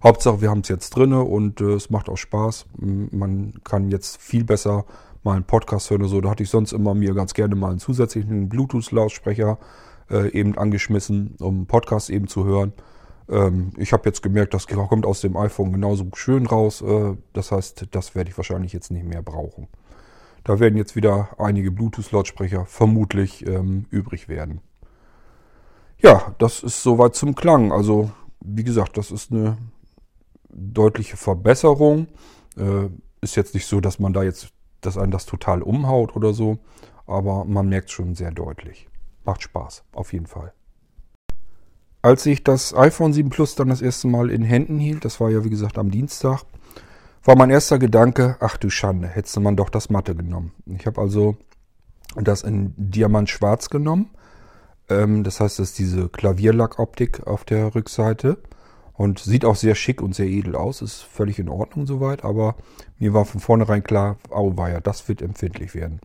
Hauptsache, 0.00 0.40
wir 0.40 0.50
haben 0.50 0.60
es 0.60 0.68
jetzt 0.68 0.90
drin 0.90 1.12
und 1.12 1.60
äh, 1.60 1.72
es 1.72 1.90
macht 1.90 2.08
auch 2.08 2.16
Spaß. 2.16 2.66
Man 2.76 3.54
kann 3.64 3.90
jetzt 3.90 4.18
viel 4.18 4.44
besser 4.44 4.84
mal 5.24 5.34
einen 5.34 5.44
Podcast 5.44 5.90
hören 5.90 6.02
oder 6.02 6.10
so. 6.10 6.20
Da 6.20 6.30
hatte 6.30 6.42
ich 6.42 6.50
sonst 6.50 6.72
immer 6.72 6.94
mir 6.94 7.14
ganz 7.14 7.34
gerne 7.34 7.54
mal 7.54 7.70
einen 7.70 7.78
zusätzlichen 7.78 8.48
Bluetooth-Lautsprecher 8.48 9.58
äh, 10.10 10.30
eben 10.32 10.56
angeschmissen, 10.56 11.36
um 11.40 11.66
Podcast 11.66 12.10
eben 12.10 12.28
zu 12.28 12.44
hören. 12.44 12.72
Ähm, 13.28 13.72
ich 13.76 13.92
habe 13.92 14.04
jetzt 14.06 14.22
gemerkt, 14.22 14.54
das 14.54 14.66
kommt 14.66 15.06
aus 15.06 15.20
dem 15.20 15.36
iPhone 15.36 15.72
genauso 15.72 16.06
schön 16.14 16.46
raus. 16.46 16.82
Äh, 16.82 17.16
das 17.32 17.52
heißt, 17.52 17.88
das 17.90 18.14
werde 18.14 18.30
ich 18.30 18.36
wahrscheinlich 18.36 18.72
jetzt 18.72 18.90
nicht 18.90 19.06
mehr 19.06 19.22
brauchen. 19.22 19.68
Da 20.44 20.60
werden 20.60 20.76
jetzt 20.76 20.94
wieder 20.94 21.30
einige 21.38 21.70
Bluetooth-Lautsprecher 21.70 22.66
vermutlich 22.66 23.46
ähm, 23.46 23.86
übrig 23.90 24.28
werden. 24.28 24.60
Ja, 25.98 26.34
das 26.38 26.62
ist 26.62 26.82
soweit 26.82 27.14
zum 27.14 27.34
Klang. 27.34 27.72
Also, 27.72 28.10
wie 28.40 28.64
gesagt, 28.64 28.98
das 28.98 29.10
ist 29.10 29.32
eine 29.32 29.56
deutliche 30.50 31.16
Verbesserung. 31.16 32.08
Äh, 32.58 32.88
ist 33.22 33.36
jetzt 33.36 33.54
nicht 33.54 33.66
so, 33.66 33.80
dass 33.80 33.98
man 33.98 34.12
da 34.12 34.22
jetzt, 34.22 34.52
dass 34.86 34.98
einen 34.98 35.12
das 35.12 35.26
total 35.26 35.62
umhaut 35.62 36.16
oder 36.16 36.32
so, 36.32 36.58
aber 37.06 37.44
man 37.44 37.68
merkt 37.68 37.90
schon 37.90 38.14
sehr 38.14 38.30
deutlich. 38.30 38.88
Macht 39.24 39.42
Spaß, 39.42 39.84
auf 39.92 40.12
jeden 40.12 40.26
Fall. 40.26 40.52
Als 42.02 42.26
ich 42.26 42.44
das 42.44 42.74
iPhone 42.74 43.14
7 43.14 43.30
Plus 43.30 43.54
dann 43.54 43.68
das 43.68 43.80
erste 43.80 44.08
Mal 44.08 44.30
in 44.30 44.42
Händen 44.42 44.78
hielt, 44.78 45.04
das 45.04 45.20
war 45.20 45.30
ja 45.30 45.42
wie 45.44 45.50
gesagt 45.50 45.78
am 45.78 45.90
Dienstag, 45.90 46.42
war 47.24 47.36
mein 47.36 47.48
erster 47.48 47.78
Gedanke, 47.78 48.36
ach 48.40 48.58
du 48.58 48.68
Schande, 48.68 49.08
hätte 49.08 49.40
man 49.40 49.56
doch 49.56 49.70
das 49.70 49.88
Matte 49.88 50.14
genommen. 50.14 50.52
Ich 50.66 50.86
habe 50.86 51.00
also 51.00 51.38
das 52.16 52.42
in 52.42 52.74
Diamant 52.76 53.30
Schwarz 53.30 53.70
genommen. 53.70 54.10
Ähm, 54.90 55.24
das 55.24 55.40
heißt, 55.40 55.58
das 55.58 55.70
ist 55.70 55.78
diese 55.78 56.10
Klavierlackoptik 56.10 57.26
auf 57.26 57.44
der 57.44 57.74
Rückseite. 57.74 58.38
Und 58.94 59.18
sieht 59.18 59.44
auch 59.44 59.56
sehr 59.56 59.74
schick 59.74 60.00
und 60.00 60.14
sehr 60.14 60.26
edel 60.26 60.54
aus. 60.54 60.80
Ist 60.80 61.02
völlig 61.02 61.38
in 61.38 61.48
Ordnung 61.48 61.86
soweit. 61.86 62.24
Aber 62.24 62.56
mir 62.98 63.12
war 63.12 63.24
von 63.24 63.40
vornherein 63.40 63.82
klar, 63.82 64.18
auweia, 64.30 64.80
das 64.80 65.08
wird 65.08 65.20
empfindlich 65.20 65.74
werden. 65.74 66.00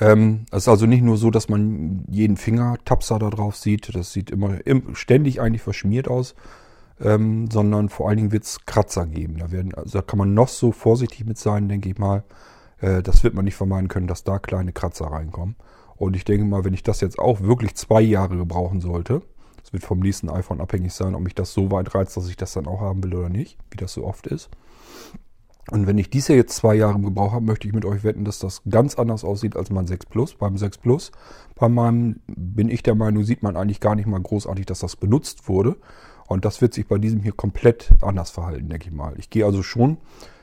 Ähm, 0.00 0.46
es 0.50 0.58
ist 0.58 0.68
also 0.68 0.86
nicht 0.86 1.02
nur 1.02 1.16
so, 1.16 1.30
dass 1.30 1.48
man 1.48 2.04
jeden 2.08 2.36
Fingertapser 2.36 3.18
da 3.18 3.30
drauf 3.30 3.56
sieht. 3.56 3.94
Das 3.94 4.12
sieht 4.12 4.30
immer 4.30 4.58
ständig 4.94 5.40
eigentlich 5.40 5.62
verschmiert 5.62 6.08
aus 6.08 6.34
ähm, 7.02 7.50
sondern 7.50 7.88
vor 7.88 8.08
allen 8.08 8.16
Dingen 8.16 8.32
wird 8.32 8.44
es 8.44 8.64
Kratzer 8.66 9.06
geben. 9.06 9.38
Da, 9.38 9.50
werden, 9.50 9.74
also 9.74 9.98
da 9.98 10.02
kann 10.02 10.18
man 10.18 10.34
noch 10.34 10.48
so 10.48 10.72
vorsichtig 10.72 11.24
mit 11.26 11.38
sein, 11.38 11.68
denke 11.68 11.88
ich 11.88 11.98
mal. 11.98 12.24
Äh, 12.80 13.02
das 13.02 13.24
wird 13.24 13.34
man 13.34 13.44
nicht 13.44 13.56
vermeiden 13.56 13.88
können, 13.88 14.06
dass 14.06 14.24
da 14.24 14.38
kleine 14.38 14.72
Kratzer 14.72 15.06
reinkommen. 15.06 15.56
Und 15.96 16.16
ich 16.16 16.24
denke 16.24 16.44
mal, 16.44 16.64
wenn 16.64 16.74
ich 16.74 16.82
das 16.82 17.00
jetzt 17.00 17.18
auch 17.18 17.40
wirklich 17.40 17.74
zwei 17.74 18.00
Jahre 18.00 18.36
gebrauchen 18.36 18.80
sollte, 18.80 19.22
das 19.62 19.72
wird 19.72 19.84
vom 19.84 20.00
nächsten 20.00 20.28
iPhone 20.28 20.60
abhängig 20.60 20.92
sein, 20.92 21.14
ob 21.14 21.22
mich 21.22 21.34
das 21.34 21.52
so 21.52 21.70
weit 21.70 21.94
reizt, 21.94 22.16
dass 22.16 22.28
ich 22.28 22.36
das 22.36 22.52
dann 22.52 22.66
auch 22.66 22.80
haben 22.80 23.02
will 23.04 23.14
oder 23.14 23.28
nicht, 23.28 23.58
wie 23.70 23.76
das 23.76 23.92
so 23.92 24.04
oft 24.04 24.26
ist. 24.26 24.50
Und 25.70 25.86
wenn 25.86 25.96
ich 25.96 26.10
dies 26.10 26.28
ja 26.28 26.34
jetzt 26.34 26.56
zwei 26.56 26.74
Jahre 26.74 26.96
im 26.96 27.04
Gebrauch 27.04 27.32
habe, 27.32 27.44
möchte 27.44 27.68
ich 27.68 27.74
mit 27.74 27.84
euch 27.84 28.02
wetten, 28.02 28.24
dass 28.24 28.40
das 28.40 28.62
ganz 28.68 28.96
anders 28.96 29.22
aussieht 29.24 29.56
als 29.56 29.70
mein 29.70 29.86
6 29.86 30.06
Plus. 30.06 30.34
Beim 30.34 30.58
6 30.58 30.78
Plus, 30.78 31.12
bei 31.54 31.68
meinem 31.68 32.20
bin 32.26 32.68
ich 32.68 32.82
der 32.82 32.96
Meinung, 32.96 33.22
sieht 33.22 33.42
man 33.42 33.56
eigentlich 33.56 33.78
gar 33.78 33.94
nicht 33.94 34.06
mal 34.06 34.20
großartig, 34.20 34.66
dass 34.66 34.80
das 34.80 34.96
benutzt 34.96 35.48
wurde. 35.48 35.76
Und 36.26 36.44
das 36.44 36.60
wird 36.60 36.74
sich 36.74 36.88
bei 36.88 36.98
diesem 36.98 37.22
hier 37.22 37.32
komplett 37.32 37.92
anders 38.00 38.30
verhalten, 38.30 38.68
denke 38.68 38.88
ich 38.88 38.94
mal. 38.94 39.14
Ich 39.18 39.30
gehe 39.30 39.44
also 39.44 39.62
schon 39.62 39.98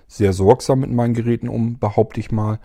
sehr 0.08 0.34
sorgsam 0.34 0.80
mit 0.80 0.92
meinen 0.92 1.14
Geräten 1.14 1.50
um, 1.50 1.78
behaupte 1.80 2.20
ich 2.20 2.32
mal. 2.32 2.60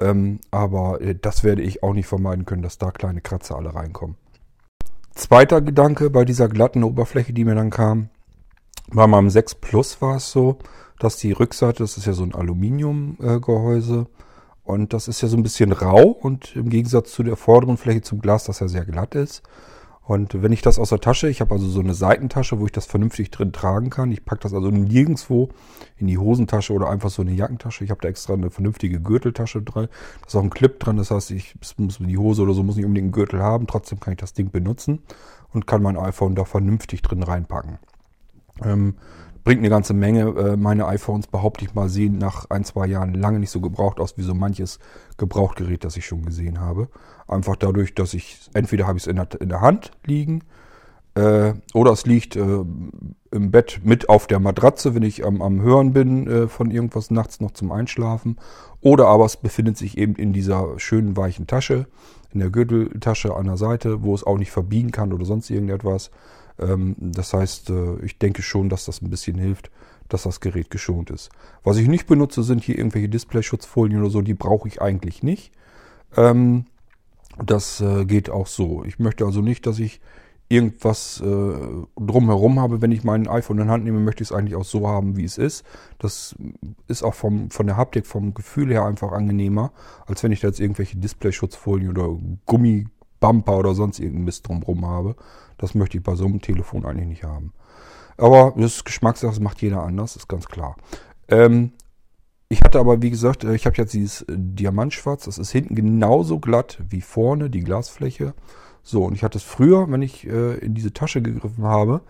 Ähm, 0.00 0.40
aber 0.50 1.00
äh, 1.00 1.14
das 1.14 1.44
werde 1.44 1.62
ich 1.62 1.82
auch 1.82 1.94
nicht 1.94 2.06
vermeiden 2.06 2.44
können, 2.44 2.62
dass 2.62 2.78
da 2.78 2.90
kleine 2.90 3.20
Kratzer 3.20 3.56
alle 3.56 3.74
reinkommen. 3.74 4.16
Zweiter 5.14 5.60
Gedanke 5.60 6.10
bei 6.10 6.24
dieser 6.24 6.48
glatten 6.48 6.84
Oberfläche, 6.84 7.32
die 7.32 7.44
mir 7.44 7.54
dann 7.54 7.70
kam. 7.70 8.08
Bei 8.92 9.06
meinem 9.06 9.30
6 9.30 9.56
Plus 9.56 10.00
war 10.00 10.16
es 10.16 10.30
so, 10.30 10.58
dass 10.98 11.16
die 11.16 11.32
Rückseite, 11.32 11.82
das 11.82 11.96
ist 11.96 12.06
ja 12.06 12.12
so 12.12 12.22
ein 12.22 12.34
Aluminiumgehäuse, 12.34 14.06
und 14.64 14.92
das 14.92 15.08
ist 15.08 15.20
ja 15.20 15.28
so 15.28 15.36
ein 15.36 15.42
bisschen 15.42 15.72
rau 15.72 16.04
und 16.04 16.54
im 16.54 16.68
Gegensatz 16.68 17.12
zu 17.12 17.22
der 17.22 17.36
vorderen 17.36 17.76
Fläche 17.76 18.02
zum 18.02 18.20
Glas, 18.20 18.44
das 18.44 18.60
ja 18.60 18.68
sehr 18.68 18.84
glatt 18.84 19.14
ist. 19.14 19.42
Und 20.02 20.42
wenn 20.42 20.50
ich 20.50 20.62
das 20.62 20.78
aus 20.78 20.88
der 20.88 21.00
Tasche, 21.00 21.28
ich 21.28 21.40
habe 21.40 21.54
also 21.54 21.68
so 21.68 21.80
eine 21.80 21.94
Seitentasche, 21.94 22.58
wo 22.58 22.66
ich 22.66 22.72
das 22.72 22.86
vernünftig 22.86 23.30
drin 23.30 23.52
tragen 23.52 23.90
kann. 23.90 24.10
Ich 24.10 24.24
packe 24.24 24.42
das 24.42 24.54
also 24.54 24.70
nirgendwo 24.70 25.50
in 25.98 26.08
die 26.08 26.18
Hosentasche 26.18 26.72
oder 26.72 26.88
einfach 26.88 27.10
so 27.10 27.22
eine 27.22 27.32
Jackentasche. 27.32 27.84
Ich 27.84 27.90
habe 27.90 28.00
da 28.00 28.08
extra 28.08 28.34
eine 28.34 28.50
vernünftige 28.50 29.00
Gürteltasche 29.00 29.62
drin. 29.62 29.88
Da 30.22 30.26
ist 30.26 30.34
auch 30.34 30.42
ein 30.42 30.50
Clip 30.50 30.80
dran, 30.80 30.96
das 30.96 31.10
heißt, 31.10 31.30
ich 31.30 31.54
muss 31.76 31.98
die 31.98 32.18
Hose 32.18 32.42
oder 32.42 32.54
so 32.54 32.62
muss 32.62 32.76
nicht 32.76 32.86
unbedingt 32.86 33.04
einen 33.04 33.12
Gürtel 33.12 33.40
haben. 33.40 33.66
Trotzdem 33.66 34.00
kann 34.00 34.12
ich 34.12 34.18
das 34.18 34.32
Ding 34.32 34.50
benutzen 34.50 35.00
und 35.52 35.66
kann 35.66 35.82
mein 35.82 35.96
iPhone 35.96 36.34
da 36.34 36.44
vernünftig 36.44 37.02
drin 37.02 37.22
reinpacken. 37.22 37.78
Ähm, 38.64 38.94
bringt 39.44 39.60
eine 39.60 39.70
ganze 39.70 39.94
Menge. 39.94 40.28
Äh, 40.28 40.56
meine 40.56 40.86
iPhones, 40.86 41.26
behaupte 41.26 41.64
ich 41.64 41.74
mal, 41.74 41.88
sehen 41.88 42.18
nach 42.18 42.50
ein, 42.50 42.64
zwei 42.64 42.86
Jahren 42.86 43.14
lange 43.14 43.38
nicht 43.38 43.50
so 43.50 43.60
gebraucht 43.60 44.00
aus 44.00 44.16
wie 44.16 44.22
so 44.22 44.34
manches 44.34 44.78
Gebrauchtgerät, 45.16 45.84
das 45.84 45.96
ich 45.96 46.06
schon 46.06 46.24
gesehen 46.24 46.60
habe. 46.60 46.88
Einfach 47.30 47.56
dadurch, 47.56 47.94
dass 47.94 48.14
ich, 48.14 48.38
entweder 48.54 48.86
habe 48.86 48.98
ich 48.98 49.04
es 49.04 49.06
in 49.06 49.16
der, 49.16 49.28
in 49.40 49.48
der 49.48 49.60
Hand 49.60 49.92
liegen 50.04 50.42
äh, 51.14 51.54
oder 51.74 51.92
es 51.92 52.06
liegt 52.06 52.36
äh, 52.36 52.64
im 53.32 53.50
Bett 53.50 53.80
mit 53.84 54.08
auf 54.08 54.26
der 54.26 54.40
Matratze, 54.40 54.94
wenn 54.94 55.02
ich 55.02 55.24
am, 55.24 55.42
am 55.42 55.60
Hören 55.60 55.92
bin 55.92 56.26
äh, 56.26 56.48
von 56.48 56.70
irgendwas 56.70 57.10
nachts 57.10 57.40
noch 57.40 57.52
zum 57.52 57.72
Einschlafen. 57.72 58.36
Oder 58.80 59.08
aber 59.08 59.24
es 59.24 59.36
befindet 59.36 59.76
sich 59.76 59.98
eben 59.98 60.14
in 60.14 60.32
dieser 60.32 60.78
schönen 60.78 61.16
weichen 61.16 61.46
Tasche, 61.46 61.86
in 62.32 62.40
der 62.40 62.50
Gürteltasche 62.50 63.34
an 63.34 63.46
der 63.46 63.56
Seite, 63.56 64.02
wo 64.02 64.14
es 64.14 64.24
auch 64.24 64.38
nicht 64.38 64.50
verbiegen 64.50 64.90
kann 64.92 65.12
oder 65.12 65.24
sonst 65.24 65.50
irgendetwas. 65.50 66.10
Ähm, 66.58 66.94
das 66.98 67.32
heißt, 67.32 67.70
äh, 67.70 67.96
ich 68.04 68.18
denke 68.18 68.42
schon, 68.42 68.68
dass 68.68 68.84
das 68.84 69.02
ein 69.02 69.10
bisschen 69.10 69.36
hilft, 69.36 69.70
dass 70.08 70.22
das 70.22 70.40
Gerät 70.40 70.70
geschont 70.70 71.10
ist. 71.10 71.30
Was 71.64 71.76
ich 71.76 71.88
nicht 71.88 72.06
benutze, 72.06 72.42
sind 72.42 72.62
hier 72.62 72.78
irgendwelche 72.78 73.08
Displayschutzfolien 73.08 74.00
oder 74.00 74.10
so, 74.10 74.22
die 74.22 74.34
brauche 74.34 74.68
ich 74.68 74.80
eigentlich 74.80 75.22
nicht. 75.22 75.52
Ähm, 76.16 76.66
das 77.44 77.80
äh, 77.80 78.04
geht 78.04 78.30
auch 78.30 78.46
so. 78.46 78.84
Ich 78.84 78.98
möchte 78.98 79.24
also 79.24 79.40
nicht, 79.40 79.66
dass 79.66 79.78
ich 79.78 80.00
irgendwas 80.50 81.20
äh, 81.20 81.54
drumherum 81.96 82.58
habe. 82.58 82.82
Wenn 82.82 82.90
ich 82.90 83.04
mein 83.04 83.28
iPhone 83.28 83.60
in 83.60 83.70
Hand 83.70 83.84
nehme, 83.84 84.00
möchte 84.00 84.22
ich 84.22 84.30
es 84.30 84.36
eigentlich 84.36 84.56
auch 84.56 84.64
so 84.64 84.86
haben, 84.88 85.16
wie 85.16 85.24
es 85.24 85.38
ist. 85.38 85.64
Das 85.98 86.34
ist 86.88 87.04
auch 87.04 87.14
vom, 87.14 87.50
von 87.50 87.66
der 87.66 87.76
Haptik, 87.76 88.06
vom 88.06 88.34
Gefühl 88.34 88.72
her 88.72 88.84
einfach 88.84 89.12
angenehmer, 89.12 89.72
als 90.06 90.22
wenn 90.22 90.32
ich 90.32 90.40
da 90.40 90.48
jetzt 90.48 90.58
irgendwelche 90.58 90.98
Displayschutzfolien 90.98 91.90
oder 91.90 92.18
Gummibumper 92.46 93.58
oder 93.58 93.74
sonst 93.74 94.00
irgendeinen 94.00 94.24
Mist 94.24 94.48
drumherum 94.48 94.86
habe. 94.86 95.14
Das 95.56 95.74
möchte 95.76 95.98
ich 95.98 96.02
bei 96.02 96.16
so 96.16 96.24
einem 96.24 96.40
Telefon 96.40 96.84
eigentlich 96.84 97.08
nicht 97.08 97.24
haben. 97.24 97.52
Aber 98.16 98.52
das 98.56 98.84
Geschmackssache, 98.84 99.30
das 99.30 99.40
macht 99.40 99.62
jeder 99.62 99.82
anders, 99.82 100.16
ist 100.16 100.28
ganz 100.28 100.46
klar. 100.46 100.76
Ähm, 101.28 101.72
ich 102.50 102.62
hatte 102.62 102.80
aber, 102.80 103.00
wie 103.00 103.10
gesagt, 103.10 103.44
äh, 103.44 103.54
ich 103.54 103.64
habe 103.64 103.76
jetzt 103.76 103.94
dieses 103.94 104.22
äh, 104.22 104.34
Diamantschwarz. 104.36 105.24
Das 105.24 105.38
ist 105.38 105.50
hinten 105.50 105.76
genauso 105.76 106.40
glatt 106.40 106.78
wie 106.90 107.00
vorne, 107.00 107.48
die 107.48 107.60
Glasfläche. 107.60 108.34
So, 108.82 109.04
und 109.04 109.14
ich 109.14 109.22
hatte 109.22 109.38
es 109.38 109.44
früher, 109.44 109.90
wenn 109.90 110.02
ich 110.02 110.26
äh, 110.26 110.58
in 110.58 110.74
diese 110.74 110.92
Tasche 110.92 111.22
gegriffen 111.22 111.64
habe, 111.64 112.00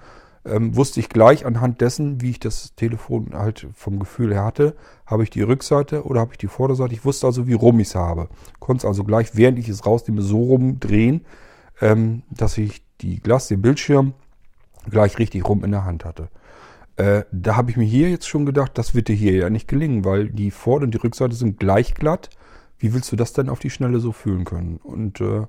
ähm, 0.46 0.74
wusste 0.74 1.00
ich 1.00 1.10
gleich 1.10 1.44
anhand 1.44 1.82
dessen, 1.82 2.22
wie 2.22 2.30
ich 2.30 2.40
das 2.40 2.74
Telefon 2.74 3.34
halt 3.34 3.66
vom 3.74 3.98
Gefühl 3.98 4.32
her 4.32 4.44
hatte, 4.44 4.74
habe 5.04 5.24
ich 5.24 5.30
die 5.30 5.42
Rückseite 5.42 6.04
oder 6.04 6.20
habe 6.20 6.32
ich 6.32 6.38
die 6.38 6.46
Vorderseite. 6.46 6.94
Ich 6.94 7.04
wusste 7.04 7.26
also, 7.26 7.46
wie 7.46 7.52
rum 7.52 7.78
ich 7.78 7.88
es 7.88 7.94
habe. 7.94 8.28
Konnte 8.60 8.78
es 8.78 8.84
also 8.86 9.04
gleich, 9.04 9.36
während 9.36 9.58
ich 9.58 9.68
es 9.68 9.84
rausnehme, 9.84 10.22
so 10.22 10.42
rumdrehen, 10.42 11.26
ähm, 11.82 12.22
dass 12.30 12.56
ich 12.56 12.82
die 13.02 13.20
Glas, 13.20 13.48
den 13.48 13.60
Bildschirm 13.60 14.14
gleich 14.88 15.18
richtig 15.18 15.46
rum 15.46 15.64
in 15.64 15.72
der 15.72 15.84
Hand 15.84 16.06
hatte. 16.06 16.28
Äh, 17.00 17.24
da 17.32 17.56
habe 17.56 17.70
ich 17.70 17.78
mir 17.78 17.86
hier 17.86 18.10
jetzt 18.10 18.28
schon 18.28 18.44
gedacht, 18.44 18.72
das 18.76 18.94
wird 18.94 19.08
dir 19.08 19.16
hier 19.16 19.32
ja 19.32 19.48
nicht 19.48 19.68
gelingen, 19.68 20.04
weil 20.04 20.28
die 20.28 20.50
Vorder- 20.50 20.84
und 20.84 20.92
die 20.92 20.98
Rückseite 20.98 21.34
sind 21.34 21.58
gleich 21.58 21.94
glatt. 21.94 22.28
Wie 22.78 22.92
willst 22.92 23.10
du 23.10 23.16
das 23.16 23.32
denn 23.32 23.48
auf 23.48 23.58
die 23.58 23.70
Schnelle 23.70 24.00
so 24.00 24.12
fühlen 24.12 24.44
können? 24.44 24.76
Und 24.82 25.18
äh, 25.22 25.46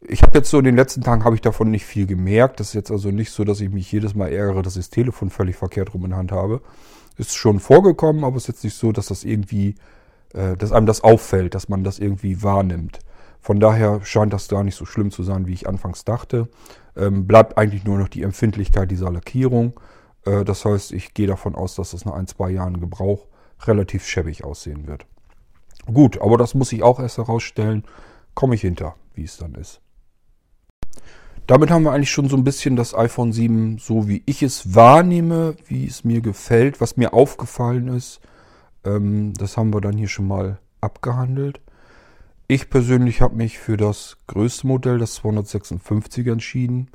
ich 0.00 0.22
habe 0.22 0.38
jetzt 0.38 0.48
so 0.48 0.58
in 0.58 0.64
den 0.64 0.76
letzten 0.76 1.02
Tagen 1.02 1.24
habe 1.24 1.34
ich 1.34 1.42
davon 1.42 1.70
nicht 1.70 1.84
viel 1.84 2.06
gemerkt. 2.06 2.58
Das 2.58 2.68
ist 2.68 2.74
jetzt 2.74 2.90
also 2.90 3.10
nicht 3.10 3.32
so, 3.32 3.44
dass 3.44 3.60
ich 3.60 3.68
mich 3.68 3.92
jedes 3.92 4.14
Mal 4.14 4.32
ärgere, 4.32 4.62
dass 4.62 4.76
ich 4.76 4.84
das 4.86 4.90
Telefon 4.90 5.28
völlig 5.28 5.56
verkehrt 5.56 5.92
rum 5.92 6.04
in 6.04 6.10
der 6.10 6.18
Hand 6.18 6.32
habe. 6.32 6.62
Ist 7.18 7.36
schon 7.36 7.60
vorgekommen, 7.60 8.24
aber 8.24 8.36
es 8.36 8.44
ist 8.44 8.48
jetzt 8.48 8.64
nicht 8.64 8.76
so, 8.78 8.92
dass 8.92 9.08
das 9.08 9.24
irgendwie, 9.24 9.74
äh, 10.32 10.56
dass 10.56 10.72
einem 10.72 10.86
das 10.86 11.04
auffällt, 11.04 11.54
dass 11.54 11.68
man 11.68 11.84
das 11.84 11.98
irgendwie 11.98 12.42
wahrnimmt. 12.42 13.00
Von 13.42 13.60
daher 13.60 14.00
scheint 14.04 14.32
das 14.32 14.48
gar 14.48 14.64
nicht 14.64 14.76
so 14.76 14.86
schlimm 14.86 15.10
zu 15.10 15.22
sein, 15.22 15.46
wie 15.46 15.52
ich 15.52 15.68
anfangs 15.68 16.06
dachte. 16.06 16.48
Ähm, 16.96 17.26
bleibt 17.26 17.58
eigentlich 17.58 17.84
nur 17.84 17.98
noch 17.98 18.08
die 18.08 18.22
Empfindlichkeit 18.22 18.90
dieser 18.90 19.10
Lackierung. 19.10 19.74
Äh, 20.24 20.44
das 20.44 20.64
heißt, 20.64 20.92
ich 20.92 21.14
gehe 21.14 21.26
davon 21.26 21.54
aus, 21.54 21.74
dass 21.74 21.92
das 21.92 22.04
nach 22.04 22.14
ein, 22.14 22.26
zwei 22.26 22.50
Jahren 22.50 22.80
Gebrauch 22.80 23.26
relativ 23.66 24.06
schäbig 24.06 24.44
aussehen 24.44 24.86
wird. 24.86 25.06
Gut, 25.86 26.20
aber 26.20 26.36
das 26.36 26.54
muss 26.54 26.72
ich 26.72 26.82
auch 26.82 27.00
erst 27.00 27.18
herausstellen. 27.18 27.84
Komme 28.34 28.54
ich 28.54 28.60
hinter, 28.60 28.94
wie 29.14 29.24
es 29.24 29.36
dann 29.36 29.54
ist. 29.54 29.80
Damit 31.46 31.70
haben 31.70 31.82
wir 31.82 31.92
eigentlich 31.92 32.12
schon 32.12 32.28
so 32.28 32.36
ein 32.36 32.44
bisschen 32.44 32.76
das 32.76 32.94
iPhone 32.94 33.32
7, 33.32 33.78
so 33.78 34.06
wie 34.06 34.22
ich 34.26 34.42
es 34.42 34.74
wahrnehme, 34.74 35.56
wie 35.66 35.84
es 35.84 36.04
mir 36.04 36.20
gefällt, 36.20 36.80
was 36.80 36.96
mir 36.96 37.12
aufgefallen 37.12 37.88
ist. 37.88 38.20
Ähm, 38.84 39.34
das 39.34 39.56
haben 39.56 39.74
wir 39.74 39.80
dann 39.80 39.96
hier 39.96 40.08
schon 40.08 40.28
mal 40.28 40.58
abgehandelt. 40.80 41.60
Ich 42.46 42.70
persönlich 42.70 43.20
habe 43.20 43.34
mich 43.34 43.58
für 43.58 43.76
das 43.76 44.16
größte 44.26 44.66
Modell, 44.66 44.98
das 44.98 45.14
256 45.14 46.26
entschieden. 46.28 46.88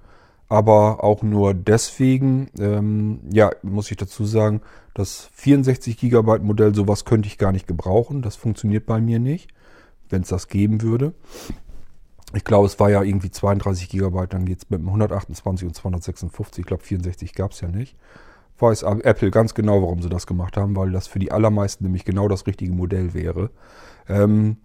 Aber 0.47 1.03
auch 1.03 1.23
nur 1.23 1.53
deswegen, 1.53 2.49
ähm, 2.59 3.21
ja, 3.31 3.51
muss 3.63 3.89
ich 3.89 3.97
dazu 3.97 4.25
sagen, 4.25 4.61
das 4.93 5.29
64 5.33 5.97
GB 5.97 6.39
Modell, 6.39 6.75
sowas 6.75 7.03
könnte 7.03 7.27
ich 7.27 7.37
gar 7.37 7.51
nicht 7.51 7.67
gebrauchen. 7.67 8.21
Das 8.21 8.35
funktioniert 8.35 8.85
bei 8.85 9.01
mir 9.01 9.19
nicht, 9.19 9.49
wenn 10.09 10.21
es 10.21 10.29
das 10.29 10.47
geben 10.47 10.81
würde. 10.81 11.13
Ich 12.33 12.43
glaube, 12.43 12.67
es 12.67 12.79
war 12.79 12.89
ja 12.89 13.01
irgendwie 13.01 13.31
32 13.31 13.89
GB, 13.89 14.27
dann 14.27 14.45
geht 14.45 14.59
es 14.59 14.69
mit 14.69 14.81
dem 14.81 14.87
128 14.87 15.67
und 15.67 15.73
256. 15.73 16.59
Ich 16.59 16.65
glaube, 16.65 16.83
64 16.83 17.33
gab 17.33 17.51
es 17.51 17.61
ja 17.61 17.69
nicht. 17.69 17.95
Weiß 18.59 18.83
Apple 18.83 19.31
ganz 19.31 19.53
genau, 19.53 19.81
warum 19.81 20.01
sie 20.01 20.09
das 20.09 20.27
gemacht 20.27 20.57
haben, 20.57 20.75
weil 20.75 20.91
das 20.91 21.07
für 21.07 21.19
die 21.19 21.31
allermeisten 21.31 21.83
nämlich 21.83 22.05
genau 22.05 22.27
das 22.27 22.47
richtige 22.47 22.71
Modell 22.71 23.13
wäre. 23.13 23.49
Ähm, 24.07 24.57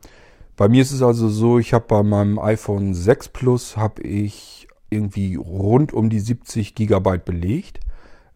bei 0.56 0.68
mir 0.68 0.82
ist 0.82 0.92
es 0.92 1.02
also 1.02 1.28
so, 1.28 1.58
ich 1.58 1.72
habe 1.72 1.86
bei 1.88 2.02
meinem 2.02 2.38
iPhone 2.38 2.94
6 2.94 3.30
Plus 3.30 3.76
habe 3.76 4.02
ich 4.02 4.68
irgendwie 4.90 5.36
rund 5.36 5.92
um 5.92 6.10
die 6.10 6.20
70 6.20 6.74
GB 6.74 7.18
belegt. 7.18 7.80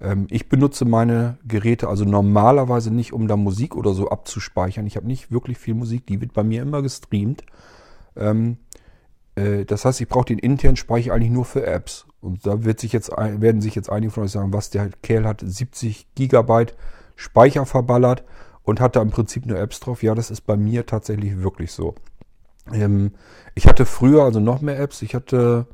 Ähm, 0.00 0.26
ich 0.30 0.48
benutze 0.48 0.84
meine 0.84 1.38
Geräte 1.46 1.88
also 1.88 2.04
normalerweise 2.04 2.92
nicht, 2.92 3.12
um 3.12 3.28
da 3.28 3.36
Musik 3.36 3.76
oder 3.76 3.94
so 3.94 4.08
abzuspeichern. 4.08 4.86
Ich 4.86 4.96
habe 4.96 5.06
nicht 5.06 5.30
wirklich 5.30 5.58
viel 5.58 5.74
Musik, 5.74 6.06
die 6.06 6.20
wird 6.20 6.32
bei 6.32 6.42
mir 6.42 6.62
immer 6.62 6.82
gestreamt. 6.82 7.44
Ähm, 8.16 8.58
äh, 9.34 9.64
das 9.64 9.84
heißt, 9.84 10.00
ich 10.00 10.08
brauche 10.08 10.26
den 10.26 10.38
internen 10.38 10.76
Speicher 10.76 11.12
eigentlich 11.12 11.32
nur 11.32 11.44
für 11.44 11.66
Apps. 11.66 12.06
Und 12.20 12.46
da 12.46 12.64
wird 12.64 12.80
sich 12.80 12.92
jetzt, 12.92 13.10
werden 13.10 13.60
sich 13.60 13.74
jetzt 13.74 13.90
einige 13.90 14.12
von 14.12 14.24
euch 14.24 14.30
sagen, 14.30 14.52
was 14.52 14.70
der 14.70 14.90
Kerl 15.02 15.26
hat 15.26 15.42
70 15.44 16.14
Gigabyte 16.14 16.74
Speicher 17.16 17.66
verballert 17.66 18.24
und 18.62 18.80
hat 18.80 18.96
da 18.96 19.02
im 19.02 19.10
Prinzip 19.10 19.46
nur 19.46 19.58
Apps 19.58 19.80
drauf. 19.80 20.02
Ja, 20.02 20.14
das 20.14 20.30
ist 20.30 20.42
bei 20.42 20.56
mir 20.56 20.86
tatsächlich 20.86 21.42
wirklich 21.42 21.72
so. 21.72 21.94
Ähm, 22.72 23.12
ich 23.54 23.66
hatte 23.66 23.84
früher 23.84 24.24
also 24.24 24.40
noch 24.40 24.62
mehr 24.62 24.78
Apps. 24.78 25.02
Ich 25.02 25.14
hatte 25.14 25.66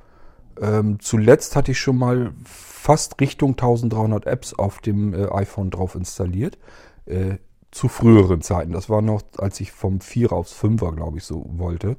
ähm, 0.60 0.98
zuletzt 1.00 1.56
hatte 1.56 1.72
ich 1.72 1.80
schon 1.80 1.98
mal 1.98 2.32
fast 2.44 3.20
Richtung 3.20 3.50
1300 3.52 4.26
Apps 4.26 4.54
auf 4.54 4.80
dem 4.80 5.14
äh, 5.14 5.28
iPhone 5.32 5.70
drauf 5.70 5.94
installiert. 5.94 6.58
Äh, 7.06 7.36
zu 7.70 7.88
früheren 7.88 8.42
Zeiten. 8.42 8.72
Das 8.72 8.88
war 8.88 9.02
noch, 9.02 9.22
als 9.38 9.60
ich 9.60 9.72
vom 9.72 9.98
4er 9.98 10.32
aufs 10.32 10.54
5er, 10.60 10.94
glaube 10.94 11.18
ich, 11.18 11.24
so 11.24 11.46
wollte. 11.50 11.96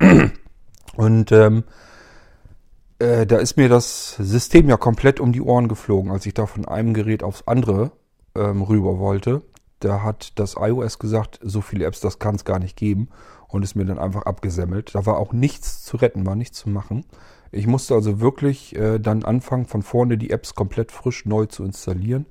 Und 0.96 1.32
ähm, 1.32 1.64
äh, 2.98 3.26
da 3.26 3.36
ist 3.36 3.56
mir 3.56 3.68
das 3.68 4.16
System 4.16 4.68
ja 4.68 4.76
komplett 4.76 5.20
um 5.20 5.32
die 5.32 5.42
Ohren 5.42 5.68
geflogen, 5.68 6.10
als 6.10 6.26
ich 6.26 6.34
da 6.34 6.46
von 6.46 6.64
einem 6.64 6.94
Gerät 6.94 7.22
aufs 7.22 7.46
andere 7.46 7.92
ähm, 8.34 8.62
rüber 8.62 8.98
wollte. 8.98 9.42
Da 9.80 10.02
hat 10.02 10.38
das 10.38 10.56
iOS 10.58 10.98
gesagt, 10.98 11.38
so 11.42 11.60
viele 11.60 11.84
Apps, 11.84 12.00
das 12.00 12.18
kann 12.18 12.34
es 12.34 12.44
gar 12.44 12.58
nicht 12.58 12.76
geben 12.76 13.08
und 13.48 13.62
ist 13.62 13.74
mir 13.74 13.84
dann 13.84 13.98
einfach 13.98 14.22
abgesemmelt. 14.22 14.94
Da 14.94 15.06
war 15.06 15.18
auch 15.18 15.32
nichts 15.32 15.84
zu 15.84 15.98
retten, 15.98 16.26
war 16.26 16.34
nichts 16.34 16.58
zu 16.58 16.70
machen. 16.70 17.04
Ich 17.52 17.66
musste 17.66 17.94
also 17.94 18.20
wirklich 18.20 18.76
äh, 18.76 18.98
dann 18.98 19.24
anfangen, 19.24 19.66
von 19.66 19.82
vorne 19.82 20.18
die 20.18 20.30
Apps 20.30 20.54
komplett 20.54 20.92
frisch 20.92 21.26
neu 21.26 21.46
zu 21.46 21.64
installieren. 21.64 22.26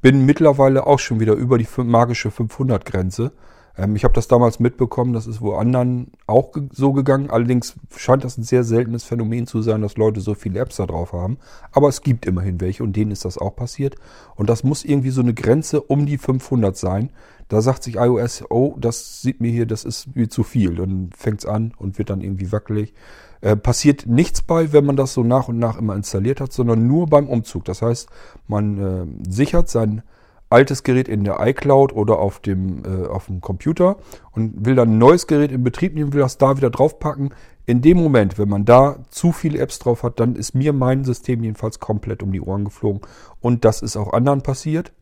Bin 0.00 0.26
mittlerweile 0.26 0.86
auch 0.86 0.98
schon 0.98 1.20
wieder 1.20 1.34
über 1.34 1.58
die 1.58 1.68
magische 1.76 2.28
500-Grenze. 2.28 3.32
Ähm, 3.76 3.96
ich 3.96 4.04
habe 4.04 4.14
das 4.14 4.28
damals 4.28 4.60
mitbekommen, 4.60 5.12
das 5.12 5.26
ist 5.26 5.40
wo 5.40 5.54
anderen 5.54 6.12
auch 6.26 6.52
ge 6.52 6.68
so 6.72 6.92
gegangen. 6.92 7.30
Allerdings 7.30 7.74
scheint 7.96 8.24
das 8.24 8.36
ein 8.36 8.42
sehr 8.42 8.64
seltenes 8.64 9.04
Phänomen 9.04 9.46
zu 9.46 9.62
sein, 9.62 9.82
dass 9.82 9.96
Leute 9.96 10.20
so 10.20 10.34
viele 10.34 10.60
Apps 10.60 10.76
da 10.76 10.86
drauf 10.86 11.12
haben. 11.12 11.38
Aber 11.72 11.88
es 11.88 12.02
gibt 12.02 12.26
immerhin 12.26 12.60
welche 12.60 12.82
und 12.82 12.94
denen 12.94 13.10
ist 13.10 13.24
das 13.24 13.38
auch 13.38 13.56
passiert. 13.56 13.96
Und 14.34 14.50
das 14.50 14.64
muss 14.64 14.84
irgendwie 14.84 15.10
so 15.10 15.22
eine 15.22 15.34
Grenze 15.34 15.80
um 15.80 16.06
die 16.06 16.18
500 16.18 16.76
sein. 16.76 17.10
Da 17.48 17.60
sagt 17.60 17.82
sich 17.82 17.96
iOS, 17.96 18.44
oh, 18.50 18.76
das 18.78 19.20
sieht 19.22 19.40
mir 19.40 19.50
hier, 19.50 19.66
das 19.66 19.84
ist 19.84 20.14
wie 20.14 20.28
zu 20.28 20.42
viel. 20.42 20.76
Dann 20.76 21.10
fängt's 21.16 21.46
an 21.46 21.74
und 21.76 21.98
wird 21.98 22.10
dann 22.10 22.20
irgendwie 22.20 22.52
wackelig. 22.52 22.94
Äh, 23.42 23.56
passiert 23.56 24.06
nichts 24.06 24.40
bei, 24.40 24.72
wenn 24.72 24.84
man 24.86 24.96
das 24.96 25.14
so 25.14 25.24
nach 25.24 25.48
und 25.48 25.58
nach 25.58 25.76
immer 25.76 25.96
installiert 25.96 26.40
hat, 26.40 26.52
sondern 26.52 26.86
nur 26.86 27.08
beim 27.08 27.28
Umzug. 27.28 27.64
Das 27.64 27.82
heißt, 27.82 28.08
man 28.46 28.78
äh, 28.78 29.28
sichert 29.28 29.68
sein 29.68 30.02
altes 30.48 30.84
Gerät 30.84 31.08
in 31.08 31.24
der 31.24 31.40
iCloud 31.40 31.92
oder 31.92 32.20
auf 32.20 32.38
dem, 32.38 32.84
äh, 32.84 33.08
auf 33.08 33.26
dem 33.26 33.40
Computer 33.40 33.96
und 34.30 34.64
will 34.64 34.76
dann 34.76 34.92
ein 34.92 34.98
neues 34.98 35.26
Gerät 35.26 35.50
in 35.50 35.64
Betrieb 35.64 35.92
nehmen, 35.94 36.12
will 36.12 36.20
das 36.20 36.38
da 36.38 36.56
wieder 36.56 36.70
draufpacken. 36.70 37.34
In 37.66 37.82
dem 37.82 37.96
Moment, 37.96 38.38
wenn 38.38 38.48
man 38.48 38.64
da 38.64 38.98
zu 39.10 39.32
viele 39.32 39.58
Apps 39.58 39.80
drauf 39.80 40.04
hat, 40.04 40.20
dann 40.20 40.36
ist 40.36 40.54
mir 40.54 40.72
mein 40.72 41.04
System 41.04 41.42
jedenfalls 41.42 41.80
komplett 41.80 42.22
um 42.22 42.30
die 42.30 42.40
Ohren 42.40 42.64
geflogen. 42.64 43.00
Und 43.40 43.64
das 43.64 43.82
ist 43.82 43.96
auch 43.96 44.12
anderen 44.12 44.42
passiert. 44.42 44.92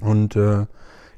Und 0.00 0.36
äh, 0.36 0.64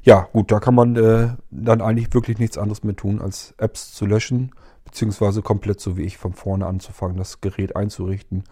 ja, 0.03 0.27
gut, 0.33 0.51
da 0.51 0.59
kann 0.59 0.75
man 0.75 0.97
äh, 0.97 1.29
dann 1.49 1.81
eigentlich 1.81 2.13
wirklich 2.13 2.39
nichts 2.39 2.57
anderes 2.57 2.83
mehr 2.83 2.95
tun, 2.95 3.21
als 3.21 3.53
Apps 3.57 3.93
zu 3.93 4.05
löschen, 4.05 4.51
beziehungsweise 4.91 5.41
komplett 5.41 5.79
so 5.79 5.95
wie 5.95 6.03
ich 6.03 6.17
von 6.17 6.33
vorne 6.33 6.67
anzufangen, 6.67 7.17
das 7.17 7.39
Gerät 7.39 7.75
einzurichten 7.77 8.43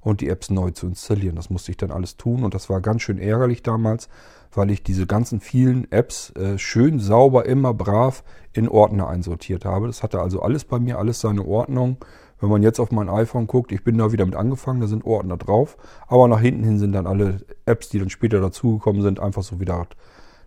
und 0.00 0.20
die 0.20 0.28
Apps 0.28 0.48
neu 0.48 0.70
zu 0.70 0.86
installieren. 0.86 1.34
Das 1.34 1.50
musste 1.50 1.72
ich 1.72 1.76
dann 1.76 1.90
alles 1.90 2.16
tun 2.16 2.44
und 2.44 2.54
das 2.54 2.70
war 2.70 2.80
ganz 2.80 3.02
schön 3.02 3.18
ärgerlich 3.18 3.64
damals, 3.64 4.08
weil 4.52 4.70
ich 4.70 4.84
diese 4.84 5.06
ganzen 5.06 5.40
vielen 5.40 5.90
Apps 5.90 6.30
äh, 6.36 6.56
schön 6.56 7.00
sauber, 7.00 7.46
immer 7.46 7.74
brav 7.74 8.22
in 8.52 8.68
Ordner 8.68 9.08
einsortiert 9.08 9.64
habe. 9.64 9.88
Das 9.88 10.04
hatte 10.04 10.20
also 10.20 10.40
alles 10.40 10.64
bei 10.64 10.78
mir, 10.78 10.98
alles 10.98 11.20
seine 11.20 11.44
Ordnung. 11.44 11.96
Wenn 12.40 12.48
man 12.48 12.62
jetzt 12.62 12.78
auf 12.78 12.92
mein 12.92 13.08
iPhone 13.08 13.48
guckt, 13.48 13.72
ich 13.72 13.82
bin 13.82 13.98
da 13.98 14.12
wieder 14.12 14.24
mit 14.24 14.36
angefangen, 14.36 14.80
da 14.80 14.86
sind 14.86 15.04
Ordner 15.04 15.36
drauf, 15.36 15.76
aber 16.06 16.28
nach 16.28 16.40
hinten 16.40 16.62
hin 16.62 16.78
sind 16.78 16.92
dann 16.92 17.08
alle 17.08 17.38
Apps, 17.66 17.88
die 17.88 17.98
dann 17.98 18.10
später 18.10 18.40
dazugekommen 18.40 19.02
sind, 19.02 19.18
einfach 19.18 19.42
so 19.42 19.58
wieder 19.58 19.88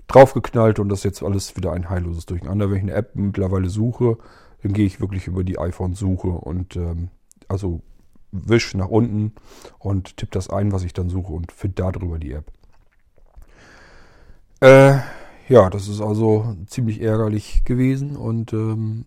draufgeknallt 0.07 0.79
und 0.79 0.87
das 0.87 0.99
ist 0.99 1.03
jetzt 1.03 1.23
alles 1.23 1.57
wieder 1.57 1.73
ein 1.73 1.89
heilloses 1.89 2.25
Durcheinander. 2.25 2.69
Wenn 2.69 2.77
ich 2.77 2.83
eine 2.83 2.93
App 2.93 3.15
mittlerweile 3.15 3.69
suche, 3.69 4.17
dann 4.63 4.73
gehe 4.73 4.85
ich 4.85 4.99
wirklich 4.99 5.27
über 5.27 5.43
die 5.43 5.59
iPhone-Suche 5.59 6.27
und 6.27 6.75
ähm, 6.75 7.09
also 7.47 7.81
wisch 8.31 8.73
nach 8.75 8.87
unten 8.87 9.33
und 9.79 10.17
tippe 10.17 10.31
das 10.31 10.49
ein, 10.49 10.71
was 10.71 10.83
ich 10.83 10.93
dann 10.93 11.09
suche 11.09 11.33
und 11.33 11.51
finde 11.51 11.75
darüber 11.75 12.17
die 12.17 12.31
App. 12.31 12.51
Äh, 14.61 14.99
ja, 15.49 15.69
das 15.69 15.87
ist 15.87 16.01
also 16.01 16.55
ziemlich 16.67 17.01
ärgerlich 17.01 17.63
gewesen 17.65 18.15
und 18.15 18.53
ähm, 18.53 19.05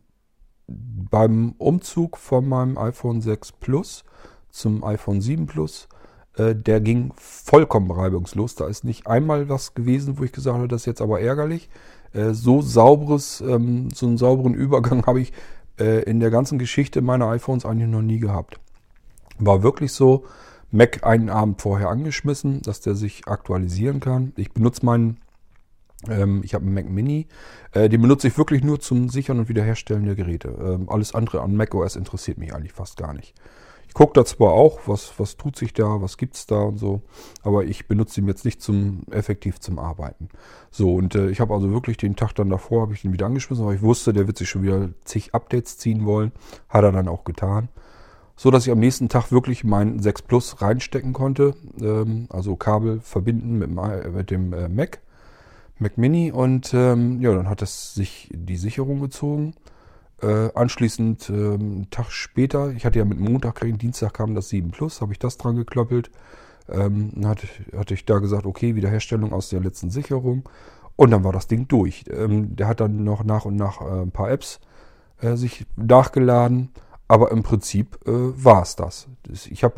beim 0.66 1.52
Umzug 1.58 2.18
von 2.18 2.48
meinem 2.48 2.76
iPhone 2.78 3.20
6 3.20 3.52
Plus 3.52 4.04
zum 4.50 4.84
iPhone 4.84 5.20
7 5.20 5.46
Plus, 5.46 5.88
äh, 6.36 6.54
der 6.54 6.80
ging 6.80 7.12
vollkommen 7.16 7.90
reibungslos. 7.90 8.54
Da 8.54 8.66
ist 8.66 8.84
nicht 8.84 9.06
einmal 9.06 9.48
was 9.48 9.74
gewesen, 9.74 10.18
wo 10.18 10.24
ich 10.24 10.32
gesagt 10.32 10.56
habe, 10.56 10.68
das 10.68 10.82
ist 10.82 10.86
jetzt 10.86 11.02
aber 11.02 11.20
ärgerlich. 11.20 11.68
Äh, 12.14 12.32
so 12.32 12.62
sauberes, 12.62 13.42
ähm, 13.46 13.90
so 13.92 14.06
einen 14.06 14.16
sauberen 14.16 14.54
Übergang 14.54 15.04
habe 15.06 15.20
ich 15.20 15.32
äh, 15.78 16.02
in 16.04 16.20
der 16.20 16.30
ganzen 16.30 16.58
Geschichte 16.58 17.02
meiner 17.02 17.28
iPhones 17.28 17.66
eigentlich 17.66 17.88
noch 17.90 18.02
nie 18.02 18.18
gehabt. 18.18 18.58
War 19.38 19.62
wirklich 19.62 19.92
so. 19.92 20.24
Mac 20.70 21.06
einen 21.06 21.30
Abend 21.30 21.62
vorher 21.62 21.88
angeschmissen, 21.88 22.60
dass 22.62 22.80
der 22.80 22.96
sich 22.96 23.28
aktualisieren 23.28 24.00
kann. 24.00 24.32
Ich 24.34 24.50
benutze 24.50 24.84
meinen, 24.84 25.18
ähm, 26.08 26.42
ich 26.44 26.52
habe 26.52 26.64
einen 26.64 26.74
Mac 26.74 26.90
Mini, 26.90 27.28
äh, 27.70 27.88
den 27.88 28.02
benutze 28.02 28.26
ich 28.26 28.36
wirklich 28.36 28.64
nur 28.64 28.80
zum 28.80 29.08
Sichern 29.08 29.38
und 29.38 29.48
Wiederherstellen 29.48 30.04
der 30.04 30.16
Geräte. 30.16 30.48
Ähm, 30.48 30.88
alles 30.88 31.14
andere 31.14 31.42
an 31.42 31.54
Mac 31.54 31.72
OS 31.76 31.94
interessiert 31.94 32.38
mich 32.38 32.52
eigentlich 32.52 32.72
fast 32.72 32.96
gar 32.96 33.14
nicht. 33.14 33.34
Ich 33.88 33.94
gucke 33.94 34.12
da 34.14 34.24
zwar 34.24 34.52
auch, 34.52 34.80
was, 34.86 35.12
was 35.18 35.36
tut 35.36 35.56
sich 35.56 35.72
da, 35.72 36.00
was 36.00 36.16
gibt's 36.16 36.46
da 36.46 36.62
und 36.62 36.78
so, 36.78 37.02
aber 37.42 37.64
ich 37.64 37.86
benutze 37.86 38.20
ihn 38.20 38.28
jetzt 38.28 38.44
nicht 38.44 38.60
zum 38.60 39.02
effektiv 39.10 39.60
zum 39.60 39.78
Arbeiten. 39.78 40.28
So, 40.70 40.94
und 40.94 41.14
äh, 41.14 41.30
ich 41.30 41.40
habe 41.40 41.54
also 41.54 41.70
wirklich 41.70 41.96
den 41.96 42.16
Tag 42.16 42.34
dann 42.34 42.50
davor, 42.50 42.82
habe 42.82 42.94
ich 42.94 43.02
den 43.02 43.12
wieder 43.12 43.26
angeschmissen, 43.26 43.64
weil 43.64 43.76
ich 43.76 43.82
wusste, 43.82 44.12
der 44.12 44.26
wird 44.26 44.38
sich 44.38 44.48
schon 44.48 44.62
wieder 44.62 44.90
zig 45.04 45.34
Updates 45.34 45.78
ziehen 45.78 46.06
wollen. 46.06 46.32
Hat 46.68 46.84
er 46.84 46.92
dann 46.92 47.08
auch 47.08 47.24
getan 47.24 47.68
so 48.36 48.50
dass 48.50 48.66
ich 48.66 48.72
am 48.72 48.78
nächsten 48.78 49.08
Tag 49.08 49.30
wirklich 49.30 49.64
mein 49.64 50.00
6 50.00 50.22
Plus 50.22 50.60
reinstecken 50.60 51.12
konnte. 51.12 51.54
Ähm, 51.80 52.26
also 52.30 52.56
Kabel 52.56 53.00
verbinden 53.00 53.58
mit, 53.58 53.70
mit 53.70 54.30
dem 54.30 54.52
äh, 54.52 54.68
Mac, 54.68 55.00
Mac 55.78 55.98
Mini 55.98 56.32
und 56.32 56.72
ähm, 56.74 57.20
ja, 57.20 57.34
dann 57.34 57.48
hat 57.48 57.62
es 57.62 57.94
sich 57.94 58.30
die 58.32 58.56
Sicherung 58.56 59.00
gezogen. 59.00 59.54
Äh, 60.22 60.50
anschließend, 60.54 61.28
ähm, 61.30 61.60
einen 61.60 61.90
Tag 61.90 62.10
später, 62.10 62.70
ich 62.70 62.86
hatte 62.86 62.98
ja 62.98 63.04
mit 63.04 63.18
Montag 63.18 63.56
gekriegt, 63.56 63.82
Dienstag 63.82 64.14
kam 64.14 64.34
das 64.34 64.48
7 64.48 64.70
Plus, 64.70 65.00
habe 65.00 65.12
ich 65.12 65.18
das 65.18 65.36
dran 65.36 65.56
geklöppelt. 65.56 66.10
Ähm, 66.68 67.10
dann 67.14 67.30
hatte, 67.30 67.46
hatte 67.76 67.94
ich 67.94 68.06
da 68.06 68.18
gesagt, 68.18 68.46
okay, 68.46 68.74
Wiederherstellung 68.74 69.32
aus 69.32 69.50
der 69.50 69.60
letzten 69.60 69.90
Sicherung. 69.90 70.48
Und 70.96 71.10
dann 71.10 71.24
war 71.24 71.32
das 71.32 71.48
Ding 71.48 71.68
durch. 71.68 72.04
Ähm, 72.08 72.56
der 72.56 72.68
hat 72.68 72.80
dann 72.80 73.04
noch 73.04 73.24
nach 73.24 73.44
und 73.44 73.56
nach 73.56 73.80
äh, 73.80 74.02
ein 74.02 74.12
paar 74.12 74.30
Apps 74.30 74.60
äh, 75.20 75.36
sich 75.36 75.66
nachgeladen 75.76 76.70
aber 77.08 77.30
im 77.30 77.42
Prinzip 77.42 77.98
äh, 78.06 78.10
war 78.12 78.62
es 78.62 78.76
das. 78.76 79.08
Ich 79.50 79.64
habe 79.64 79.76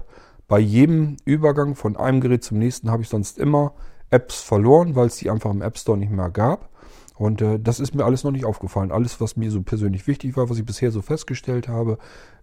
bei 0.48 0.58
jedem 0.58 1.16
Übergang 1.24 1.74
von 1.74 1.96
einem 1.96 2.20
Gerät 2.20 2.44
zum 2.44 2.58
nächsten 2.58 2.90
habe 2.90 3.02
ich 3.02 3.08
sonst 3.08 3.38
immer 3.38 3.74
Apps 4.10 4.40
verloren, 4.40 4.94
weil 4.94 5.08
es 5.08 5.16
die 5.16 5.30
einfach 5.30 5.50
im 5.50 5.62
App 5.62 5.76
Store 5.76 5.98
nicht 5.98 6.12
mehr 6.12 6.30
gab. 6.30 6.70
Und 7.16 7.40
äh, 7.40 7.58
das 7.58 7.80
ist 7.80 7.94
mir 7.94 8.04
alles 8.04 8.24
noch 8.24 8.30
nicht 8.30 8.44
aufgefallen. 8.44 8.92
Alles, 8.92 9.20
was 9.20 9.36
mir 9.36 9.50
so 9.50 9.62
persönlich 9.62 10.06
wichtig 10.06 10.36
war, 10.36 10.50
was 10.50 10.58
ich 10.58 10.66
bisher 10.66 10.90
so 10.90 11.00
festgestellt 11.02 11.66
habe, 11.66 11.98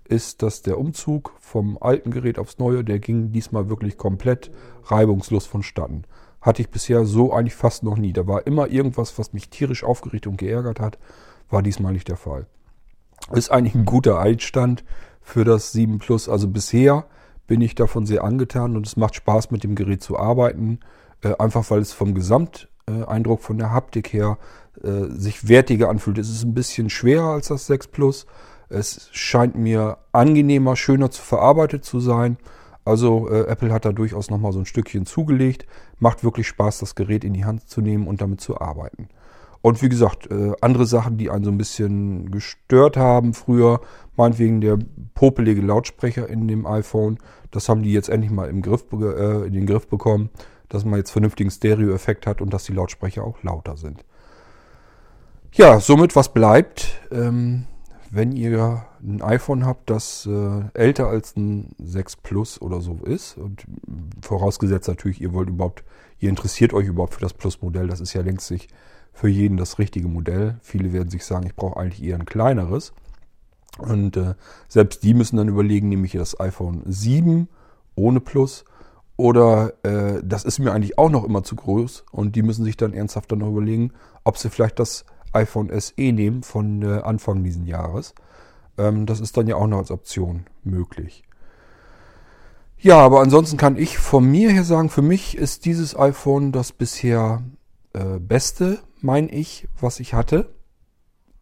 ist, 0.06 0.42
dass 0.42 0.62
der 0.62 0.78
Umzug 0.78 1.34
vom 1.40 1.78
alten 1.80 2.12
Gerät 2.12 2.40
aufs 2.40 2.58
neue, 2.58 2.84
der 2.84 3.00
ging 3.00 3.32
diesmal 3.32 3.70
wirklich 3.70 3.98
komplett 3.98 4.52
reibungslos 4.86 5.46
vonstatten. 5.46 6.04
Hatte 6.42 6.62
ich 6.62 6.70
bisher 6.70 7.06
so 7.06 7.32
eigentlich 7.32 7.56
fast 7.56 7.84
noch 7.84 7.98
nie. 7.98 8.14
Da 8.14 8.28
war 8.28 8.46
immer 8.48 8.68
irgendwas, 8.68 9.18
was 9.18 9.32
mich 9.32 9.50
tierisch 9.50 9.84
aufgeregt 9.84 10.28
und 10.28 10.38
geärgert 10.38 10.80
hat. 10.80 10.98
War 11.50 11.62
diesmal 11.62 11.94
nicht 11.94 12.10
der 12.10 12.18
Fall. 12.18 12.48
Ist 13.32 13.52
eigentlich 13.52 13.76
ein 13.76 13.86
guter 13.86 14.20
Einstand 14.20 14.84
für 15.22 15.46
das 15.46 15.72
7 15.72 16.00
Plus. 16.00 16.28
Also 16.28 16.48
bisher 16.50 17.06
bin 17.48 17.62
ich 17.62 17.76
davon 17.76 18.06
sehr 18.06 18.24
angetan 18.24 18.76
und 18.76 18.86
es 18.86 18.98
macht 18.98 19.16
Spaß 19.16 19.52
mit 19.52 19.64
dem 19.64 19.76
Gerät 19.76 20.04
zu 20.04 20.18
arbeiten. 20.18 20.80
Äh, 21.22 21.36
einfach 21.38 21.70
weil 21.72 21.80
es 21.80 21.94
vom 21.94 22.14
Gesamteindruck 22.14 23.42
von 23.42 23.58
der 23.58 23.72
Haptik 23.72 24.12
her 24.12 24.38
äh, 24.82 25.06
sich 25.10 25.48
wertiger 25.48 25.90
anfühlt. 25.90 26.18
Es 26.18 26.30
ist 26.30 26.44
ein 26.44 26.54
bisschen 26.54 26.90
schwerer 26.90 27.32
als 27.32 27.50
das 27.50 27.68
6 27.68 27.88
Plus. 27.88 28.26
Es 28.70 29.10
scheint 29.12 29.56
mir 29.56 29.98
angenehmer, 30.12 30.76
schöner 30.76 31.12
zu 31.12 31.22
verarbeitet 31.22 31.86
zu 31.86 32.00
sein. 32.00 32.38
Also 32.86 33.30
äh, 33.30 33.48
Apple 33.48 33.72
hat 33.72 33.86
da 33.86 33.92
durchaus 33.92 34.30
nochmal 34.30 34.52
so 34.52 34.60
ein 34.60 34.66
Stückchen 34.66 35.06
zugelegt. 35.06 35.68
Macht 36.00 36.24
wirklich 36.24 36.48
Spaß, 36.48 36.80
das 36.80 36.96
Gerät 36.96 37.24
in 37.24 37.34
die 37.34 37.46
Hand 37.46 37.70
zu 37.70 37.82
nehmen 37.82 38.08
und 38.08 38.22
damit 38.22 38.42
zu 38.42 38.60
arbeiten. 38.60 39.10
Und 39.62 39.82
wie 39.82 39.88
gesagt, 39.88 40.30
äh, 40.30 40.52
andere 40.60 40.86
Sachen, 40.86 41.18
die 41.18 41.30
einen 41.30 41.46
so 41.46 41.52
ein 41.52 41.58
bisschen 41.58 42.32
gestört 42.32 42.98
haben 42.98 43.34
früher, 43.34 43.80
meinetwegen 44.18 44.60
der 44.60 44.78
popelige 45.14 45.62
Lautsprecher 45.62 46.28
in 46.28 46.50
dem 46.50 46.66
iPhone, 46.66 47.18
das 47.52 47.70
haben 47.70 47.82
die 47.82 47.94
jetzt 47.94 48.10
endlich 48.10 48.30
mal 48.30 48.50
im 48.50 48.62
Griff, 48.62 48.84
äh, 48.92 49.48
in 49.48 49.54
den 49.54 49.66
Griff 49.66 49.88
bekommen, 49.88 50.30
dass 50.68 50.84
man 50.84 50.96
jetzt 51.00 51.12
vernünftigen 51.12 51.50
Stereo-Effekt 51.50 52.28
hat 52.28 52.42
und 52.42 52.54
dass 52.54 52.66
die 52.66 52.74
Lautsprecher 52.74 53.24
auch 53.24 53.42
lauter 53.42 53.78
sind. 53.78 54.04
Ja, 55.56 55.80
somit 55.80 56.16
was 56.16 56.34
bleibt. 56.34 57.00
Ähm, 57.12 57.66
wenn 58.10 58.32
ihr 58.32 58.86
ein 59.04 59.22
iPhone 59.22 59.68
habt, 59.68 59.88
das 59.92 60.26
äh, 60.26 60.62
älter 60.74 61.08
als 61.08 61.38
ein 61.38 61.76
6 61.78 62.18
Plus 62.18 62.60
oder 62.60 62.82
so 62.82 62.96
ist, 63.04 63.38
und 63.38 63.64
vorausgesetzt 64.22 64.88
natürlich, 64.88 65.22
ihr 65.22 65.32
wollt 65.32 65.50
überhaupt, 65.50 65.84
ihr 66.20 66.30
interessiert 66.30 66.74
euch 66.74 66.88
überhaupt 66.88 67.14
für 67.14 67.22
das 67.22 67.36
Plus-Modell, 67.36 67.88
das 67.88 68.02
ist 68.02 68.14
ja 68.14 68.22
längst 68.22 68.50
nicht 68.50 68.74
für 69.14 69.28
jeden 69.28 69.58
das 69.58 69.78
richtige 69.78 70.08
Modell. 70.08 70.58
Viele 70.64 70.92
werden 70.92 71.10
sich 71.10 71.24
sagen, 71.24 71.46
ich 71.46 71.56
brauche 71.56 71.80
eigentlich 71.80 72.04
eher 72.04 72.16
ein 72.16 72.26
kleineres. 72.26 72.94
Und 73.78 74.18
äh, 74.18 74.34
selbst 74.68 75.04
die 75.04 75.14
müssen 75.14 75.38
dann 75.38 75.50
überlegen, 75.50 75.90
nehme 75.90 76.08
ich 76.08 76.14
das 76.14 76.40
iPhone 76.40 76.82
7 76.86 77.48
ohne 77.94 78.22
Plus 78.22 78.66
oder 79.18 79.74
äh, 79.84 80.20
das 80.24 80.46
ist 80.46 80.58
mir 80.58 80.74
eigentlich 80.74 80.98
auch 80.98 81.12
noch 81.12 81.24
immer 81.24 81.44
zu 81.44 81.56
groß 81.56 82.06
und 82.12 82.36
die 82.36 82.42
müssen 82.42 82.66
sich 82.66 82.76
dann 82.76 82.94
ernsthaft 82.94 83.32
dann 83.32 83.40
noch 83.40 83.50
überlegen, 83.50 83.92
ob 84.24 84.38
sie 84.38 84.50
vielleicht 84.50 84.80
das 84.80 85.06
iPhone 85.34 85.70
SE 85.80 85.94
nehmen 85.98 86.44
von 86.44 86.82
äh, 86.82 87.02
Anfang 87.02 87.44
diesen 87.44 87.66
Jahres. 87.66 88.14
Ähm, 88.78 89.06
das 89.06 89.20
ist 89.20 89.38
dann 89.38 89.48
ja 89.48 89.56
auch 89.56 89.68
noch 89.68 89.80
als 89.80 89.92
Option 89.92 90.46
möglich. 90.64 91.24
Ja, 92.78 92.98
aber 93.00 93.22
ansonsten 93.22 93.58
kann 93.58 93.78
ich 93.78 93.98
von 93.98 94.26
mir 94.26 94.52
her 94.52 94.66
sagen, 94.66 94.90
für 94.90 95.02
mich 95.02 95.38
ist 95.38 95.66
dieses 95.66 95.98
iPhone 95.98 96.52
das 96.52 96.74
bisher 96.74 97.42
äh, 97.94 98.20
beste, 98.20 98.80
mein 99.00 99.30
ich, 99.30 99.68
was 99.80 100.00
ich 100.00 100.14
hatte. 100.14 100.54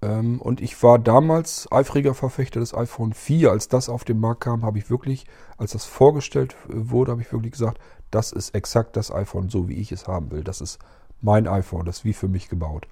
Ähm, 0.04 0.40
und 0.42 0.62
ich 0.62 0.82
war 0.84 1.00
damals 1.00 1.68
eifriger 1.72 2.14
Verfechter 2.14 2.60
des 2.60 2.76
iPhone 2.76 3.14
4. 3.14 3.52
Als 3.52 3.68
das 3.70 3.90
auf 3.90 4.04
den 4.04 4.20
Markt 4.20 4.42
kam, 4.42 4.64
habe 4.64 4.78
ich 4.78 4.90
wirklich, 4.90 5.26
als 5.58 5.72
das 5.72 5.86
vorgestellt 5.86 6.56
wurde, 6.68 7.12
habe 7.12 7.22
ich 7.22 7.32
wirklich 7.32 7.54
gesagt, 7.54 7.80
das 8.12 8.32
ist 8.32 8.54
exakt 8.54 8.96
das 8.96 9.12
iPhone, 9.12 9.50
so 9.50 9.68
wie 9.68 9.76
ich 9.76 9.92
es 9.92 10.08
haben 10.08 10.32
will. 10.32 10.44
Das 10.44 10.62
ist 10.62 10.80
mein 11.22 11.48
iPhone, 11.48 11.86
das 11.86 12.00
ist 12.00 12.06
wie 12.06 12.14
für 12.14 12.28
mich 12.28 12.50
gebaut. 12.50 12.88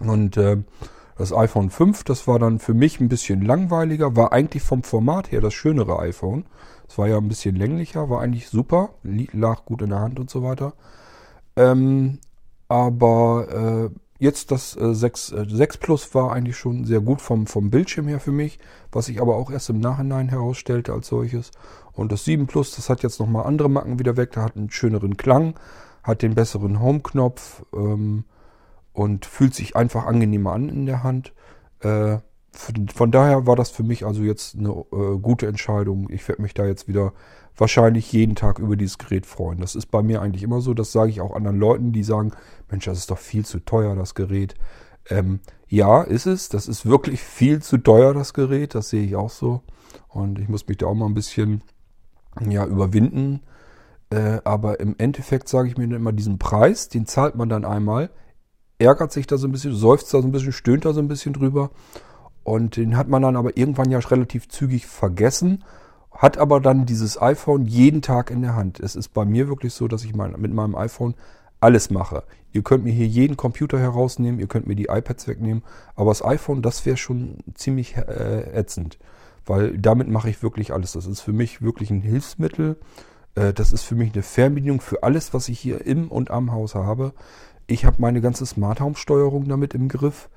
Und 0.00 0.36
äh, 0.36 0.58
das 1.16 1.32
iPhone 1.32 1.70
5, 1.70 2.04
das 2.04 2.26
war 2.26 2.38
dann 2.38 2.58
für 2.58 2.74
mich 2.74 3.00
ein 3.00 3.08
bisschen 3.08 3.42
langweiliger, 3.42 4.16
war 4.16 4.32
eigentlich 4.32 4.62
vom 4.62 4.82
Format 4.82 5.30
her 5.30 5.40
das 5.40 5.54
schönere 5.54 5.98
iPhone. 6.00 6.44
Es 6.88 6.98
war 6.98 7.08
ja 7.08 7.16
ein 7.16 7.28
bisschen 7.28 7.56
länglicher, 7.56 8.10
war 8.10 8.20
eigentlich 8.20 8.48
super, 8.48 8.90
lag 9.02 9.64
gut 9.64 9.82
in 9.82 9.90
der 9.90 10.00
Hand 10.00 10.18
und 10.18 10.28
so 10.28 10.42
weiter. 10.42 10.74
Ähm, 11.56 12.18
aber 12.68 13.90
äh, 13.92 13.98
jetzt 14.18 14.50
das 14.50 14.76
äh, 14.76 14.94
6, 14.94 15.32
äh, 15.32 15.46
6 15.48 15.76
Plus 15.78 16.14
war 16.14 16.32
eigentlich 16.32 16.56
schon 16.56 16.84
sehr 16.84 17.00
gut 17.00 17.20
vom, 17.20 17.46
vom 17.46 17.70
Bildschirm 17.70 18.08
her 18.08 18.20
für 18.20 18.32
mich, 18.32 18.58
was 18.90 19.06
sich 19.06 19.20
aber 19.20 19.36
auch 19.36 19.50
erst 19.50 19.70
im 19.70 19.80
Nachhinein 19.80 20.28
herausstellte 20.28 20.92
als 20.92 21.06
solches. 21.06 21.52
Und 21.92 22.10
das 22.10 22.24
7 22.24 22.46
Plus, 22.46 22.74
das 22.74 22.90
hat 22.90 23.02
jetzt 23.02 23.20
nochmal 23.20 23.46
andere 23.46 23.70
Macken 23.70 23.98
wieder 23.98 24.16
weg, 24.16 24.32
da 24.32 24.42
hat 24.42 24.56
einen 24.56 24.70
schöneren 24.70 25.16
Klang, 25.16 25.54
hat 26.02 26.22
den 26.22 26.34
besseren 26.34 26.80
Home-Knopf. 26.80 27.62
Ähm, 27.72 28.24
und 28.94 29.26
fühlt 29.26 29.54
sich 29.54 29.76
einfach 29.76 30.06
angenehmer 30.06 30.52
an 30.52 30.70
in 30.70 30.86
der 30.86 31.02
Hand. 31.02 31.34
Äh, 31.80 32.18
von 32.94 33.10
daher 33.10 33.46
war 33.46 33.56
das 33.56 33.70
für 33.70 33.82
mich 33.82 34.06
also 34.06 34.22
jetzt 34.22 34.56
eine 34.56 34.70
äh, 34.70 35.18
gute 35.18 35.48
Entscheidung. 35.48 36.08
Ich 36.08 36.26
werde 36.28 36.40
mich 36.40 36.54
da 36.54 36.64
jetzt 36.64 36.86
wieder 36.86 37.12
wahrscheinlich 37.56 38.12
jeden 38.12 38.36
Tag 38.36 38.60
über 38.60 38.76
dieses 38.76 38.96
Gerät 38.96 39.26
freuen. 39.26 39.58
Das 39.58 39.74
ist 39.74 39.86
bei 39.86 40.02
mir 40.02 40.22
eigentlich 40.22 40.44
immer 40.44 40.60
so. 40.60 40.72
Das 40.72 40.92
sage 40.92 41.10
ich 41.10 41.20
auch 41.20 41.34
anderen 41.34 41.58
Leuten, 41.58 41.92
die 41.92 42.04
sagen, 42.04 42.30
Mensch, 42.70 42.84
das 42.84 42.98
ist 42.98 43.10
doch 43.10 43.18
viel 43.18 43.44
zu 43.44 43.58
teuer, 43.58 43.96
das 43.96 44.14
Gerät. 44.14 44.54
Ähm, 45.10 45.40
ja, 45.68 46.02
ist 46.02 46.26
es. 46.26 46.48
Das 46.48 46.68
ist 46.68 46.86
wirklich 46.86 47.20
viel 47.20 47.60
zu 47.60 47.78
teuer, 47.78 48.14
das 48.14 48.32
Gerät. 48.32 48.76
Das 48.76 48.88
sehe 48.90 49.04
ich 49.04 49.16
auch 49.16 49.30
so. 49.30 49.62
Und 50.08 50.38
ich 50.38 50.48
muss 50.48 50.66
mich 50.68 50.78
da 50.78 50.86
auch 50.86 50.94
mal 50.94 51.06
ein 51.06 51.14
bisschen 51.14 51.62
ja, 52.48 52.64
überwinden. 52.64 53.40
Äh, 54.10 54.38
aber 54.44 54.78
im 54.78 54.94
Endeffekt 54.98 55.48
sage 55.48 55.68
ich 55.68 55.76
mir 55.76 55.84
immer, 55.84 56.12
diesen 56.12 56.38
Preis, 56.38 56.88
den 56.88 57.06
zahlt 57.06 57.34
man 57.34 57.48
dann 57.48 57.64
einmal 57.64 58.10
ärgert 58.84 59.12
sich 59.12 59.26
da 59.26 59.36
so 59.36 59.48
ein 59.48 59.52
bisschen, 59.52 59.74
seufzt 59.74 60.12
da 60.12 60.20
so 60.20 60.28
ein 60.28 60.32
bisschen, 60.32 60.52
stöhnt 60.52 60.84
da 60.84 60.92
so 60.92 61.00
ein 61.00 61.08
bisschen 61.08 61.32
drüber. 61.32 61.70
Und 62.42 62.76
den 62.76 62.96
hat 62.96 63.08
man 63.08 63.22
dann 63.22 63.36
aber 63.36 63.56
irgendwann 63.56 63.90
ja 63.90 63.98
relativ 63.98 64.48
zügig 64.48 64.86
vergessen, 64.86 65.64
hat 66.12 66.36
aber 66.38 66.60
dann 66.60 66.84
dieses 66.86 67.20
iPhone 67.20 67.64
jeden 67.64 68.02
Tag 68.02 68.30
in 68.30 68.42
der 68.42 68.54
Hand. 68.54 68.80
Es 68.80 68.94
ist 68.94 69.08
bei 69.08 69.24
mir 69.24 69.48
wirklich 69.48 69.72
so, 69.72 69.88
dass 69.88 70.04
ich 70.04 70.14
mein, 70.14 70.32
mit 70.38 70.52
meinem 70.52 70.76
iPhone 70.76 71.14
alles 71.60 71.90
mache. 71.90 72.24
Ihr 72.52 72.62
könnt 72.62 72.84
mir 72.84 72.92
hier 72.92 73.06
jeden 73.06 73.36
Computer 73.36 73.78
herausnehmen, 73.78 74.38
ihr 74.38 74.46
könnt 74.46 74.66
mir 74.66 74.76
die 74.76 74.88
iPads 74.90 75.26
wegnehmen, 75.26 75.64
aber 75.96 76.10
das 76.10 76.24
iPhone, 76.24 76.62
das 76.62 76.84
wäre 76.86 76.98
schon 76.98 77.38
ziemlich 77.54 77.96
äh, 77.96 78.52
ätzend, 78.52 78.98
weil 79.46 79.76
damit 79.78 80.08
mache 80.08 80.28
ich 80.28 80.42
wirklich 80.42 80.72
alles. 80.72 80.92
Das 80.92 81.06
ist 81.06 81.22
für 81.22 81.32
mich 81.32 81.62
wirklich 81.62 81.90
ein 81.90 82.02
Hilfsmittel. 82.02 82.76
Äh, 83.34 83.54
das 83.54 83.72
ist 83.72 83.82
für 83.82 83.94
mich 83.94 84.12
eine 84.12 84.22
Fernbedienung 84.22 84.80
für 84.80 85.02
alles, 85.02 85.34
was 85.34 85.48
ich 85.48 85.58
hier 85.58 85.84
im 85.86 86.08
und 86.08 86.30
am 86.30 86.52
Haus 86.52 86.74
habe. 86.74 87.14
Ich 87.66 87.84
habe 87.84 87.96
meine 87.98 88.20
ganze 88.20 88.44
Smart 88.44 88.80
Home 88.80 88.96
Steuerung 88.96 89.48
damit 89.48 89.74
im 89.74 89.88
Griff. 89.88 90.28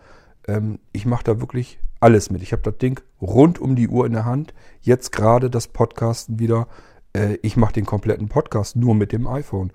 Ähm, 0.48 0.80
ich 0.94 1.06
mache 1.06 1.24
da 1.24 1.40
wirklich 1.40 1.80
alles 2.00 2.30
mit. 2.30 2.42
Ich 2.42 2.52
habe 2.52 2.62
das 2.62 2.78
Ding 2.78 3.02
rund 3.22 3.60
um 3.60 3.76
die 3.76 3.90
Uhr 3.90 4.06
in 4.06 4.14
der 4.14 4.26
Hand. 4.26 4.54
Jetzt 4.82 5.12
gerade 5.12 5.50
das 5.50 5.68
Podcasten 5.68 6.40
wieder. 6.40 6.68
Äh, 7.14 7.38
ich 7.42 7.58
mache 7.58 7.74
den 7.74 7.86
kompletten 7.86 8.30
Podcast 8.30 8.76
nur 8.76 8.96
mit 8.96 9.12
dem 9.12 9.28
iPhone. 9.28 9.72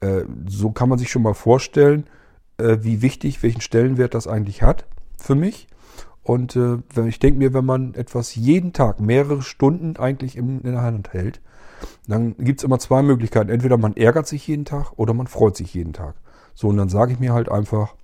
Äh, 0.00 0.22
so 0.48 0.70
kann 0.70 0.88
man 0.88 0.98
sich 0.98 1.10
schon 1.10 1.22
mal 1.22 1.34
vorstellen, 1.34 2.06
äh, 2.58 2.78
wie 2.80 3.02
wichtig, 3.02 3.42
welchen 3.42 3.60
Stellenwert 3.60 4.14
das 4.14 4.26
eigentlich 4.26 4.62
hat 4.62 4.86
für 5.18 5.34
mich. 5.34 5.66
Und 6.22 6.56
äh, 6.56 6.78
ich 7.06 7.18
denke 7.18 7.38
mir, 7.38 7.52
wenn 7.52 7.66
man 7.66 7.92
etwas 7.94 8.34
jeden 8.34 8.72
Tag 8.72 8.98
mehrere 8.98 9.42
Stunden 9.42 9.96
eigentlich 9.98 10.36
in, 10.36 10.62
in 10.62 10.72
der 10.72 10.80
Hand 10.80 11.12
hält, 11.12 11.42
dann 12.08 12.34
gibt 12.38 12.60
es 12.60 12.64
immer 12.64 12.78
zwei 12.78 13.02
Möglichkeiten. 13.02 13.50
Entweder 13.50 13.76
man 13.76 13.94
ärgert 13.94 14.26
sich 14.26 14.46
jeden 14.46 14.64
Tag 14.64 14.92
oder 14.96 15.12
man 15.12 15.26
freut 15.26 15.54
sich 15.54 15.74
jeden 15.74 15.92
Tag. 15.92 16.14
So, 16.54 16.68
und 16.68 16.76
dann 16.76 16.88
sage 16.88 17.12
ich 17.12 17.18
mir 17.18 17.32
halt 17.32 17.48
einfach, 17.48 17.94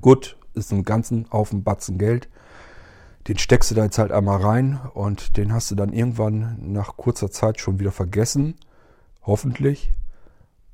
gut, 0.00 0.36
ist 0.54 0.72
ein 0.72 0.84
ganzen 0.84 1.26
Haufen 1.32 1.62
Batzen 1.62 1.98
Geld. 1.98 2.28
Den 3.28 3.38
steckst 3.38 3.70
du 3.70 3.74
da 3.74 3.84
jetzt 3.84 3.98
halt 3.98 4.12
einmal 4.12 4.40
rein 4.40 4.80
und 4.94 5.36
den 5.36 5.52
hast 5.52 5.70
du 5.70 5.74
dann 5.74 5.92
irgendwann 5.92 6.72
nach 6.72 6.96
kurzer 6.96 7.30
Zeit 7.30 7.60
schon 7.60 7.78
wieder 7.80 7.92
vergessen. 7.92 8.54
Hoffentlich. 9.22 9.92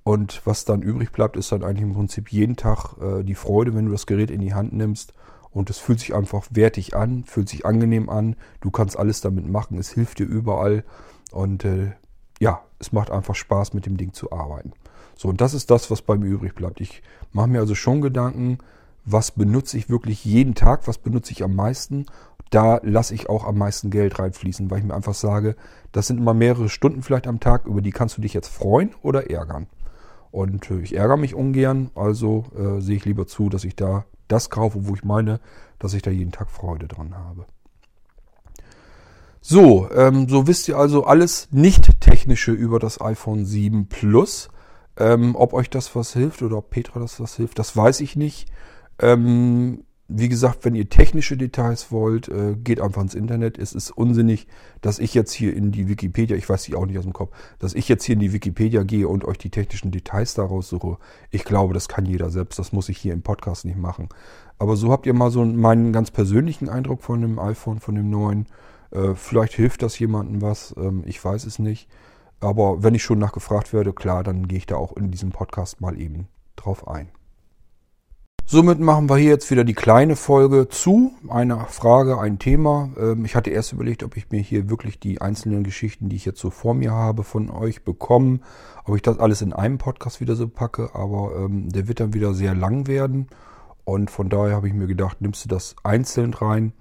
Und 0.05 0.43
was 0.45 0.65
dann 0.65 0.83
übrig 0.83 1.13
bleibt, 1.13 1.37
ist 1.37 1.53
dann 1.53 1.63
eigentlich 1.63 1.83
im 1.83 1.95
Prinzip 1.95 2.31
jeden 2.31 2.57
Tag 2.57 2.97
äh, 3.01 3.23
die 3.23 3.35
Freude, 3.35 3.75
wenn 3.75 3.87
du 3.87 3.93
das 3.93 4.07
Gerät 4.07 4.31
in 4.31 4.41
die 4.41 4.55
Hand 4.55 4.73
nimmst. 4.73 5.15
Und 5.51 5.71
es 5.71 5.79
fühlt 5.79 6.01
sich 6.01 6.15
einfach 6.15 6.47
wertig 6.51 6.97
an, 6.97 7.25
fühlt 7.25 7.49
sich 7.49 7.65
angenehm 7.65 8.09
an. 8.09 8.37
Du 8.61 8.71
kannst 8.71 8.99
alles 8.99 9.21
damit 9.21 9.49
machen. 9.49 9.79
Es 9.79 9.91
hilft 9.91 10.19
dir 10.19 10.27
überall. 10.27 10.85
Und 11.31 11.65
äh, 11.65 11.93
ja, 12.41 12.63
es 12.79 12.93
macht 12.93 13.11
einfach 13.11 13.35
Spaß, 13.35 13.73
mit 13.75 13.87
dem 13.87 13.97
Ding 13.97 14.13
zu 14.13 14.33
arbeiten. 14.33 14.73
So, 15.17 15.29
und 15.29 15.41
das 15.41 15.55
ist 15.55 15.71
das, 15.71 15.91
was 15.91 16.03
bei 16.03 16.17
mir 16.17 16.27
übrig 16.27 16.55
bleibt. 16.55 16.81
Ich 16.81 17.03
mache 17.33 17.49
mir 17.49 17.61
also 17.61 17.75
schon 17.75 18.01
Gedanken, 18.01 18.59
was 19.05 19.33
benutze 19.33 19.77
ich 19.77 19.91
wirklich 19.91 20.25
jeden 20.25 20.55
Tag, 20.55 20.87
was 20.87 20.99
benutze 20.99 21.33
ich 21.33 21.43
am 21.43 21.55
meisten. 21.55 22.07
Da 22.51 22.81
lasse 22.83 23.15
ich 23.15 23.29
auch 23.29 23.45
am 23.45 23.59
meisten 23.59 23.91
Geld 23.91 24.19
reinfließen, 24.19 24.71
weil 24.71 24.79
ich 24.79 24.85
mir 24.85 24.95
einfach 24.95 25.15
sage, 25.15 25.57
das 25.93 26.07
sind 26.07 26.19
immer 26.19 26.35
mehrere 26.35 26.69
Stunden 26.69 27.03
vielleicht 27.03 27.27
am 27.27 27.41
Tag, 27.41 27.67
über 27.67 27.81
die 27.81 27.93
kannst 27.93 28.17
du 28.19 28.23
dich 28.23 28.35
jetzt 28.35 28.49
freuen 28.49 28.91
oder 29.03 29.31
ärgern. 29.31 29.67
Und 30.31 30.71
äh, 30.71 30.81
ich 30.81 30.97
ärgere 30.97 31.17
mich 31.17 31.35
ungern, 31.35 31.91
also 31.95 32.45
äh, 32.57 32.81
sehe 32.81 32.97
ich 32.97 33.05
lieber 33.05 33.27
zu, 33.27 33.49
dass 33.49 33.65
ich 33.65 33.77
da 33.77 34.05
das 34.29 34.51
kaufe, 34.51 34.87
wo 34.87 34.95
ich 34.95 35.05
meine, 35.05 35.41
dass 35.79 35.95
ich 35.95 36.03
da 36.03 36.11
jeden 36.11 36.33
Tag 36.33 36.51
Freude 36.51 36.89
dran 36.89 37.15
habe. 37.15 37.47
So, 39.41 39.91
ähm, 39.91 40.29
so 40.29 40.47
wisst 40.47 40.69
ihr 40.69 40.79
also 40.79 41.05
alles 41.05 41.49
Nicht-Technische 41.51 42.53
über 42.53 42.79
das 42.79 43.01
iPhone 43.01 43.45
7 43.45 43.89
Plus. 43.89 44.51
Ähm, 44.97 45.35
ob 45.37 45.55
euch 45.55 45.71
das 45.71 45.95
was 45.97 46.13
hilft 46.13 46.43
oder 46.43 46.59
ob 46.59 46.71
Petra 46.71 47.01
das 47.01 47.19
was 47.21 47.37
hilft, 47.37 47.59
das 47.59 47.77
weiß 47.77 48.01
ich 48.01 48.17
nicht. 48.17 48.49
Ähm, 48.99 49.85
wie 50.15 50.29
gesagt, 50.29 50.65
wenn 50.65 50.75
ihr 50.75 50.91
technische 50.91 51.37
Details 51.37 51.91
wollt, 51.91 52.29
äh, 52.29 52.55
geht 52.57 52.81
einfach 52.81 53.01
ins 53.01 53.15
Internet. 53.15 53.57
Es 53.57 53.73
ist 53.73 53.91
unsinnig, 53.91 54.47
dass 54.83 54.99
ich 54.99 55.15
jetzt 55.15 55.33
hier 55.33 55.57
in 55.57 55.73
die 55.73 55.89
Wikipedia, 55.89 56.37
ich 56.37 56.49
weiß 56.49 56.65
die 56.65 56.75
auch 56.75 56.85
nicht 56.85 56.99
aus 56.99 57.05
dem 57.05 57.15
Kopf, 57.15 57.35
dass 57.59 57.75
ich 57.75 57.89
jetzt 57.89 58.05
hier 58.05 58.15
in 58.15 58.21
die 58.21 58.33
Wikipedia 58.33 58.83
gehe 58.83 59.09
und 59.09 59.25
euch 59.25 59.39
die 59.39 59.51
technischen 59.51 59.91
Details 59.91 60.35
daraus 60.35 60.69
suche. 60.69 60.99
Ich 61.31 61.45
glaube, 61.45 61.73
das 61.73 61.89
kann 61.89 62.05
jeder 62.05 62.31
selbst. 62.31 62.59
Das 62.59 62.73
muss 62.73 62.91
ich 62.91 62.99
hier 62.99 63.15
im 63.15 63.23
Podcast 63.23 63.65
nicht 63.65 63.79
machen. 63.79 64.09
Aber 64.59 64.77
so 64.77 64.93
habt 64.93 65.07
ihr 65.07 65.15
mal 65.15 65.31
so 65.31 65.45
meinen 65.45 65.93
ganz 65.93 66.11
persönlichen 66.11 66.69
Eindruck 66.69 67.03
von 67.03 67.23
dem 67.23 67.39
iPhone, 67.39 67.81
von 67.81 67.95
dem 67.95 68.11
neuen. 68.11 68.47
Äh, 68.91 69.15
vielleicht 69.15 69.55
hilft 69.55 69.83
das 69.83 69.99
jemandem 69.99 70.43
was. 70.43 70.75
Ähm, 70.77 71.05
ich 71.07 71.25
weiß 71.25 71.47
es 71.47 71.59
nicht. 71.59 71.89
Aber 72.43 72.83
wenn 72.83 72.95
ich 72.95 73.03
schon 73.03 73.19
nachgefragt 73.19 73.73
werde, 73.73 73.93
klar, 73.93 74.23
dann 74.25 74.49
gehe 74.49 74.59
ich 74.59 74.67
da 74.67 74.77
auch 74.77 74.97
in 74.97 75.11
diesem 75.11 75.31
Podcast 75.31 75.81
mal 75.81 75.99
eben 76.01 76.29
drauf 76.57 76.89
ein. 76.89 77.09
Somit 78.45 78.81
machen 78.81 79.09
wir 79.09 79.17
hier 79.17 79.31
jetzt 79.31 79.51
wieder 79.51 79.65
die 79.65 79.73
kleine 79.73 80.17
Folge 80.17 80.69
zu. 80.69 81.13
Eine 81.29 81.65
Frage, 81.69 82.19
ein 82.19 82.39
Thema. 82.39 82.91
Ähm, 82.99 83.25
ich 83.25 83.35
hatte 83.35 83.51
erst 83.51 83.73
überlegt, 83.73 84.03
ob 84.03 84.17
ich 84.17 84.31
mir 84.31 84.41
hier 84.41 84.69
wirklich 84.69 85.01
die 85.01 85.21
einzelnen 85.21 85.63
Geschichten, 85.63 86.09
die 86.09 86.17
ich 86.17 86.25
jetzt 86.25 86.41
so 86.41 86.51
vor 86.51 86.75
mir 86.75 86.93
habe, 86.93 87.23
von 87.23 87.49
euch 87.49 87.85
bekomme, 87.85 88.41
ob 88.85 88.97
ich 88.97 89.03
das 89.03 89.19
alles 89.19 89.41
in 89.41 89.53
einem 89.53 89.79
Podcast 89.79 90.21
wieder 90.21 90.37
so 90.37 90.49
packe, 90.49 90.91
aber 90.95 91.35
ähm, 91.37 91.71
der 91.71 91.89
wird 91.89 92.01
dann 92.01 92.13
wieder 92.13 92.35
sehr 92.35 92.55
lang 92.55 92.89
werden. 92.89 93.29
Und 93.85 94.11
von 94.11 94.29
daher 94.29 94.57
habe 94.57 94.69
ich 94.69 94.75
mir 94.75 94.87
gedacht, 94.87 95.21
nimmst 95.21 95.45
du 95.45 95.49
das 95.49 95.75
einzeln 95.83 96.35
rein 96.35 96.73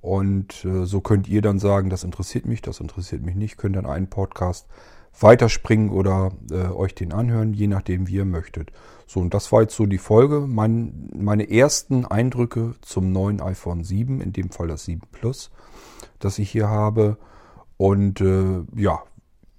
und 0.00 0.64
äh, 0.64 0.84
so 0.84 1.00
könnt 1.00 1.26
ihr 1.28 1.42
dann 1.42 1.58
sagen, 1.58 1.90
das 1.90 2.04
interessiert 2.04 2.46
mich, 2.46 2.62
das 2.62 2.78
interessiert 2.78 3.22
mich 3.22 3.34
nicht, 3.34 3.56
könnt 3.56 3.74
dann 3.74 3.86
einen 3.86 4.08
Podcast 4.08 4.68
weiterspringen 5.20 5.90
oder 5.90 6.32
äh, 6.50 6.68
euch 6.68 6.94
den 6.94 7.12
anhören, 7.12 7.54
je 7.54 7.66
nachdem, 7.66 8.08
wie 8.08 8.16
ihr 8.16 8.24
möchtet. 8.24 8.72
So, 9.06 9.20
und 9.20 9.34
das 9.34 9.52
war 9.52 9.62
jetzt 9.62 9.76
so 9.76 9.86
die 9.86 9.98
Folge. 9.98 10.40
Mein, 10.40 11.10
meine 11.14 11.50
ersten 11.50 12.04
Eindrücke 12.04 12.74
zum 12.82 13.12
neuen 13.12 13.40
iPhone 13.40 13.84
7, 13.84 14.20
in 14.20 14.32
dem 14.32 14.50
Fall 14.50 14.68
das 14.68 14.84
7 14.84 15.02
Plus, 15.12 15.50
das 16.18 16.38
ich 16.38 16.50
hier 16.50 16.68
habe. 16.68 17.16
Und 17.76 18.20
äh, 18.20 18.62
ja, 18.74 19.02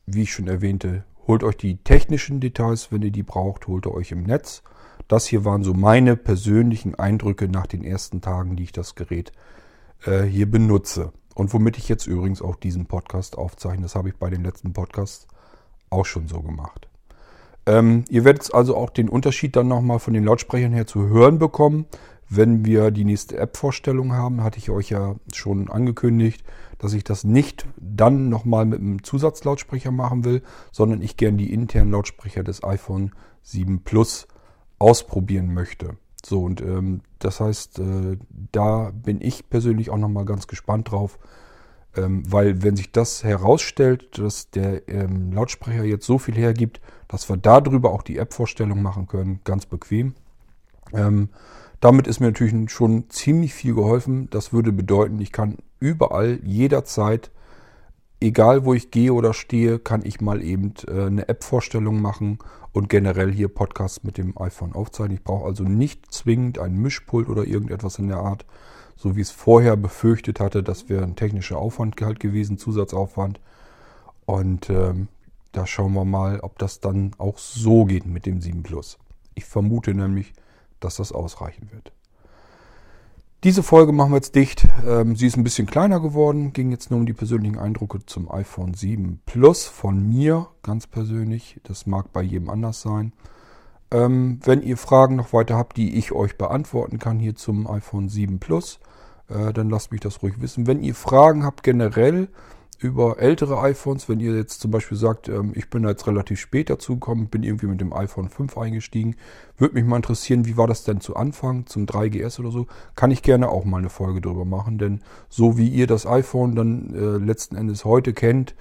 wie 0.05 0.23
ich 0.23 0.33
schon 0.33 0.47
erwähnte, 0.47 1.05
holt 1.27 1.43
euch 1.43 1.57
die 1.57 1.77
technischen 1.77 2.39
Details, 2.39 2.91
wenn 2.91 3.01
ihr 3.01 3.11
die 3.11 3.23
braucht, 3.23 3.67
holt 3.67 3.85
ihr 3.85 3.93
euch 3.93 4.11
im 4.11 4.23
Netz. 4.23 4.63
Das 5.07 5.25
hier 5.25 5.45
waren 5.45 5.63
so 5.63 5.73
meine 5.73 6.17
persönlichen 6.17 6.95
Eindrücke 6.95 7.47
nach 7.47 7.67
den 7.67 7.83
ersten 7.83 8.21
Tagen, 8.21 8.55
die 8.55 8.63
ich 8.63 8.71
das 8.73 8.95
Gerät 8.95 9.31
äh, 10.05 10.23
hier 10.23 10.49
benutze. 10.49 11.13
Und 11.35 11.53
womit 11.53 11.77
ich 11.77 11.87
jetzt 11.87 12.07
übrigens 12.07 12.41
auch 12.41 12.55
diesen 12.55 12.87
Podcast 12.87 13.37
aufzeichne. 13.37 13.83
Das 13.83 13.95
habe 13.95 14.09
ich 14.09 14.15
bei 14.15 14.29
den 14.29 14.43
letzten 14.43 14.73
Podcasts 14.73 15.27
auch 15.89 16.05
schon 16.05 16.27
so 16.27 16.41
gemacht. 16.41 16.87
Ähm, 17.65 18.05
ihr 18.09 18.23
werdet 18.23 18.53
also 18.53 18.75
auch 18.75 18.89
den 18.89 19.09
Unterschied 19.09 19.55
dann 19.55 19.67
nochmal 19.67 19.99
von 19.99 20.13
den 20.13 20.23
Lautsprechern 20.23 20.71
her 20.71 20.87
zu 20.87 21.07
hören 21.07 21.37
bekommen. 21.37 21.85
Wenn 22.29 22.65
wir 22.65 22.91
die 22.91 23.05
nächste 23.05 23.37
App-Vorstellung 23.37 24.13
haben, 24.13 24.43
hatte 24.43 24.57
ich 24.57 24.69
euch 24.69 24.89
ja 24.89 25.15
schon 25.33 25.69
angekündigt, 25.69 26.43
dass 26.77 26.93
ich 26.93 27.03
das 27.03 27.23
nicht 27.23 27.65
dann 27.77 28.29
nochmal 28.29 28.65
mit 28.65 28.79
einem 28.79 29.03
Zusatzlautsprecher 29.03 29.91
machen 29.91 30.25
will, 30.25 30.41
sondern 30.71 31.01
ich 31.01 31.17
gern 31.17 31.37
die 31.37 31.53
internen 31.53 31.91
Lautsprecher 31.91 32.43
des 32.43 32.63
iPhone 32.63 33.11
7 33.43 33.83
Plus 33.83 34.27
ausprobieren 34.77 35.53
möchte. 35.53 35.97
So, 36.25 36.43
und 36.43 36.61
ähm, 36.61 37.01
das 37.19 37.39
heißt, 37.39 37.79
äh, 37.79 38.17
da 38.51 38.91
bin 38.91 39.21
ich 39.21 39.49
persönlich 39.49 39.89
auch 39.89 39.97
nochmal 39.97 40.25
ganz 40.25 40.47
gespannt 40.47 40.91
drauf, 40.91 41.19
weil 41.97 42.63
wenn 42.63 42.75
sich 42.75 42.91
das 42.91 43.23
herausstellt, 43.23 44.17
dass 44.17 44.49
der 44.49 44.87
ähm, 44.87 45.31
Lautsprecher 45.31 45.83
jetzt 45.83 46.05
so 46.05 46.17
viel 46.17 46.35
hergibt, 46.35 46.81
dass 47.07 47.29
wir 47.29 47.37
darüber 47.37 47.91
auch 47.91 48.03
die 48.03 48.17
App-Vorstellung 48.17 48.81
machen 48.81 49.07
können, 49.07 49.39
ganz 49.43 49.65
bequem. 49.65 50.13
Ähm, 50.93 51.29
damit 51.79 52.07
ist 52.07 52.19
mir 52.19 52.27
natürlich 52.27 52.71
schon 52.71 53.09
ziemlich 53.09 53.53
viel 53.53 53.75
geholfen. 53.75 54.29
Das 54.29 54.51
würde 54.51 54.71
bedeuten, 54.71 55.19
ich 55.19 55.31
kann 55.31 55.57
überall, 55.79 56.39
jederzeit, 56.43 57.31
egal 58.19 58.65
wo 58.65 58.73
ich 58.73 58.89
gehe 58.91 59.13
oder 59.13 59.33
stehe, 59.33 59.79
kann 59.79 60.01
ich 60.03 60.21
mal 60.21 60.41
eben 60.41 60.73
äh, 60.87 61.05
eine 61.05 61.27
App-Vorstellung 61.29 62.01
machen 62.01 62.39
und 62.71 62.89
generell 62.89 63.31
hier 63.31 63.47
Podcasts 63.47 64.03
mit 64.03 64.17
dem 64.17 64.37
iPhone 64.39 64.73
aufzeichnen. 64.73 65.17
Ich 65.17 65.23
brauche 65.23 65.45
also 65.45 65.63
nicht 65.63 66.11
zwingend 66.11 66.59
ein 66.59 66.75
Mischpult 66.77 67.29
oder 67.29 67.45
irgendetwas 67.45 67.99
in 67.99 68.07
der 68.07 68.17
Art, 68.17 68.45
so 68.97 69.15
wie 69.15 69.21
es 69.21 69.31
vorher 69.31 69.77
befürchtet 69.77 70.39
hatte. 70.39 70.63
Das 70.63 70.89
wäre 70.89 71.03
ein 71.03 71.15
technischer 71.15 71.57
Aufwand 71.57 71.95
halt 72.01 72.19
gewesen, 72.19 72.57
Zusatzaufwand. 72.57 73.39
Und 74.25 74.69
ähm, 74.69 75.07
da 75.51 75.65
schauen 75.65 75.93
wir 75.93 76.05
mal, 76.05 76.39
ob 76.41 76.57
das 76.59 76.79
dann 76.81 77.11
auch 77.17 77.37
so 77.37 77.85
geht 77.85 78.05
mit 78.05 78.25
dem 78.25 78.41
7 78.41 78.63
Plus. 78.63 78.97
Ich 79.35 79.45
vermute 79.45 79.93
nämlich, 79.93 80.33
dass 80.79 80.97
das 80.97 81.11
ausreichen 81.11 81.69
wird. 81.71 81.93
Diese 83.43 83.61
Folge 83.61 83.91
machen 83.91 84.11
wir 84.11 84.17
jetzt 84.17 84.35
dicht. 84.35 84.67
Ähm, 84.85 85.15
sie 85.15 85.27
ist 85.27 85.37
ein 85.37 85.43
bisschen 85.43 85.67
kleiner 85.67 85.99
geworden. 85.99 86.53
Ging 86.53 86.71
jetzt 86.71 86.89
nur 86.89 86.99
um 86.99 87.05
die 87.05 87.13
persönlichen 87.13 87.59
Eindrücke 87.59 88.03
zum 88.05 88.31
iPhone 88.31 88.73
7 88.73 89.21
Plus 89.25 89.65
von 89.65 90.09
mir 90.09 90.47
ganz 90.63 90.87
persönlich. 90.87 91.59
Das 91.63 91.85
mag 91.85 92.11
bei 92.11 92.23
jedem 92.23 92.49
anders 92.49 92.81
sein. 92.81 93.13
Ähm, 93.91 94.39
wenn 94.43 94.61
ihr 94.61 94.77
Fragen 94.77 95.15
noch 95.15 95.33
weiter 95.33 95.55
habt, 95.55 95.77
die 95.77 95.97
ich 95.97 96.11
euch 96.11 96.37
beantworten 96.37 96.99
kann 96.99 97.19
hier 97.19 97.35
zum 97.35 97.67
iPhone 97.67 98.09
7 98.09 98.39
Plus, 98.39 98.79
äh, 99.29 99.53
dann 99.53 99.69
lasst 99.69 99.91
mich 99.91 100.01
das 100.01 100.21
ruhig 100.21 100.41
wissen. 100.41 100.67
Wenn 100.67 100.81
ihr 100.81 100.95
Fragen 100.95 101.45
habt 101.45 101.63
generell 101.63 102.27
über 102.79 103.19
ältere 103.19 103.59
iPhones, 103.61 104.07
wenn 104.07 104.19
ihr 104.19 104.35
jetzt 104.35 104.61
zum 104.61 104.71
Beispiel 104.71 104.97
sagt, 104.97 105.29
ähm, 105.29 105.53
ich 105.55 105.69
bin 105.69 105.83
jetzt 105.83 106.05
relativ 106.05 106.39
spät 106.39 106.69
dazu 106.69 106.95
gekommen, 106.95 107.27
bin 107.27 107.43
irgendwie 107.43 107.65
mit 107.65 107.81
dem 107.81 107.91
iPhone 107.91 108.29
5 108.29 108.57
eingestiegen, 108.57 109.15
würde 109.57 109.75
mich 109.75 109.85
mal 109.85 109.95
interessieren, 109.95 110.45
wie 110.45 110.57
war 110.57 110.67
das 110.67 110.83
denn 110.83 111.01
zu 111.01 111.15
Anfang, 111.15 111.65
zum 111.65 111.85
3GS 111.85 112.39
oder 112.39 112.51
so, 112.51 112.67
kann 112.95 113.09
ich 113.09 113.23
gerne 113.23 113.49
auch 113.49 113.65
mal 113.65 113.79
eine 113.79 113.89
Folge 113.89 114.21
drüber 114.21 114.45
machen, 114.45 114.77
denn 114.77 115.01
so 115.27 115.57
wie 115.57 115.69
ihr 115.69 115.87
das 115.87 116.05
iPhone 116.05 116.55
dann 116.55 116.93
äh, 116.93 117.17
letzten 117.17 117.55
Endes 117.55 117.83
heute 117.83 118.13
kennt, 118.13 118.53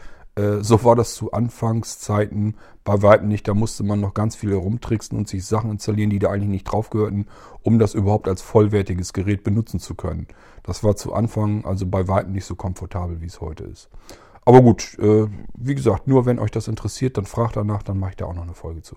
so 0.60 0.84
war 0.84 0.96
das 0.96 1.14
zu 1.14 1.32
Anfangszeiten 1.32 2.56
bei 2.84 3.00
weitem 3.02 3.28
nicht. 3.28 3.48
Da 3.48 3.54
musste 3.54 3.84
man 3.84 4.00
noch 4.00 4.12
ganz 4.12 4.36
viel 4.36 4.50
herumtricksen 4.50 5.16
und 5.16 5.28
sich 5.28 5.46
Sachen 5.46 5.70
installieren, 5.70 6.10
die 6.10 6.18
da 6.18 6.30
eigentlich 6.30 6.50
nicht 6.50 6.64
drauf 6.64 6.90
gehörten, 6.90 7.26
um 7.62 7.78
das 7.78 7.94
überhaupt 7.94 8.28
als 8.28 8.42
vollwertiges 8.42 9.12
Gerät 9.12 9.44
benutzen 9.44 9.80
zu 9.80 9.94
können. 9.94 10.26
Das 10.62 10.84
war 10.84 10.94
zu 10.96 11.14
Anfang 11.14 11.64
also 11.64 11.86
bei 11.86 12.06
weitem 12.06 12.32
nicht 12.32 12.44
so 12.44 12.54
komfortabel, 12.54 13.20
wie 13.22 13.26
es 13.26 13.40
heute 13.40 13.64
ist. 13.64 13.88
Aber 14.44 14.62
gut, 14.62 14.96
äh, 15.00 15.26
wie 15.54 15.74
gesagt, 15.74 16.06
nur 16.06 16.24
wenn 16.24 16.38
euch 16.38 16.52
das 16.52 16.68
interessiert, 16.68 17.16
dann 17.18 17.26
fragt 17.26 17.56
danach, 17.56 17.82
dann 17.82 17.98
mache 17.98 18.10
ich 18.10 18.16
da 18.16 18.26
auch 18.26 18.34
noch 18.34 18.44
eine 18.44 18.54
Folge 18.54 18.82
zu. 18.82 18.96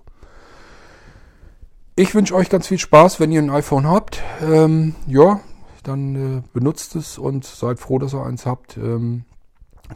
Ich 1.96 2.14
wünsche 2.14 2.34
euch 2.34 2.48
ganz 2.48 2.68
viel 2.68 2.78
Spaß, 2.78 3.18
wenn 3.18 3.32
ihr 3.32 3.42
ein 3.42 3.50
iPhone 3.50 3.86
habt. 3.86 4.22
Ähm, 4.40 4.94
ja, 5.06 5.40
dann 5.82 6.38
äh, 6.38 6.42
benutzt 6.52 6.94
es 6.94 7.18
und 7.18 7.44
seid 7.44 7.80
froh, 7.80 7.98
dass 7.98 8.14
ihr 8.14 8.24
eins 8.24 8.46
habt. 8.46 8.76
Ähm, 8.76 9.24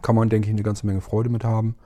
kann 0.03 0.15
man, 0.15 0.29
denke 0.29 0.49
ich, 0.49 0.53
eine 0.53 0.63
ganze 0.63 0.87
Menge 0.87 1.01
Freude 1.01 1.31
mit 1.31 1.45
haben. 1.45 1.77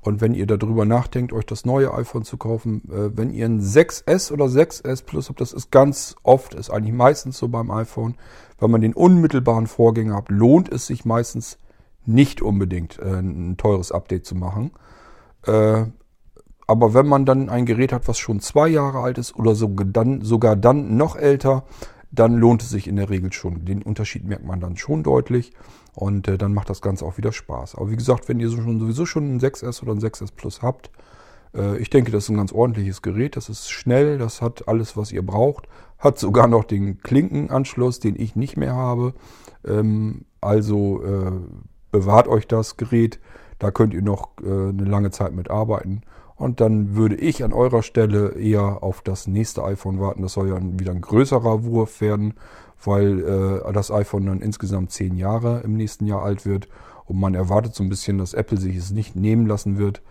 Und 0.00 0.20
wenn 0.20 0.34
ihr 0.34 0.46
darüber 0.46 0.84
nachdenkt, 0.84 1.32
euch 1.32 1.46
das 1.46 1.64
neue 1.64 1.92
iPhone 1.92 2.22
zu 2.22 2.36
kaufen, 2.36 2.82
äh, 2.90 3.16
wenn 3.16 3.32
ihr 3.32 3.46
ein 3.46 3.60
6S 3.60 4.30
oder 4.32 4.44
6S 4.44 5.04
Plus 5.04 5.28
habt, 5.28 5.40
das 5.40 5.52
ist 5.52 5.72
ganz 5.72 6.14
oft, 6.22 6.54
ist 6.54 6.70
eigentlich 6.70 6.94
meistens 6.94 7.38
so 7.38 7.48
beim 7.48 7.70
iPhone, 7.72 8.14
wenn 8.60 8.70
man 8.70 8.80
den 8.80 8.94
unmittelbaren 8.94 9.66
Vorgänger 9.66 10.14
hat, 10.14 10.28
lohnt 10.28 10.70
es 10.70 10.86
sich 10.86 11.04
meistens 11.04 11.58
nicht 12.04 12.40
unbedingt 12.40 12.98
äh, 13.00 13.18
ein 13.18 13.56
teures 13.56 13.90
Update 13.90 14.26
zu 14.26 14.36
machen. 14.36 14.70
Äh, 15.44 15.86
aber 16.68 16.94
wenn 16.94 17.06
man 17.06 17.24
dann 17.24 17.48
ein 17.48 17.66
Gerät 17.66 17.92
hat, 17.92 18.08
was 18.08 18.18
schon 18.18 18.40
zwei 18.40 18.68
Jahre 18.68 19.00
alt 19.00 19.18
ist 19.18 19.36
oder 19.36 19.54
sogar 19.54 19.86
dann, 19.86 20.22
sogar 20.22 20.56
dann 20.56 20.96
noch 20.96 21.16
älter, 21.16 21.64
dann 22.10 22.36
lohnt 22.36 22.62
es 22.62 22.70
sich 22.70 22.88
in 22.88 22.96
der 22.96 23.10
Regel 23.10 23.32
schon. 23.32 23.64
Den 23.64 23.82
Unterschied 23.82 24.24
merkt 24.24 24.44
man 24.44 24.60
dann 24.60 24.76
schon 24.76 25.02
deutlich. 25.02 25.52
Und 25.96 26.28
äh, 26.28 26.36
dann 26.36 26.52
macht 26.52 26.68
das 26.68 26.82
Ganze 26.82 27.06
auch 27.06 27.16
wieder 27.16 27.32
Spaß. 27.32 27.74
Aber 27.74 27.90
wie 27.90 27.96
gesagt, 27.96 28.28
wenn 28.28 28.38
ihr 28.38 28.50
so 28.50 28.58
schon, 28.58 28.78
sowieso 28.78 29.06
schon 29.06 29.34
ein 29.34 29.40
6S 29.40 29.82
oder 29.82 29.92
ein 29.92 29.98
6S 29.98 30.28
Plus 30.36 30.60
habt, 30.60 30.90
äh, 31.54 31.78
ich 31.78 31.88
denke, 31.88 32.12
das 32.12 32.24
ist 32.24 32.28
ein 32.28 32.36
ganz 32.36 32.52
ordentliches 32.52 33.00
Gerät. 33.00 33.34
Das 33.34 33.48
ist 33.48 33.70
schnell, 33.70 34.18
das 34.18 34.42
hat 34.42 34.68
alles, 34.68 34.98
was 34.98 35.10
ihr 35.10 35.24
braucht. 35.24 35.68
Hat 35.98 36.18
sogar 36.18 36.48
noch 36.48 36.64
den 36.64 37.00
Klinkenanschluss, 37.00 37.98
den 37.98 38.14
ich 38.14 38.36
nicht 38.36 38.58
mehr 38.58 38.74
habe. 38.74 39.14
Ähm, 39.66 40.26
also 40.42 41.02
äh, 41.02 41.32
bewahrt 41.90 42.28
euch 42.28 42.46
das 42.46 42.76
Gerät. 42.76 43.18
Da 43.58 43.70
könnt 43.70 43.94
ihr 43.94 44.02
noch 44.02 44.32
äh, 44.42 44.68
eine 44.68 44.84
lange 44.84 45.10
Zeit 45.12 45.32
mit 45.32 45.50
arbeiten. 45.50 46.02
Und 46.34 46.60
dann 46.60 46.94
würde 46.94 47.16
ich 47.16 47.42
an 47.42 47.54
eurer 47.54 47.82
Stelle 47.82 48.32
eher 48.32 48.82
auf 48.82 49.00
das 49.00 49.26
nächste 49.26 49.64
iPhone 49.64 49.98
warten. 49.98 50.20
Das 50.20 50.34
soll 50.34 50.50
ja 50.50 50.58
wieder 50.60 50.92
ein 50.92 51.00
größerer 51.00 51.64
Wurf 51.64 52.02
werden 52.02 52.34
weil 52.84 53.62
äh, 53.66 53.72
das 53.72 53.90
iPhone 53.90 54.26
dann 54.26 54.40
insgesamt 54.40 54.90
zehn 54.92 55.16
Jahre 55.16 55.60
im 55.60 55.76
nächsten 55.76 56.06
Jahr 56.06 56.22
alt 56.22 56.46
wird 56.46 56.68
und 57.04 57.18
man 57.18 57.34
erwartet 57.34 57.74
so 57.74 57.82
ein 57.82 57.88
bisschen, 57.88 58.18
dass 58.18 58.34
Apple 58.34 58.58
sich 58.58 58.76
es 58.76 58.90
nicht 58.90 59.16
nehmen 59.16 59.46
lassen 59.46 59.78
wird, 59.78 60.02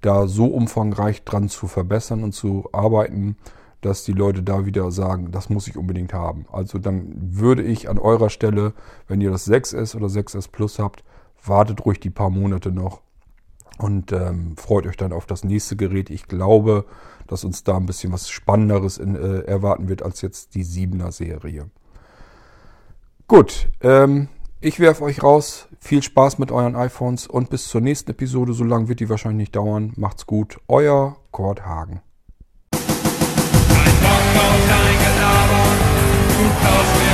da 0.00 0.26
so 0.26 0.46
umfangreich 0.46 1.24
dran 1.24 1.48
zu 1.48 1.66
verbessern 1.66 2.22
und 2.22 2.32
zu 2.32 2.68
arbeiten, 2.72 3.36
dass 3.80 4.04
die 4.04 4.12
Leute 4.12 4.42
da 4.42 4.66
wieder 4.66 4.90
sagen, 4.90 5.30
das 5.32 5.48
muss 5.48 5.68
ich 5.68 5.76
unbedingt 5.76 6.12
haben. 6.12 6.46
Also 6.50 6.78
dann 6.78 7.12
würde 7.16 7.62
ich 7.62 7.88
an 7.88 7.98
eurer 7.98 8.30
Stelle, 8.30 8.72
wenn 9.08 9.20
ihr 9.20 9.30
das 9.30 9.48
6S 9.48 9.96
oder 9.96 10.06
6S 10.06 10.50
Plus 10.50 10.78
habt, 10.78 11.04
wartet 11.44 11.84
ruhig 11.84 12.00
die 12.00 12.10
paar 12.10 12.30
Monate 12.30 12.70
noch 12.72 13.02
Und 13.78 14.12
ähm, 14.12 14.56
freut 14.56 14.86
euch 14.86 14.96
dann 14.96 15.12
auf 15.12 15.26
das 15.26 15.44
nächste 15.44 15.76
Gerät. 15.76 16.10
Ich 16.10 16.26
glaube, 16.26 16.86
dass 17.26 17.44
uns 17.44 17.62
da 17.64 17.76
ein 17.76 17.86
bisschen 17.86 18.12
was 18.12 18.30
Spannenderes 18.30 18.98
in, 18.98 19.16
äh, 19.16 19.40
erwarten 19.40 19.88
wird 19.88 20.02
als 20.02 20.22
jetzt 20.22 20.54
die 20.54 20.64
7er 20.64 21.12
Serie. 21.12 21.70
Gut, 23.28 23.68
ähm, 23.80 24.28
ich 24.60 24.78
werfe 24.78 25.02
euch 25.02 25.20
raus. 25.20 25.66
Viel 25.80 26.00
Spaß 26.00 26.38
mit 26.38 26.52
euren 26.52 26.76
iPhones 26.76 27.26
und 27.26 27.50
bis 27.50 27.66
zur 27.66 27.80
nächsten 27.80 28.12
Episode. 28.12 28.52
So 28.52 28.62
lange 28.62 28.86
wird 28.86 29.00
die 29.00 29.08
wahrscheinlich 29.08 29.48
nicht 29.48 29.56
dauern. 29.56 29.92
Macht's 29.96 30.26
gut. 30.26 30.58
Euer 30.68 31.16
Kurt 31.32 31.66
Hagen. 31.66 32.02
Ein 32.70 32.80
Bock 34.00 34.42
auf 34.42 34.68
dein 34.68 34.98
Gelaber. 35.02 35.64
Du 36.38 37.05